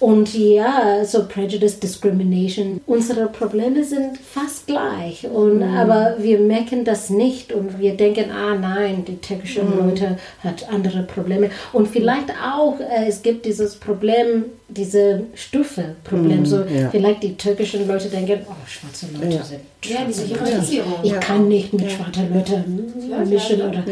Und 0.00 0.32
ja, 0.34 1.04
so 1.04 1.26
Prejudice, 1.26 1.78
Discrimination. 1.80 2.80
Unsere 2.86 3.26
Probleme 3.26 3.84
sind 3.84 4.16
fast 4.18 4.66
gleich. 4.66 5.26
Und, 5.26 5.62
Aber 5.62 6.16
wir 6.18 6.38
merken 6.38 6.84
das 6.84 7.10
nicht 7.10 7.52
und 7.52 7.78
wir 7.78 7.96
denken, 7.96 8.30
ah 8.30 8.54
nein, 8.54 9.04
die 9.06 9.16
türkischen 9.16 9.76
Leute 9.76 10.16
hat 10.42 10.68
andere 10.70 11.02
Probleme. 11.02 11.50
Und 11.72 11.88
vielleicht 11.88 12.30
auch, 12.30 12.78
äh, 12.80 13.06
es 13.08 13.22
gibt 13.22 13.44
dieses 13.44 13.76
Problem, 13.76 14.44
diese 14.68 15.24
Stufe-Problem. 15.34 16.44
so 16.44 16.64
ja. 16.64 16.90
vielleicht 16.90 17.22
die 17.22 17.36
türkischen 17.36 17.86
Leute 17.86 18.08
denken, 18.08 18.40
oh, 18.48 18.54
schwarze 18.66 19.06
Leute 19.12 19.44
sind 19.44 19.60
Ja, 19.84 20.04
diese 20.06 20.26
schwarze 20.26 20.32
Leute. 20.34 20.44
Hierarchisierung. 20.44 20.94
Ich 21.04 21.20
kann 21.20 21.48
nicht 21.48 21.72
mit 21.72 21.90
schwarzen 21.90 22.34
Leuten 22.34 23.28
mischen 23.28 23.62
oder 23.62 23.84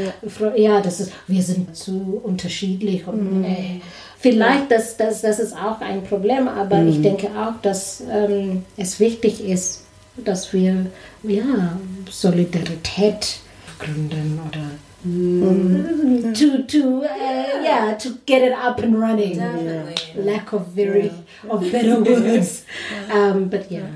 ja, 0.56 0.80
das 0.80 1.00
ist, 1.00 1.12
wir 1.28 1.42
sind 1.42 1.76
zu 1.76 2.20
unterschiedlich 2.22 3.06
und 3.06 3.42
nee. 3.42 3.80
Vielleicht, 4.18 4.70
das, 4.70 4.96
das, 4.96 5.20
das 5.20 5.38
ist 5.38 5.54
auch 5.54 5.82
ein 5.82 6.02
Problem, 6.02 6.48
aber 6.48 6.82
ich 6.82 7.02
denke 7.02 7.26
auch, 7.38 7.60
dass 7.60 8.02
ähm, 8.10 8.64
es 8.74 8.98
wichtig 8.98 9.44
ist, 9.44 9.82
dass 10.16 10.50
wir 10.54 10.87
ja, 11.24 11.78
Solidarität 12.10 13.40
gründen 13.78 14.40
oder 14.48 14.62
to, 15.04 16.64
to, 16.66 17.04
uh, 17.04 17.60
yeah, 17.62 17.94
to 18.00 18.18
get 18.26 18.42
it 18.42 18.52
up 18.52 18.78
and 18.80 18.98
running. 18.98 19.36
Definitely. 19.36 20.22
Lack 20.22 20.52
of 20.52 20.68
very, 20.68 21.12
of 21.48 21.60
better 21.70 22.00
words. 22.02 22.64
Um, 23.10 23.48
but 23.48 23.70
yeah. 23.70 23.88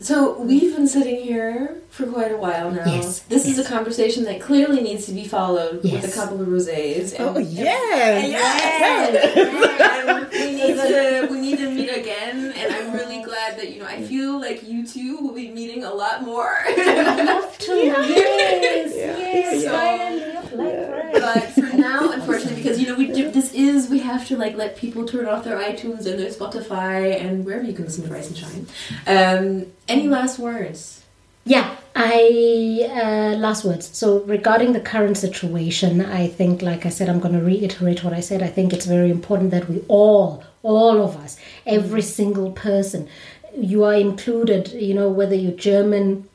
So 0.00 0.38
we've 0.38 0.74
been 0.76 0.86
sitting 0.88 1.22
here 1.22 1.80
for 1.88 2.04
quite 2.06 2.30
a 2.30 2.36
while 2.36 2.70
now. 2.70 2.84
Yes, 2.84 3.20
This 3.20 3.46
is 3.46 3.58
a 3.58 3.64
conversation 3.64 4.24
that 4.24 4.38
clearly 4.40 4.82
needs 4.82 5.06
to 5.06 5.12
be 5.12 5.24
followed 5.26 5.82
with 5.82 6.04
a 6.04 6.12
couple 6.14 6.42
of 6.42 6.48
rosés. 6.48 7.14
Oh, 7.18 7.38
yes! 7.38 8.34
and 10.04 10.30
we 10.30 10.52
need 10.56 10.76
to 10.76 11.28
we 11.30 11.40
need 11.40 11.58
to 11.58 11.70
meet 11.70 11.88
again 11.88 12.52
and 12.52 12.74
I'm 12.74 12.92
really 12.92 13.22
glad 13.28 13.56
that 13.56 13.70
you 13.72 13.78
know 13.80 13.86
I 13.86 14.02
feel 14.02 14.38
like 14.40 14.66
you 14.68 14.86
two 14.86 15.16
will 15.18 15.32
be 15.32 15.48
meeting 15.50 15.84
a 15.84 15.94
lot 15.94 16.22
more. 16.22 16.58
Love 16.76 17.56
to, 17.58 17.72
yes, 17.74 18.92
yes, 18.94 19.64
So- 19.64 20.32
like 20.56 20.88
friends. 20.88 21.20
but 21.20 21.70
for 21.70 21.76
now, 21.76 22.10
unfortunately, 22.12 22.62
because 22.62 22.80
you 22.80 22.86
know 22.86 22.94
we 22.94 23.08
do, 23.08 23.30
this 23.30 23.52
is 23.52 23.88
we 23.88 23.98
have 24.00 24.26
to 24.28 24.36
like 24.36 24.56
let 24.56 24.76
people 24.76 25.06
turn 25.06 25.26
off 25.26 25.44
their 25.44 25.58
iTunes 25.58 26.06
and 26.06 26.18
their 26.18 26.30
Spotify 26.30 27.20
and 27.20 27.44
wherever 27.44 27.64
you 27.64 27.72
can 27.72 27.84
listen 27.84 28.04
to 28.04 28.12
Rise 28.12 28.28
and 28.28 28.36
Shine. 28.36 28.66
Um, 29.06 29.66
any 29.88 30.08
last 30.08 30.38
words? 30.38 31.04
Yeah, 31.46 31.76
I 31.94 32.88
uh, 32.90 33.36
last 33.36 33.64
words. 33.64 33.90
So 33.92 34.20
regarding 34.20 34.72
the 34.72 34.80
current 34.80 35.18
situation, 35.18 36.00
I 36.00 36.26
think, 36.26 36.62
like 36.62 36.86
I 36.86 36.88
said, 36.88 37.08
I'm 37.10 37.20
going 37.20 37.34
to 37.34 37.44
reiterate 37.44 38.02
what 38.02 38.14
I 38.14 38.20
said. 38.20 38.42
I 38.42 38.48
think 38.48 38.72
it's 38.72 38.86
very 38.86 39.10
important 39.10 39.50
that 39.50 39.68
we 39.68 39.84
all, 39.88 40.42
all 40.62 41.02
of 41.02 41.16
us, 41.16 41.36
every 41.66 42.00
single 42.00 42.52
person, 42.52 43.08
you 43.54 43.84
are 43.84 43.94
included. 43.94 44.72
You 44.72 44.94
know, 44.94 45.10
whether 45.10 45.34
you're 45.34 45.52
German, 45.52 46.26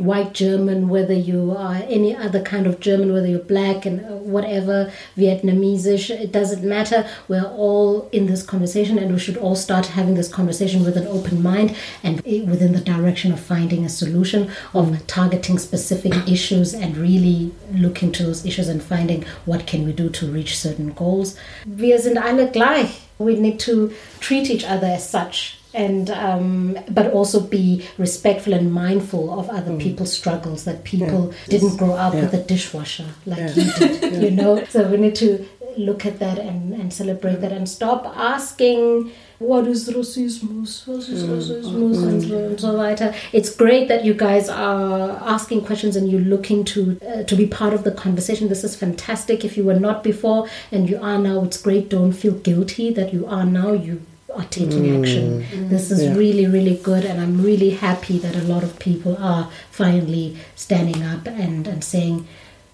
white 0.00 0.32
German, 0.32 0.88
whether 0.88 1.14
you 1.14 1.54
are 1.56 1.82
any 1.88 2.14
other 2.14 2.42
kind 2.42 2.66
of 2.66 2.80
German, 2.80 3.12
whether 3.12 3.26
you're 3.26 3.38
black 3.38 3.86
and 3.86 4.00
uh, 4.00 4.16
whatever, 4.16 4.92
Vietnamese, 5.16 6.10
it 6.10 6.32
doesn't 6.32 6.66
matter. 6.66 7.06
We're 7.28 7.44
all 7.44 8.08
in 8.10 8.26
this 8.26 8.42
conversation 8.42 8.98
and 8.98 9.12
we 9.12 9.18
should 9.18 9.36
all 9.36 9.56
start 9.56 9.86
having 9.86 10.14
this 10.14 10.32
conversation 10.32 10.84
with 10.84 10.96
an 10.96 11.06
open 11.06 11.42
mind 11.42 11.76
and 12.02 12.16
within 12.22 12.72
the 12.72 12.80
direction 12.80 13.32
of 13.32 13.40
finding 13.40 13.84
a 13.84 13.88
solution, 13.88 14.50
of 14.74 15.06
targeting 15.06 15.58
specific 15.58 16.12
issues 16.28 16.74
and 16.74 16.96
really 16.96 17.52
looking 17.72 18.12
to 18.12 18.24
those 18.24 18.44
issues 18.44 18.68
and 18.68 18.82
finding 18.82 19.24
what 19.44 19.66
can 19.66 19.84
we 19.84 19.92
do 19.92 20.08
to 20.10 20.26
reach 20.26 20.58
certain 20.58 20.92
goals. 20.92 21.36
Wir 21.66 21.98
sind 21.98 22.18
alle 22.18 22.48
gleich. 22.48 23.00
We 23.18 23.36
need 23.36 23.60
to 23.60 23.92
treat 24.20 24.48
each 24.48 24.64
other 24.64 24.86
as 24.86 25.06
such 25.08 25.59
and 25.74 26.10
um, 26.10 26.78
but 26.90 27.12
also 27.12 27.40
be 27.40 27.86
respectful 27.98 28.52
and 28.52 28.72
mindful 28.72 29.38
of 29.38 29.48
other 29.48 29.76
people's 29.78 30.12
struggles 30.12 30.64
that 30.64 30.84
people 30.84 31.32
didn't 31.48 31.76
grow 31.76 31.92
up 31.92 32.14
with 32.14 32.34
a 32.34 32.42
dishwasher 32.42 33.06
like 33.26 33.56
you 33.56 33.72
did 33.72 34.22
you 34.22 34.30
know? 34.30 34.64
So 34.64 34.88
we 34.88 34.96
need 34.96 35.14
to 35.16 35.46
look 35.76 36.04
at 36.04 36.18
that 36.18 36.38
and, 36.38 36.74
and 36.74 36.92
celebrate 36.92 37.40
that 37.40 37.52
and 37.52 37.68
stop 37.68 38.06
asking 38.16 39.12
what 39.38 39.66
is 39.66 39.88
racismus? 39.88 40.86
What 40.86 40.98
is 40.98 41.24
racismus? 41.24 42.06
and, 42.06 42.22
so, 42.22 42.36
on 42.36 42.44
and 42.44 42.60
so 42.60 42.76
weiter. 42.76 43.14
It's 43.32 43.54
great 43.54 43.88
that 43.88 44.04
you 44.04 44.12
guys 44.12 44.50
are 44.50 45.12
asking 45.22 45.64
questions 45.64 45.96
and 45.96 46.10
you're 46.10 46.20
looking 46.20 46.62
to 46.66 46.98
uh, 47.00 47.22
to 47.22 47.36
be 47.36 47.46
part 47.46 47.72
of 47.72 47.82
the 47.82 47.90
conversation. 47.92 48.48
This 48.48 48.64
is 48.64 48.76
fantastic. 48.76 49.42
If 49.42 49.56
you 49.56 49.64
were 49.64 49.80
not 49.80 50.04
before 50.04 50.46
and 50.70 50.90
you 50.90 51.00
are 51.00 51.18
now 51.18 51.42
it's 51.44 51.56
great. 51.56 51.88
Don't 51.88 52.12
feel 52.12 52.34
guilty 52.34 52.92
that 52.92 53.14
you 53.14 53.26
are 53.26 53.46
now. 53.46 53.72
You 53.72 54.02
are 54.34 54.44
taking 54.50 54.84
action. 54.98 55.44
This 55.68 55.90
is 55.90 56.02
Yeah. 56.02 56.14
really, 56.14 56.46
really 56.46 56.76
good, 56.82 57.04
and 57.04 57.20
I'm 57.20 57.42
really 57.42 57.70
happy 57.70 58.18
that 58.18 58.34
a 58.36 58.42
lot 58.52 58.62
of 58.62 58.78
people 58.78 59.16
are 59.18 59.48
finally 59.70 60.36
standing 60.56 61.02
up 61.02 61.26
and, 61.26 61.66
and 61.66 61.82
saying, 61.84 62.26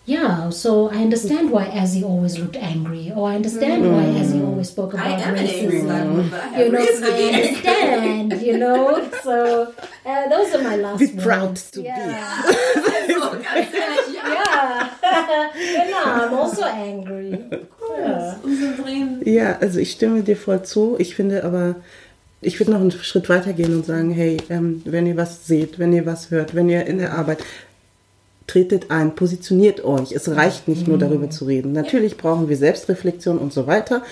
Yeah, 0.09 0.51
so 0.51 0.88
I 0.88 0.99
understand 1.03 1.51
why 1.51 1.64
Azzy 1.66 2.03
always 2.05 2.38
looked 2.38 2.55
angry, 2.55 3.11
or 3.16 3.29
I 3.29 3.35
understand 3.35 3.83
why 3.92 4.05
Azzy 4.21 4.38
always 4.40 4.69
spoke 4.69 4.95
about 4.95 5.05
I 5.07 5.11
am 5.19 5.35
an 5.35 5.47
angry 5.47 5.81
racism. 5.81 6.31
but 6.31 6.59
You 6.59 6.71
know, 6.71 6.79
I 6.79 7.33
understand, 7.35 8.42
you 8.49 8.57
know. 8.57 9.11
So 9.27 9.75
uh, 10.07 10.29
those 10.29 10.55
are 10.55 10.62
my 10.62 10.77
last 10.77 11.01
Be 11.01 11.07
words. 11.07 11.25
proud 11.27 11.57
to 11.57 11.79
be. 11.81 11.87
yeah. 11.87 12.42
God, 13.19 13.42
yeah. 13.42 13.97
yeah. 14.19 14.90
genau, 15.87 16.05
I'm 16.23 16.35
also 16.35 16.62
angry. 16.64 17.33
Unsere 18.43 18.77
Tränen. 18.83 19.21
Ja, 19.25 19.59
also 19.59 19.79
ich 19.79 19.93
stimme 19.93 20.23
dir 20.23 20.37
voll 20.37 20.63
zu. 20.63 20.97
Ich 20.99 21.15
finde 21.15 21.45
aber, 21.45 21.77
ich 22.41 22.59
würde 22.61 22.73
noch 22.73 22.81
einen 22.81 22.91
Schritt 22.91 23.29
weiter 23.29 23.53
gehen 23.53 23.75
und 23.75 23.87
sagen, 23.87 24.11
hey, 24.11 24.37
ähm, 24.51 24.83
wenn 24.85 25.07
ihr 25.07 25.17
was 25.17 25.47
seht, 25.47 25.79
wenn 25.79 25.93
ihr 25.93 26.07
was 26.07 26.31
hört, 26.31 26.55
wenn 26.55 26.69
ihr 26.69 26.87
in 26.87 26.99
der 26.99 27.15
Arbeit, 27.15 27.39
tretet 28.47 28.91
ein, 28.91 29.15
positioniert 29.15 29.85
euch. 29.85 30.13
Es 30.13 30.29
reicht 30.29 30.69
nicht 30.69 30.87
nur 30.87 30.99
darüber 30.99 31.31
zu 31.31 31.47
reden. 31.47 31.73
Natürlich 31.73 32.17
brauchen 32.17 32.49
wir 32.49 32.57
Selbstreflexion 32.57 33.39
und 33.39 33.53
so 33.53 33.67
weiter. 33.67 34.03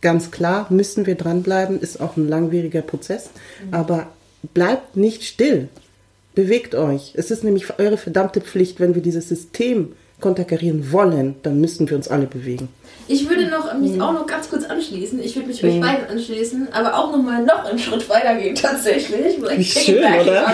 Ganz 0.00 0.30
klar 0.30 0.66
müssen 0.70 1.06
wir 1.06 1.14
dranbleiben, 1.14 1.80
ist 1.80 2.00
auch 2.00 2.16
ein 2.16 2.28
langwieriger 2.28 2.82
Prozess. 2.82 3.30
Aber 3.70 4.06
bleibt 4.54 4.96
nicht 4.96 5.24
still. 5.24 5.68
Bewegt 6.34 6.74
euch. 6.74 7.12
Es 7.14 7.30
ist 7.30 7.44
nämlich 7.44 7.78
eure 7.78 7.96
verdammte 7.96 8.40
Pflicht, 8.40 8.80
wenn 8.80 8.94
wir 8.94 9.02
dieses 9.02 9.28
System 9.28 9.92
konterkarieren 10.20 10.92
wollen, 10.92 11.36
dann 11.42 11.60
müssen 11.60 11.88
wir 11.88 11.96
uns 11.96 12.08
alle 12.08 12.26
bewegen. 12.26 12.68
Ich 13.08 13.28
würde 13.28 13.46
noch, 13.46 13.72
mich 13.74 14.00
auch 14.00 14.12
noch 14.12 14.26
ganz 14.26 14.48
kurz 14.50 14.64
anschließen. 14.64 15.22
Ich 15.22 15.36
würde 15.36 15.48
mich 15.48 15.62
euch 15.62 15.80
beiden 15.80 16.08
anschließen, 16.08 16.68
aber 16.72 16.96
auch 16.96 17.12
noch 17.12 17.22
mal 17.22 17.42
noch 17.42 17.64
einen 17.64 17.78
Schritt 17.78 18.08
weiter 18.08 18.34
gehen 18.34 18.54
tatsächlich. 18.54 19.38
Wie 19.40 19.64
schön, 19.64 19.98
oder? 19.98 20.46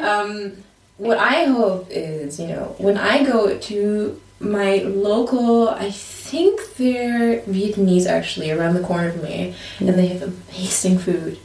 um, 0.00 0.52
what 0.98 1.18
I 1.18 1.46
hope 1.46 1.90
is, 1.90 2.38
you 2.38 2.46
know, 2.46 2.74
when 2.78 2.96
I 2.96 3.24
go 3.24 3.56
to 3.58 4.16
my 4.40 4.82
local, 4.82 5.68
I 5.68 5.90
think 5.90 6.60
they're 6.76 7.42
Vietnamese 7.42 8.06
actually 8.06 8.50
around 8.50 8.74
the 8.74 8.82
corner 8.82 9.12
from 9.12 9.22
me, 9.22 9.54
and 9.80 9.98
they 9.98 10.06
have 10.06 10.22
amazing 10.22 10.98
food. 10.98 11.38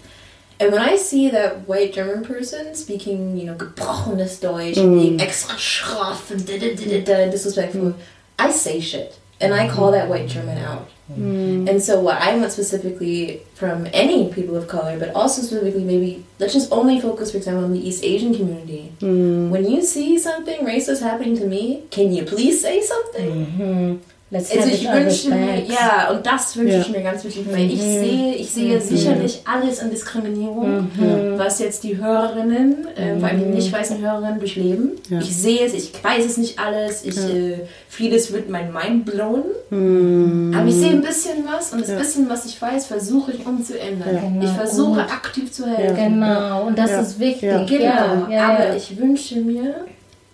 And 0.59 0.71
when 0.71 0.81
I 0.81 0.95
see 0.95 1.29
that 1.29 1.67
white 1.67 1.93
German 1.93 2.25
person 2.25 2.73
speaking, 2.73 3.37
you 3.37 3.45
know, 3.45 3.55
gebrochenes 3.55 4.39
Deutsch, 4.41 4.77
and 4.77 4.99
being 4.99 5.21
extra 5.21 5.55
schroff 5.55 6.31
and 6.31 6.45
da 6.47 6.57
da 6.57 6.73
da 6.73 6.85
da 6.85 7.01
da 7.01 7.31
disrespectful, 7.31 7.95
I 8.39 8.51
say 8.51 8.79
shit. 8.79 9.19
And 9.39 9.53
I 9.53 9.69
call 9.69 9.91
that 9.91 10.09
white 10.09 10.27
German 10.27 10.57
out. 10.57 10.89
Mm. 11.11 11.69
And 11.69 11.81
so, 11.81 11.99
what 11.99 12.17
I 12.21 12.35
want 12.37 12.51
specifically 12.51 13.41
from 13.53 13.87
any 13.93 14.33
people 14.33 14.55
of 14.57 14.67
color, 14.67 14.99
but 14.99 15.09
also 15.15 15.41
specifically 15.41 15.83
maybe, 15.83 16.25
let's 16.39 16.53
just 16.53 16.71
only 16.71 16.99
focus, 16.99 17.31
for 17.31 17.37
example, 17.37 17.63
on 17.63 17.71
the 17.71 17.87
East 17.87 18.03
Asian 18.03 18.33
community. 18.33 18.91
Mm. 18.99 19.49
When 19.49 19.69
you 19.69 19.81
see 19.83 20.19
something 20.19 20.65
racist 20.65 21.01
happening 21.01 21.37
to 21.37 21.47
me, 21.47 21.83
can 21.91 22.11
you 22.11 22.25
please 22.25 22.61
say 22.61 22.81
something? 22.81 23.45
Mm-hmm. 23.45 23.97
Let's 24.29 24.51
Also 24.51 24.67
ich 24.67 24.83
wünsche 24.91 25.29
mir, 25.29 25.63
ja, 25.63 26.09
und 26.11 26.25
das 26.25 26.57
wünsche 26.57 26.73
Ja. 26.73 26.81
ich 26.81 26.89
mir 26.89 27.01
ganz 27.01 27.23
wichtig, 27.23 27.45
weil 27.49 27.71
ich 27.71 27.79
sehe, 27.81 28.35
ich 28.35 28.49
sehe 28.51 28.81
sicherlich 28.81 29.41
alles 29.45 29.79
an 29.79 29.89
Diskriminierung, 29.89 30.89
was 31.37 31.59
jetzt 31.59 31.81
die 31.85 31.95
Hörerinnen, 31.97 32.87
äh, 32.97 33.17
vor 33.19 33.29
allem 33.29 33.39
die 33.39 33.55
nicht 33.55 33.71
weißen 33.71 34.01
Hörerinnen 34.01 34.39
durchleben. 34.39 34.91
Ja. 35.09 35.19
Ich 35.19 35.33
sehe 35.33 35.65
es, 35.65 35.73
ich 35.73 35.93
weiß 36.03 36.25
es 36.25 36.35
nicht 36.35 36.59
alles, 36.59 37.05
ich, 37.05 37.17
äh, 37.17 37.59
vieles 37.87 38.33
wird 38.33 38.49
mein 38.49 38.73
Mind 38.73 39.05
blown, 39.05 39.43
aber 39.71 40.67
ich 40.67 40.75
sehe 40.75 40.89
ein 40.91 41.01
bisschen 41.01 41.45
was 41.49 41.71
und 41.71 41.87
das 41.87 41.95
bisschen, 41.97 42.29
was 42.29 42.45
ich 42.45 42.61
weiß, 42.61 42.87
versuche 42.87 43.31
ich 43.31 43.45
umzuändern. 43.45 44.41
Ich 44.41 44.49
versuche 44.51 45.01
aktiv 45.03 45.53
zu 45.53 45.65
helfen. 45.67 45.95
Genau, 46.15 46.67
und 46.67 46.77
das 46.77 46.91
Ja. 46.91 46.99
ist 47.01 47.17
wichtig. 47.17 47.43
Ja. 47.43 47.63
Genau, 47.63 47.79
Ja, 47.79 48.27
ja, 48.29 48.47
aber 48.49 48.67
ja. 48.67 48.75
ich 48.75 48.97
wünsche 48.99 49.39
mir, 49.39 49.85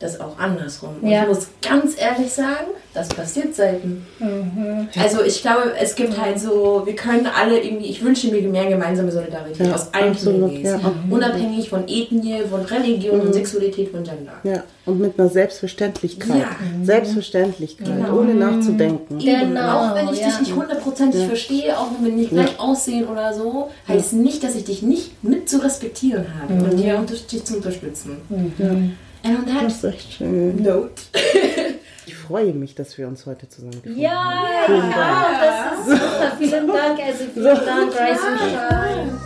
das 0.04 0.20
auch 0.20 0.38
andersrum. 0.38 0.92
Und 1.02 1.10
Ja. 1.10 1.24
ich 1.24 1.28
muss 1.30 1.48
ganz 1.62 1.96
ehrlich 2.00 2.32
sagen, 2.32 2.68
das 2.94 3.08
passiert 3.08 3.56
selten. 3.56 4.06
Mhm. 4.20 4.88
Also 5.02 5.24
ich 5.24 5.42
glaube, 5.42 5.74
es 5.80 5.96
gibt 5.96 6.20
halt 6.20 6.40
so, 6.40 6.84
wir 6.86 6.96
können 6.96 7.26
alle 7.26 7.60
irgendwie, 7.60 7.88
ich 7.88 8.04
wünsche 8.04 8.28
mir 8.30 8.42
mehr 8.44 8.68
gemeinsame 8.68 9.12
Solidarität 9.12 9.66
Ja, 9.68 9.74
aus 9.74 9.92
allen 9.94 10.12
absolut, 10.12 10.52
ja. 10.60 10.80
Unabhängig 11.10 11.70
von 11.70 11.86
Ethnie, 11.88 12.42
von 12.50 12.62
Religion, 12.62 13.22
von 13.22 13.34
Sexualität, 13.34 13.90
von 13.90 14.04
Gender. 14.04 14.34
Ja, 14.44 14.64
und 14.86 15.00
mit 15.00 15.18
einer 15.20 15.30
Selbstverständlichkeit. 15.30 16.38
Ja. 16.42 16.48
Selbstverständlichkeit, 16.84 17.88
Genau. 17.88 18.20
ohne 18.20 18.36
nachzudenken. 18.36 19.18
Genau, 19.20 19.78
auch 19.80 19.96
wenn 19.96 20.10
ich 20.14 20.20
ja. 20.20 20.28
dich 20.28 20.40
nicht 20.42 20.56
hundertprozentig 20.56 21.26
verstehe, 21.26 21.78
auch 21.78 21.88
wenn 21.98 22.06
wir 22.06 22.14
nicht 22.14 22.30
gleich 22.32 22.60
aussehen 22.60 23.08
oder 23.08 23.34
so, 23.34 23.70
heißt 23.88 24.14
nicht, 24.14 24.44
dass 24.44 24.56
ich 24.56 24.66
dich 24.66 24.82
nicht 24.84 25.24
mit 25.24 25.50
zu 25.50 25.64
respektieren 25.64 26.26
habe 26.42 26.54
und 26.64 26.78
dir 26.78 26.98
unter 26.98 27.16
dich 27.16 27.44
zu 27.44 27.56
unterstützen. 27.56 28.18
And 29.24 29.38
on 29.40 29.46
that 29.46 29.64
Das 29.66 29.76
ist 29.76 29.84
echt 29.86 30.14
schön. 30.14 30.62
note. 30.64 31.02
Ich 32.06 32.16
freue 32.16 32.54
mich, 32.54 32.76
dass 32.76 32.98
wir 32.98 33.08
uns 33.08 33.26
heute 33.26 33.48
zusammen 33.48 33.82
gefunden 33.82 34.00
Ja, 34.00 34.12
haben. 34.12 34.66
Vielen 34.66 34.92
Dank. 34.92 34.94
ja, 34.94 35.42
das 35.42 35.80
ist 35.80 36.02
super. 36.02 36.32
Vielen 36.38 36.68
Dank, 36.68 37.00
also 37.00 37.24
vielen 37.34 37.46
Dank, 37.46 38.00
and 38.00 38.40
Shine. 38.40 39.20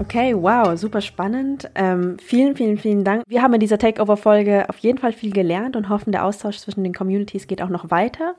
Okay, 0.00 0.34
wow, 0.36 0.76
super 0.76 1.00
spannend. 1.00 1.70
Ähm, 1.74 2.16
vielen, 2.18 2.56
vielen, 2.56 2.76
vielen 2.76 3.04
Dank. 3.04 3.22
Wir 3.28 3.40
haben 3.40 3.54
in 3.54 3.60
dieser 3.60 3.78
Takeover-Folge 3.78 4.68
auf 4.68 4.78
jeden 4.78 4.98
Fall 4.98 5.12
viel 5.12 5.32
gelernt 5.32 5.76
und 5.76 5.88
hoffen, 5.88 6.12
der 6.12 6.24
Austausch 6.24 6.58
zwischen 6.58 6.82
den 6.82 6.92
Communities 6.92 7.46
geht 7.46 7.62
auch 7.62 7.68
noch 7.68 7.90
weiter. 7.90 8.34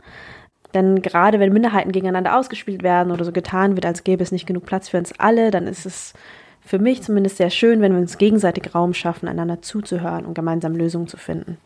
Denn 0.74 1.02
gerade 1.02 1.40
wenn 1.40 1.54
Minderheiten 1.54 1.92
gegeneinander 1.92 2.38
ausgespielt 2.38 2.84
werden 2.84 3.12
oder 3.12 3.26
so 3.26 3.32
getan 3.32 3.76
wird, 3.76 3.86
als 3.86 4.04
gäbe 4.04 4.24
es 4.24 4.32
nicht 4.32 4.48
genug 4.48 4.66
Platz 4.66 4.90
für 4.90 4.98
uns 4.98 5.14
alle, 5.20 5.52
dann 5.52 5.68
ist 5.68 5.86
es 5.86 6.14
für 6.62 6.80
mich 6.80 7.04
zumindest 7.04 7.38
sehr 7.38 7.50
schön, 7.50 7.82
wenn 7.82 7.94
wir 7.94 8.00
uns 8.00 8.18
gegenseitig 8.18 8.74
Raum 8.74 8.94
schaffen, 8.94 9.28
einander 9.28 9.62
zuzuhören 9.62 10.26
und 10.26 10.34
gemeinsam 10.34 10.76
Lösungen 10.76 11.08
zu 11.08 11.18
finden. 11.18 11.58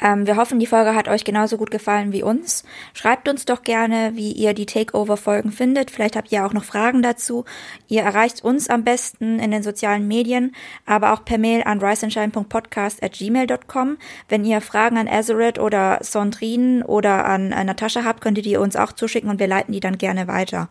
Ähm, 0.00 0.26
wir 0.26 0.36
hoffen, 0.36 0.58
die 0.58 0.66
Folge 0.66 0.94
hat 0.94 1.08
euch 1.08 1.24
genauso 1.24 1.56
gut 1.56 1.70
gefallen 1.70 2.12
wie 2.12 2.22
uns. 2.22 2.64
Schreibt 2.94 3.28
uns 3.28 3.44
doch 3.44 3.62
gerne, 3.62 4.12
wie 4.14 4.32
ihr 4.32 4.54
die 4.54 4.66
Takeover-Folgen 4.66 5.52
findet. 5.52 5.90
Vielleicht 5.90 6.16
habt 6.16 6.32
ihr 6.32 6.44
auch 6.46 6.52
noch 6.52 6.64
Fragen 6.64 7.02
dazu. 7.02 7.44
Ihr 7.88 8.02
erreicht 8.02 8.44
uns 8.44 8.68
am 8.68 8.84
besten 8.84 9.38
in 9.38 9.50
den 9.50 9.62
sozialen 9.62 10.06
Medien, 10.08 10.54
aber 10.86 11.12
auch 11.12 11.24
per 11.24 11.38
Mail 11.38 11.62
an 11.64 11.80
riseandshine.podcast.gmail.com. 11.80 13.98
Wenn 14.28 14.44
ihr 14.44 14.60
Fragen 14.60 14.98
an 14.98 15.08
Azeret 15.08 15.58
oder 15.58 15.98
Sondrin 16.02 16.82
oder 16.82 17.24
an 17.24 17.52
äh, 17.52 17.64
Natascha 17.64 18.04
habt, 18.04 18.20
könnt 18.20 18.36
ihr 18.38 18.44
die 18.44 18.56
uns 18.56 18.76
auch 18.76 18.92
zuschicken 18.92 19.30
und 19.30 19.40
wir 19.40 19.48
leiten 19.48 19.72
die 19.72 19.80
dann 19.80 19.98
gerne 19.98 20.28
weiter. 20.28 20.68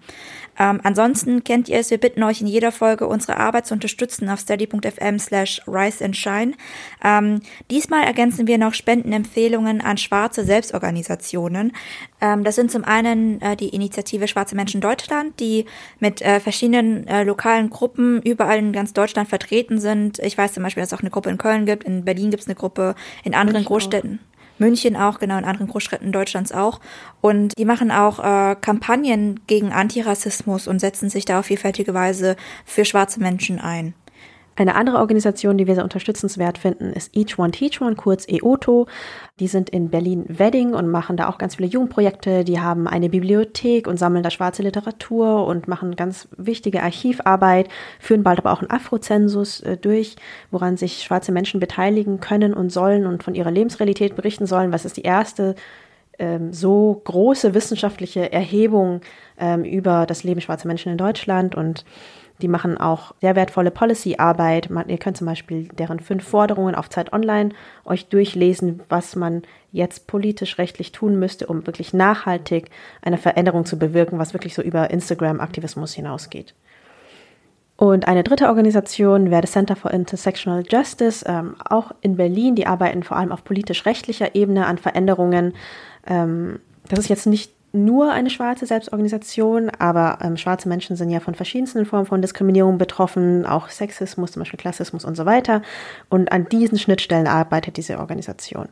Ähm, 0.60 0.82
ansonsten 0.84 1.44
kennt 1.46 1.70
ihr 1.70 1.80
es, 1.80 1.90
wir 1.90 1.98
bitten 1.98 2.22
euch 2.24 2.42
in 2.42 2.48
jeder 2.48 2.74
Folge 2.74 3.08
unsere 3.08 3.38
Arbeit 3.38 3.66
zu 3.66 3.74
unterstützen 3.74 4.30
auf 4.30 4.42
steady.fm 4.42 5.18
slash 5.18 5.62
riseandshine. 5.66 6.54
Ähm, 7.04 7.42
diesmal 7.72 8.04
ergänzen 8.04 8.46
wir 8.46 8.58
noch 8.58 8.74
Spendenempfehlungen 9.20 9.82
an 9.82 9.98
schwarze 9.98 10.44
Selbstorganisationen. 10.44 11.74
Ähm, 12.22 12.44
das 12.44 12.56
sind 12.56 12.72
zum 12.72 12.84
einen 12.84 13.42
äh, 13.42 13.56
die 13.56 13.70
Initiative 13.70 14.28
Schwarze 14.28 14.56
Menschen 14.56 14.82
Deutschland, 14.82 15.40
die 15.40 15.66
mit 16.00 16.22
äh, 16.22 16.40
verschiedenen 16.40 17.08
äh, 17.08 17.24
lokalen 17.24 17.70
Gruppen 17.70 18.22
überall 18.22 18.60
in 18.60 18.74
ganz 18.74 18.94
Deutschland 18.94 19.30
vertreten 19.30 19.80
sind. 19.80 20.20
Ich 20.20 20.38
weiß 20.38 20.54
zum 20.54 20.64
Beispiel, 20.64 20.82
dass 20.82 20.92
es 20.92 20.98
auch 20.98 21.02
eine 21.02 21.10
Gruppe 21.10 21.30
in 21.30 21.38
Köln 21.38 21.66
gibt, 21.66 21.84
in 21.84 22.06
Berlin 22.06 22.32
gibt 22.32 22.42
es 22.42 22.48
eine 22.48 22.56
Gruppe, 22.56 22.96
in 23.24 23.34
anderen 23.34 23.66
Großstädten. 23.66 24.20
München 24.58 24.98
auch, 24.98 25.20
genau, 25.20 25.38
in 25.38 25.46
anderen 25.46 25.70
Großstädten 25.70 26.12
Deutschlands 26.12 26.52
auch. 26.52 26.82
Und 27.22 27.58
die 27.58 27.64
machen 27.64 27.92
auch 27.92 28.20
äh, 28.20 28.58
Kampagnen 28.60 29.40
gegen 29.48 29.72
Antirassismus 29.72 30.68
und 30.68 30.80
setzen 30.80 31.10
sich 31.10 31.24
da 31.24 31.40
auf 31.40 31.46
vielfältige 31.46 31.94
Weise 31.94 32.36
für 32.66 32.84
schwarze 32.84 33.22
Menschen 33.22 33.60
ein. 33.60 33.94
Eine 34.60 34.76
andere 34.76 34.98
Organisation, 34.98 35.58
die 35.58 35.68
wir 35.68 35.76
sehr 35.76 35.86
unterstützenswert 35.86 36.58
finden, 36.58 36.92
ist 36.92 37.16
Each 37.16 37.40
One 37.40 37.52
Teach 37.52 37.80
One, 37.80 37.96
kurz 37.96 38.28
EOTO. 38.28 38.88
Die 39.40 39.48
sind 39.48 39.70
in 39.70 39.90
Berlin-Wedding 39.90 40.74
und 40.74 40.90
machen 40.90 41.16
da 41.16 41.30
auch 41.30 41.38
ganz 41.38 41.56
viele 41.56 41.70
Jugendprojekte. 41.70 42.44
Die 42.44 42.60
haben 42.60 42.86
eine 42.86 43.08
Bibliothek 43.08 43.88
und 43.88 43.96
sammeln 43.96 44.22
da 44.22 44.30
schwarze 44.30 44.62
Literatur 44.62 45.48
und 45.48 45.70
machen 45.70 45.96
ganz 45.96 46.28
wichtige 46.36 46.84
Archivarbeit, 46.84 47.70
führen 48.02 48.24
bald 48.24 48.40
aber 48.40 48.52
auch 48.52 48.60
einen 48.60 48.70
Afrozensus 48.70 49.62
äh, 49.62 49.78
durch, 49.78 50.18
woran 50.52 50.76
sich 50.76 51.04
schwarze 51.04 51.32
Menschen 51.32 51.62
beteiligen 51.62 52.20
können 52.20 52.54
und 52.54 52.70
sollen 52.70 53.06
und 53.06 53.24
von 53.24 53.36
ihrer 53.36 53.52
Lebensrealität 53.52 54.18
berichten 54.18 54.46
sollen. 54.46 54.74
Was 54.74 54.84
ist 54.84 54.98
die 54.98 55.04
erste 55.04 55.56
ähm, 56.20 56.52
so 56.52 57.02
große 57.06 57.54
wissenschaftliche 57.54 58.34
Erhebung 58.34 59.00
ähm, 59.40 59.64
über 59.64 60.06
das 60.06 60.26
Leben 60.26 60.42
schwarzer 60.42 60.68
Menschen 60.68 60.92
in 60.92 60.98
Deutschland 60.98 61.56
und 61.56 61.86
die 62.42 62.48
machen 62.48 62.78
auch 62.78 63.14
sehr 63.22 63.36
wertvolle 63.36 63.72
Policy-Arbeit. 63.72 64.70
Ihr 64.88 64.98
könnt 64.98 65.18
zum 65.18 65.28
Beispiel 65.28 65.68
deren 65.70 66.00
fünf 66.00 66.28
Forderungen 66.28 66.76
auf 66.76 66.90
Zeit 66.90 67.14
Online 67.14 67.50
euch 67.86 68.08
durchlesen, 68.08 68.82
was 68.90 69.16
man 69.16 69.44
jetzt 69.72 70.08
politisch 70.08 70.58
rechtlich 70.58 70.92
tun 70.92 71.20
müsste, 71.20 71.48
um 71.48 71.68
wirklich 71.68 71.94
nachhaltig 71.94 72.70
eine 73.02 73.18
Veränderung 73.18 73.66
zu 73.66 73.78
bewirken, 73.78 74.20
was 74.20 74.34
wirklich 74.34 74.56
so 74.56 74.62
über 74.62 74.90
Instagram-Aktivismus 74.90 75.94
hinausgeht. 75.94 76.56
Und 77.76 78.10
eine 78.10 78.24
dritte 78.24 78.48
Organisation 78.48 79.32
wäre 79.32 79.42
das 79.42 79.54
Center 79.54 79.78
for 79.78 79.92
Intersectional 79.92 80.64
Justice, 80.68 81.24
ähm, 81.26 81.56
auch 81.64 81.92
in 82.02 82.18
Berlin. 82.18 82.56
Die 82.56 82.68
arbeiten 82.68 83.04
vor 83.04 83.16
allem 83.16 83.32
auf 83.32 83.46
politisch-rechtlicher 83.46 84.36
Ebene 84.36 84.66
an 84.66 84.78
Veränderungen. 84.78 85.54
Ähm, 86.06 86.60
das 86.90 87.00
ist 87.00 87.08
jetzt 87.08 87.26
nicht 87.26 87.54
nur 87.72 88.12
eine 88.12 88.30
schwarze 88.30 88.66
Selbstorganisation, 88.66 89.70
aber 89.70 90.20
ähm, 90.22 90.38
schwarze 90.38 90.68
Menschen 90.68 90.96
sind 90.96 91.10
ja 91.10 91.20
von 91.20 91.36
verschiedensten 91.36 91.86
Formen 91.86 92.06
von 92.06 92.22
Diskriminierung 92.22 92.78
betroffen, 92.78 93.46
auch 93.46 93.70
Sexismus, 93.70 94.32
zum 94.32 94.42
Beispiel 94.42 94.60
Klassismus 94.60 95.06
und 95.06 95.16
so 95.16 95.26
weiter. 95.26 95.62
Und 96.10 96.32
an 96.32 96.50
diesen 96.50 96.80
Schnittstellen 96.80 97.28
arbeitet 97.28 97.78
diese 97.78 98.00
Organisation. 98.00 98.70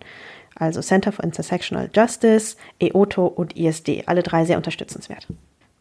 Also 0.56 0.82
Center 0.82 1.12
for 1.12 1.24
Intersectional 1.24 1.90
Justice, 1.94 2.58
EOTO 2.80 3.28
und 3.28 3.56
ISD, 3.56 4.04
alle 4.08 4.24
drei 4.24 4.46
sehr 4.46 4.58
unterstützenswert. 4.58 5.28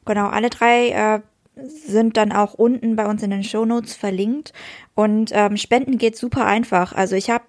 Genau, 0.04 0.28
alle 0.28 0.50
drei 0.50 0.90
äh, 0.90 1.20
sind 1.64 2.18
dann 2.18 2.32
auch 2.32 2.54
unten 2.54 2.96
bei 2.96 3.06
uns 3.06 3.22
in 3.22 3.30
den 3.30 3.42
Shownotes 3.42 3.94
verlinkt. 3.94 4.52
Und 4.94 5.30
ähm, 5.32 5.56
Spenden 5.56 5.96
geht 5.96 6.16
super 6.16 6.44
einfach. 6.44 6.92
Also 6.92 7.16
ich 7.16 7.30
habe 7.30 7.44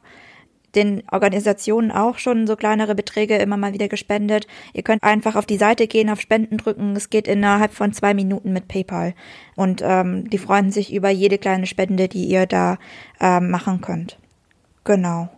den 0.75 1.03
Organisationen 1.11 1.91
auch 1.91 2.17
schon 2.17 2.45
so 2.47 2.55
kleinere 2.55 2.95
Beträge 2.95 3.37
immer 3.37 3.57
mal 3.57 3.73
wieder 3.73 3.87
gespendet. 3.87 4.47
Ihr 4.73 4.83
könnt 4.83 5.03
einfach 5.03 5.35
auf 5.35 5.45
die 5.45 5.57
Seite 5.57 5.87
gehen, 5.87 6.09
auf 6.09 6.19
Spenden 6.19 6.57
drücken. 6.57 6.95
Es 6.95 7.09
geht 7.09 7.27
innerhalb 7.27 7.73
von 7.73 7.93
zwei 7.93 8.13
Minuten 8.13 8.53
mit 8.53 8.67
PayPal. 8.67 9.13
Und 9.55 9.81
ähm, 9.83 10.29
die 10.29 10.37
freuen 10.37 10.71
sich 10.71 10.93
über 10.93 11.09
jede 11.09 11.37
kleine 11.37 11.65
Spende, 11.65 12.07
die 12.07 12.25
ihr 12.25 12.45
da 12.45 12.77
ähm, 13.19 13.49
machen 13.49 13.81
könnt. 13.81 14.17
Genau. 14.83 15.29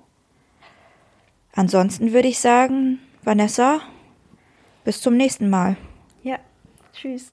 Ansonsten 1.54 2.14
würde 2.14 2.28
ich 2.28 2.40
sagen, 2.40 3.00
Vanessa, 3.24 3.82
bis 4.84 5.02
zum 5.02 5.18
nächsten 5.18 5.50
Mal. 5.50 5.78
Ja, 6.24 6.38
tschüss. 6.94 7.28